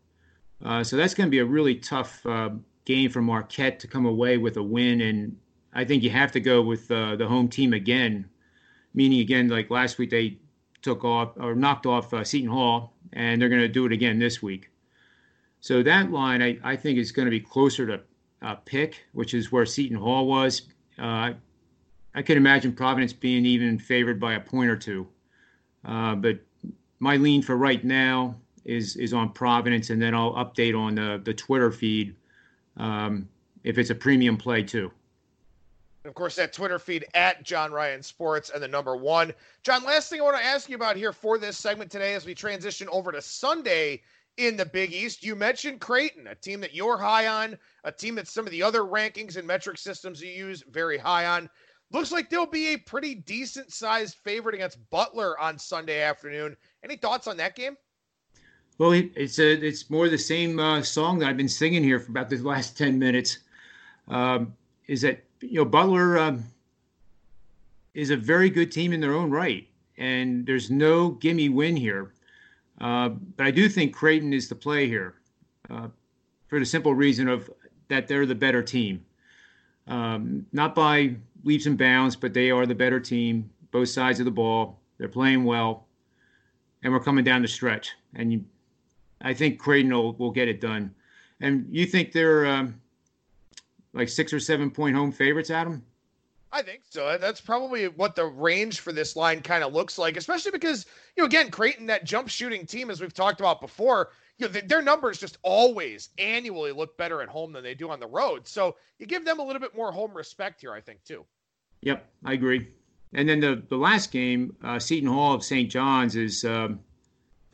Uh, 0.65 0.85
so 0.85 0.97
that's 0.97 1.15
going 1.15 1.27
to 1.27 1.31
be 1.31 1.41
a 1.41 1.45
really 1.45 1.75
tough 1.75 2.25
uh, 2.27 2.51
game 2.85 3.11
for 3.11 3.21
Marquette 3.21 3.81
to 3.81 3.89
come 3.89 4.07
away 4.07 4.39
with 4.39 4.57
a 4.57 4.63
win. 4.63 5.01
And 5.01 5.37
I 5.73 5.85
think 5.85 6.03
you 6.03 6.11
have 6.11 6.33
to 6.33 6.41
go 6.41 6.63
with 6.63 6.91
uh, 6.91 7.17
the 7.17 7.27
home 7.27 7.49
team 7.49 7.73
again, 7.73 8.29
meaning 8.95 9.21
again, 9.21 9.49
like 9.49 9.71
last 9.71 9.99
week 9.99 10.11
they 10.11 10.39
took 10.83 11.05
off 11.05 11.33
or 11.37 11.55
knocked 11.55 11.87
off 11.87 12.13
uh, 12.15 12.25
Seton 12.25 12.51
Hall, 12.51 12.93
and 13.13 13.41
they're 13.41 13.49
going 13.49 13.61
to 13.61 13.69
do 13.69 13.87
it 13.87 13.93
again 13.93 14.19
this 14.19 14.43
week. 14.43 14.71
So 15.61 15.83
that 15.83 16.11
line, 16.11 16.43
I, 16.43 16.59
I 16.63 16.77
think, 16.77 16.99
is 16.99 17.13
going 17.13 17.27
to 17.27 17.31
be 17.31 17.41
closer 17.41 17.87
to 17.87 18.01
uh, 18.43 18.57
pick, 18.57 19.05
which 19.13 19.35
is 19.35 19.53
where 19.53 19.67
Seton 19.67 19.97
Hall 19.97 20.27
was. 20.27 20.63
Uh, 20.99 21.33
I 22.15 22.23
can 22.23 22.37
imagine 22.37 22.73
Providence 22.73 23.13
being 23.13 23.47
even 23.47 23.79
favored 23.79 24.21
by 24.21 24.35
a 24.35 24.41
point 24.41 24.71
or 24.71 24.77
two. 24.77 25.07
but 25.83 26.41
my 26.99 27.17
lean 27.17 27.43
for 27.43 27.57
right 27.57 27.83
now 27.83 28.37
is 28.65 28.97
is 28.97 29.13
on 29.13 29.31
Providence, 29.31 29.91
and 29.91 30.01
then 30.01 30.15
I'll 30.15 30.35
update 30.35 30.79
on 30.79 30.95
the 30.95 31.21
the 31.23 31.35
Twitter 31.35 31.71
feed 31.71 32.15
um, 32.77 33.29
if 33.65 33.79
it's 33.79 33.91
a 33.91 33.95
premium 33.95 34.37
play 34.37 34.63
too. 34.63 34.91
Of 36.05 36.15
course, 36.15 36.35
that 36.37 36.53
Twitter 36.53 36.81
feed 36.81 37.07
at 37.15 37.45
John 37.45 37.71
Ryan 37.71 38.03
Sports 38.03 38.51
and 38.51 38.61
the 38.61 38.67
number 38.67 38.97
one. 38.97 39.33
John, 39.63 39.85
last 39.85 40.11
thing 40.11 40.21
I 40.21 40.25
want 40.25 40.37
to 40.37 40.45
ask 40.45 40.69
you 40.69 40.75
about 40.75 40.97
here 40.97 41.13
for 41.13 41.39
this 41.39 41.57
segment 41.57 41.93
today 41.93 42.15
as 42.15 42.27
we 42.27 42.35
transition 42.35 42.89
over 42.91 43.13
to 43.13 43.23
Sunday 43.23 44.03
in 44.37 44.57
the 44.57 44.67
Big 44.67 44.93
East. 44.93 45.23
You 45.23 45.37
mentioned 45.37 45.81
Creighton, 45.81 46.27
a 46.27 46.35
team 46.35 46.61
that 46.61 46.75
you're 46.75 46.99
high 46.99 47.29
on, 47.29 47.57
a 47.85 47.93
team 47.93 48.17
that 48.17 48.27
some 48.27 48.47
of 48.47 48.51
the 48.51 48.65
other 48.65 48.81
rankings 48.81 49.37
and 49.37 49.47
metric 49.47 49.79
systems 49.79 50.21
you 50.21 50.31
use 50.31 50.65
very 50.69 50.99
high 50.99 51.27
on. 51.27 51.49
Looks 51.93 52.11
like 52.11 52.31
they'll 52.31 52.47
be 52.47 52.69
a 52.69 52.79
pretty 52.79 53.15
decent 53.15 53.73
sized 53.73 54.17
favorite 54.25 54.55
against 54.55 54.79
Butler 54.91 55.39
on 55.39 55.59
Sunday 55.59 56.01
afternoon. 56.01 56.57
Any 56.83 56.97
thoughts 56.97 57.29
on 57.29 57.37
that 57.37 57.55
game? 57.55 57.77
Well, 58.79 58.93
it's 58.93 59.39
a, 59.39 59.53
it's 59.53 59.91
more 59.91 60.09
the 60.09 60.19
same 60.19 60.59
uh, 60.59 60.83
song 60.83 61.19
that 61.19 61.29
I've 61.29 61.37
been 61.37 61.49
singing 61.49 61.85
here 61.85 62.01
for 62.01 62.11
about 62.11 62.31
the 62.31 62.39
last 62.39 62.77
ten 62.77 62.99
minutes. 62.99 63.39
Um, 64.09 64.55
is 64.89 65.03
that 65.03 65.23
you 65.41 65.57
know 65.57 65.65
Butler 65.65 66.19
um, 66.19 66.45
is 67.95 68.11
a 68.11 68.17
very 68.17 68.51
good 68.51 68.73
team 68.73 68.93
in 68.93 69.01
their 69.01 69.15
own 69.15 69.31
right, 69.31 69.69
and 69.99 70.47
there's 70.47 70.71
no 70.71 71.11
gimme 71.11 71.49
win 71.49 71.77
here. 71.77 72.13
Uh, 72.81 73.11
but 73.11 73.47
I 73.47 73.51
do 73.51 73.69
think 73.69 73.95
Creighton 73.95 74.33
is 74.33 74.49
the 74.49 74.55
play 74.55 74.89
here, 74.89 75.15
uh, 75.71 75.89
for 76.49 76.59
the 76.59 76.67
simple 76.67 76.95
reason 76.95 77.29
of 77.29 77.51
that 77.89 78.09
they're 78.09 78.27
the 78.27 78.35
better 78.35 78.63
team, 78.63 79.05
um, 79.87 80.47
not 80.53 80.75
by 80.75 81.15
leaps 81.45 81.67
and 81.67 81.77
bounds, 81.77 82.17
but 82.17 82.33
they 82.33 82.51
are 82.51 82.67
the 82.67 82.75
better 82.75 82.99
team. 82.99 83.51
Both 83.71 83.91
sides 83.91 84.19
of 84.19 84.25
the 84.25 84.31
ball, 84.31 84.81
they're 84.99 85.09
playing 85.09 85.45
well, 85.45 85.87
and 86.83 86.93
we're 86.93 87.01
coming 87.01 87.25
down 87.25 87.43
the 87.43 87.49
stretch. 87.49 87.93
And 88.15 88.33
you, 88.33 88.45
I 89.23 89.35
think 89.35 89.59
Creighton 89.59 89.93
will, 89.93 90.15
will 90.15 90.31
get 90.31 90.49
it 90.49 90.61
done. 90.61 90.95
And 91.41 91.67
you 91.71 91.87
think 91.87 92.13
they're 92.13 92.47
um, 92.47 92.81
like 93.93 94.09
six 94.09 94.33
or 94.33 94.41
seven 94.41 94.71
point 94.71 94.97
home 94.97 95.13
favorites, 95.13 95.51
Adam? 95.51 95.85
I 96.53 96.61
think 96.61 96.83
so. 96.91 97.17
That's 97.19 97.41
probably 97.41 97.89
what 97.89 98.15
the 98.15 98.27
range 98.27 98.81
for 98.81 98.93
this 98.93 99.17
line 99.17 99.41
kind 99.41 99.65
of 99.65 99.73
looks 99.73 99.97
like, 99.97 100.19
especially 100.19 100.51
because, 100.51 100.85
you 101.17 101.23
know, 101.23 101.27
again, 101.27 101.51
Creighton, 101.51 101.87
that 101.87 102.05
jump 102.05 102.29
shooting 102.29 102.67
team, 102.67 102.91
as 102.91 103.01
we've 103.01 103.15
talked 103.15 103.41
about 103.41 103.61
before, 103.61 104.11
you 104.37 104.47
know, 104.47 104.61
their 104.67 104.83
numbers 104.83 105.19
just 105.19 105.39
always 105.43 106.11
annually 106.19 106.73
look 106.73 106.99
better 106.99 107.23
at 107.23 107.29
home 107.31 107.53
than 107.53 107.65
they 107.65 107.75
do 107.75 107.91
on 107.91 108.01
the 108.01 108.07
road. 108.07 108.47
So 108.47 108.77
you 108.99 109.07
give 109.07 109.25
them 109.25 109.41
a 109.41 109.43
little 109.43 109.61
bit 109.61 109.75
more 109.75 109.91
home 109.93 110.13
respect 110.15 110.61
here, 110.61 110.75
I 110.75 110.81
think, 110.81 111.03
too. 111.05 111.25
Yep, 111.81 112.07
I 112.25 112.35
agree. 112.35 112.69
And 113.15 113.27
then 113.29 113.41
the, 113.41 113.63
the 113.69 113.77
last 113.77 114.11
game, 114.11 114.55
uh, 114.63 114.79
Seton 114.79 115.09
Hall 115.09 115.35
of 115.35 115.43
St. 115.43 115.71
John's, 115.71 116.17
is 116.17 116.45
um, 116.45 116.81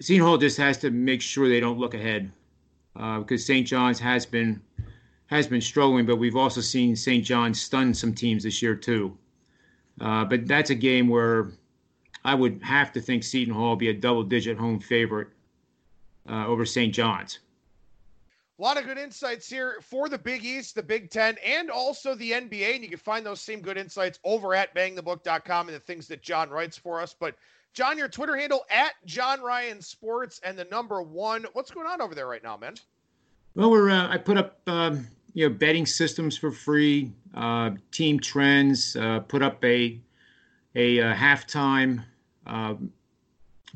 Seton 0.01 0.25
Hall 0.25 0.39
just 0.39 0.57
has 0.59 0.79
to 0.79 0.91
make 0.91 1.21
sure 1.21 1.49
they 1.49 1.61
don't 1.61 1.79
look 1.79 1.95
ahead 1.95 2.31
uh, 2.97 3.19
because 3.21 3.45
St. 3.45 3.67
John's 3.67 3.99
has 3.99 4.27
been 4.27 4.61
has 5.27 5.47
been 5.47 5.61
struggling, 5.61 6.07
but 6.07 6.17
we've 6.17 6.37
also 6.37 6.61
seen 6.61 6.97
St. 6.97 7.23
John's 7.23 7.61
stun 7.61 7.93
some 7.93 8.15
teams 8.15 8.45
this 8.45 8.63
year 8.63 8.75
too. 8.75 9.17
Uh, 10.01 10.25
but 10.25 10.47
that's 10.47 10.71
a 10.71 10.75
game 10.75 11.09
where 11.09 11.51
I 12.25 12.35
would 12.35 12.63
have 12.63 12.93
to 12.93 13.01
think 13.01 13.23
Seton 13.23 13.53
Hall 13.53 13.77
be 13.77 13.91
a 13.91 13.95
double-digit 13.95 14.57
home 14.57 14.81
favorite 14.81 15.29
uh, 16.29 16.47
over 16.47 16.65
St. 16.65 16.95
John's. 16.95 17.41
A 18.59 18.63
lot 18.63 18.77
of 18.77 18.85
good 18.85 18.99
insights 18.99 19.49
here 19.49 19.77
for 19.83 20.09
the 20.09 20.19
Big 20.19 20.45
East, 20.45 20.75
the 20.75 20.83
Big 20.83 21.11
Ten, 21.11 21.37
and 21.45 21.71
also 21.71 22.15
the 22.15 22.33
NBA. 22.33 22.75
And 22.75 22.83
you 22.83 22.89
can 22.89 22.99
find 22.99 23.25
those 23.25 23.41
same 23.41 23.61
good 23.61 23.79
insights 23.79 24.19
over 24.25 24.55
at 24.55 24.75
bangthebook.com 24.75 25.69
and 25.69 25.77
the 25.77 25.81
things 25.81 26.09
that 26.09 26.23
John 26.23 26.51
writes 26.51 26.77
for 26.77 27.01
us. 27.01 27.15
But 27.19 27.37
John, 27.75 27.99
your 27.99 28.09
Twitter 28.09 28.37
handle 28.37 28.64
at 28.71 28.93
John 29.05 29.41
Ryan 29.41 29.81
Sports 29.81 30.41
and 30.45 30.59
the 30.59 30.64
number 30.64 31.03
one. 31.03 31.47
What's 31.53 31.71
going 31.71 31.87
on 31.87 32.01
over 32.01 32.14
there 32.14 32.27
right 32.27 32.43
now, 32.43 32.57
man? 32.57 32.75
Well, 33.55 33.71
we're 33.71 33.91
uh, 33.91 34.09
I 34.09 34.19
put 34.19 34.37
up 34.37 34.61
um, 34.66 35.07
you 35.35 35.49
know 35.49 35.55
betting 35.55 35.87
systems 35.87 36.37
for 36.37 36.51
free, 36.51 37.12
uh, 37.35 37.71
team 37.91 38.21
trends. 38.21 38.97
Uh, 38.97 39.21
put 39.21 39.43
up 39.43 39.64
a 39.64 40.01
a, 40.75 41.01
uh, 41.01 41.14
halftime 41.14 42.05
um, 42.47 42.93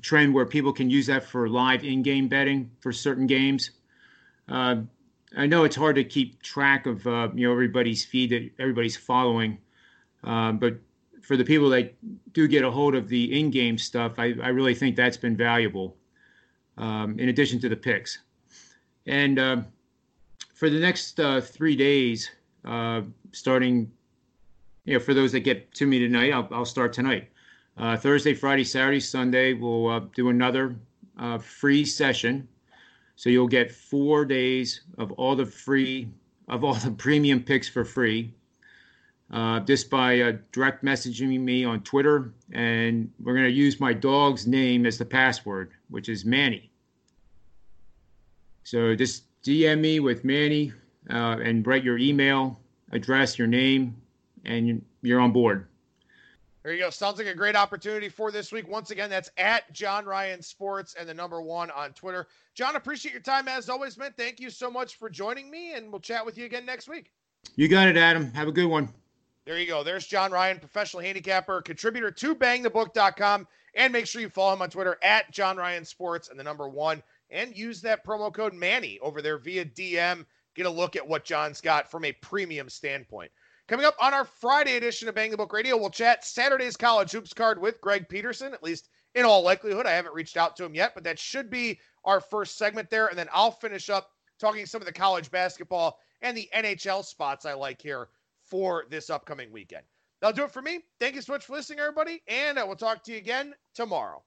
trend 0.00 0.34
where 0.34 0.46
people 0.46 0.72
can 0.72 0.88
use 0.88 1.06
that 1.06 1.24
for 1.24 1.48
live 1.48 1.84
in-game 1.84 2.28
betting 2.28 2.70
for 2.80 2.92
certain 2.92 3.26
games. 3.26 3.70
Uh, 4.48 4.76
I 5.36 5.46
know 5.46 5.64
it's 5.64 5.76
hard 5.76 5.96
to 5.96 6.04
keep 6.04 6.42
track 6.42 6.86
of 6.86 7.06
uh, 7.06 7.28
you 7.34 7.46
know 7.46 7.52
everybody's 7.52 8.04
feed 8.04 8.30
that 8.30 8.50
everybody's 8.58 8.96
following, 8.96 9.58
but 10.22 10.74
for 11.22 11.36
the 11.36 11.44
people 11.44 11.70
that 11.70 11.94
do 12.32 12.48
get 12.48 12.64
a 12.64 12.70
hold 12.70 12.94
of 12.94 13.08
the 13.08 13.38
in-game 13.38 13.78
stuff, 13.78 14.18
I, 14.18 14.34
I 14.42 14.48
really 14.48 14.74
think 14.74 14.96
that's 14.96 15.16
been 15.16 15.36
valuable. 15.36 15.96
Um, 16.78 17.18
in 17.18 17.28
addition 17.28 17.60
to 17.60 17.68
the 17.68 17.76
picks, 17.76 18.18
and 19.06 19.38
uh, 19.38 19.56
for 20.54 20.70
the 20.70 20.78
next 20.78 21.20
uh, 21.20 21.40
three 21.40 21.76
days, 21.76 22.30
uh, 22.64 23.02
starting, 23.32 23.92
you 24.84 24.94
know, 24.94 24.98
for 24.98 25.12
those 25.12 25.32
that 25.32 25.40
get 25.40 25.72
to 25.74 25.86
me 25.86 25.98
tonight, 25.98 26.32
I'll, 26.32 26.48
I'll 26.50 26.64
start 26.64 26.92
tonight. 26.92 27.28
Uh, 27.76 27.96
Thursday, 27.96 28.34
Friday, 28.34 28.64
Saturday, 28.64 29.00
Sunday, 29.00 29.52
we'll 29.52 29.88
uh, 29.88 30.00
do 30.14 30.30
another 30.30 30.74
uh, 31.18 31.38
free 31.38 31.84
session. 31.84 32.48
So 33.16 33.28
you'll 33.28 33.48
get 33.48 33.70
four 33.70 34.24
days 34.24 34.80
of 34.96 35.12
all 35.12 35.36
the 35.36 35.46
free, 35.46 36.08
of 36.48 36.64
all 36.64 36.74
the 36.74 36.90
premium 37.06 37.42
picks 37.42 37.68
for 37.68 37.84
free 37.84 38.32
uh, 39.32 39.60
just 39.60 39.88
by 39.88 40.20
uh, 40.20 40.32
direct 40.52 40.84
messaging 40.84 41.40
me 41.40 41.64
on 41.64 41.82
Twitter. 41.82 42.32
And 42.52 43.10
we're 43.22 43.34
going 43.34 43.46
to 43.46 43.52
use 43.52 43.80
my 43.80 43.92
dog's 43.92 44.46
name 44.46 44.86
as 44.86 44.98
the 44.98 45.04
password, 45.04 45.72
which 45.88 46.08
is 46.08 46.24
Manny. 46.24 46.70
So 48.64 48.94
just 48.94 49.24
DM 49.42 49.80
me 49.80 50.00
with 50.00 50.24
Manny 50.24 50.72
uh, 51.10 51.38
and 51.42 51.66
write 51.66 51.82
your 51.82 51.98
email 51.98 52.60
address, 52.92 53.38
your 53.38 53.48
name, 53.48 53.96
and 54.44 54.84
you're 55.00 55.20
on 55.20 55.32
board. 55.32 55.66
There 56.62 56.72
you 56.72 56.78
go. 56.78 56.90
Sounds 56.90 57.18
like 57.18 57.26
a 57.26 57.34
great 57.34 57.56
opportunity 57.56 58.08
for 58.08 58.30
this 58.30 58.52
week. 58.52 58.68
Once 58.68 58.92
again, 58.92 59.10
that's 59.10 59.30
at 59.36 59.72
John 59.72 60.04
Ryan 60.04 60.40
Sports 60.42 60.94
and 60.96 61.08
the 61.08 61.14
number 61.14 61.42
one 61.42 61.72
on 61.72 61.92
Twitter. 61.92 62.28
John, 62.54 62.76
appreciate 62.76 63.10
your 63.10 63.20
time 63.20 63.48
as 63.48 63.68
always, 63.68 63.98
man. 63.98 64.14
Thank 64.16 64.38
you 64.38 64.48
so 64.48 64.70
much 64.70 64.94
for 64.94 65.10
joining 65.10 65.50
me, 65.50 65.72
and 65.72 65.90
we'll 65.90 66.00
chat 66.00 66.24
with 66.24 66.38
you 66.38 66.44
again 66.44 66.64
next 66.64 66.88
week. 66.88 67.10
You 67.56 67.66
got 67.66 67.88
it, 67.88 67.96
Adam. 67.96 68.30
Have 68.32 68.46
a 68.46 68.52
good 68.52 68.66
one. 68.66 68.90
There 69.44 69.58
you 69.58 69.66
go. 69.66 69.82
There's 69.82 70.06
John 70.06 70.30
Ryan, 70.30 70.60
professional 70.60 71.02
handicapper, 71.02 71.62
contributor 71.62 72.12
to 72.12 72.34
bangthebook.com. 72.34 73.48
And 73.74 73.92
make 73.92 74.06
sure 74.06 74.20
you 74.20 74.28
follow 74.28 74.52
him 74.52 74.62
on 74.62 74.70
Twitter 74.70 74.98
at 75.02 75.32
John 75.32 75.56
Ryan 75.56 75.84
Sports 75.84 76.28
and 76.28 76.38
the 76.38 76.44
number 76.44 76.68
one. 76.68 77.02
And 77.30 77.56
use 77.56 77.80
that 77.80 78.06
promo 78.06 78.32
code 78.32 78.54
Manny 78.54 78.98
over 79.00 79.20
there 79.20 79.38
via 79.38 79.64
DM. 79.64 80.26
Get 80.54 80.66
a 80.66 80.70
look 80.70 80.94
at 80.94 81.08
what 81.08 81.24
John's 81.24 81.60
got 81.60 81.90
from 81.90 82.04
a 82.04 82.12
premium 82.12 82.68
standpoint. 82.68 83.32
Coming 83.66 83.86
up 83.86 83.96
on 84.00 84.12
our 84.12 84.26
Friday 84.26 84.76
edition 84.76 85.08
of 85.08 85.14
Bang 85.14 85.30
the 85.30 85.36
Book 85.36 85.52
Radio, 85.52 85.76
we'll 85.76 85.90
chat 85.90 86.24
Saturday's 86.24 86.76
college 86.76 87.10
hoops 87.10 87.32
card 87.32 87.60
with 87.60 87.80
Greg 87.80 88.08
Peterson, 88.08 88.52
at 88.52 88.62
least 88.62 88.90
in 89.14 89.24
all 89.24 89.42
likelihood. 89.42 89.86
I 89.86 89.92
haven't 89.92 90.14
reached 90.14 90.36
out 90.36 90.56
to 90.56 90.64
him 90.64 90.74
yet, 90.74 90.94
but 90.94 91.04
that 91.04 91.18
should 91.18 91.48
be 91.48 91.80
our 92.04 92.20
first 92.20 92.58
segment 92.58 92.90
there. 92.90 93.06
And 93.06 93.18
then 93.18 93.28
I'll 93.32 93.50
finish 93.50 93.88
up 93.88 94.10
talking 94.38 94.66
some 94.66 94.82
of 94.82 94.86
the 94.86 94.92
college 94.92 95.30
basketball 95.30 95.98
and 96.20 96.36
the 96.36 96.50
NHL 96.54 97.04
spots 97.04 97.46
I 97.46 97.54
like 97.54 97.80
here 97.80 98.08
for 98.52 98.84
this 98.90 99.08
upcoming 99.08 99.50
weekend. 99.50 99.82
That'll 100.20 100.36
do 100.36 100.44
it 100.44 100.52
for 100.52 100.60
me. 100.60 100.80
Thank 101.00 101.14
you 101.14 101.22
so 101.22 101.32
much 101.32 101.46
for 101.46 101.54
listening, 101.54 101.80
everybody, 101.80 102.20
and 102.28 102.58
uh, 102.58 102.60
I 102.60 102.64
will 102.64 102.76
talk 102.76 103.02
to 103.04 103.12
you 103.12 103.16
again 103.16 103.54
tomorrow. 103.74 104.22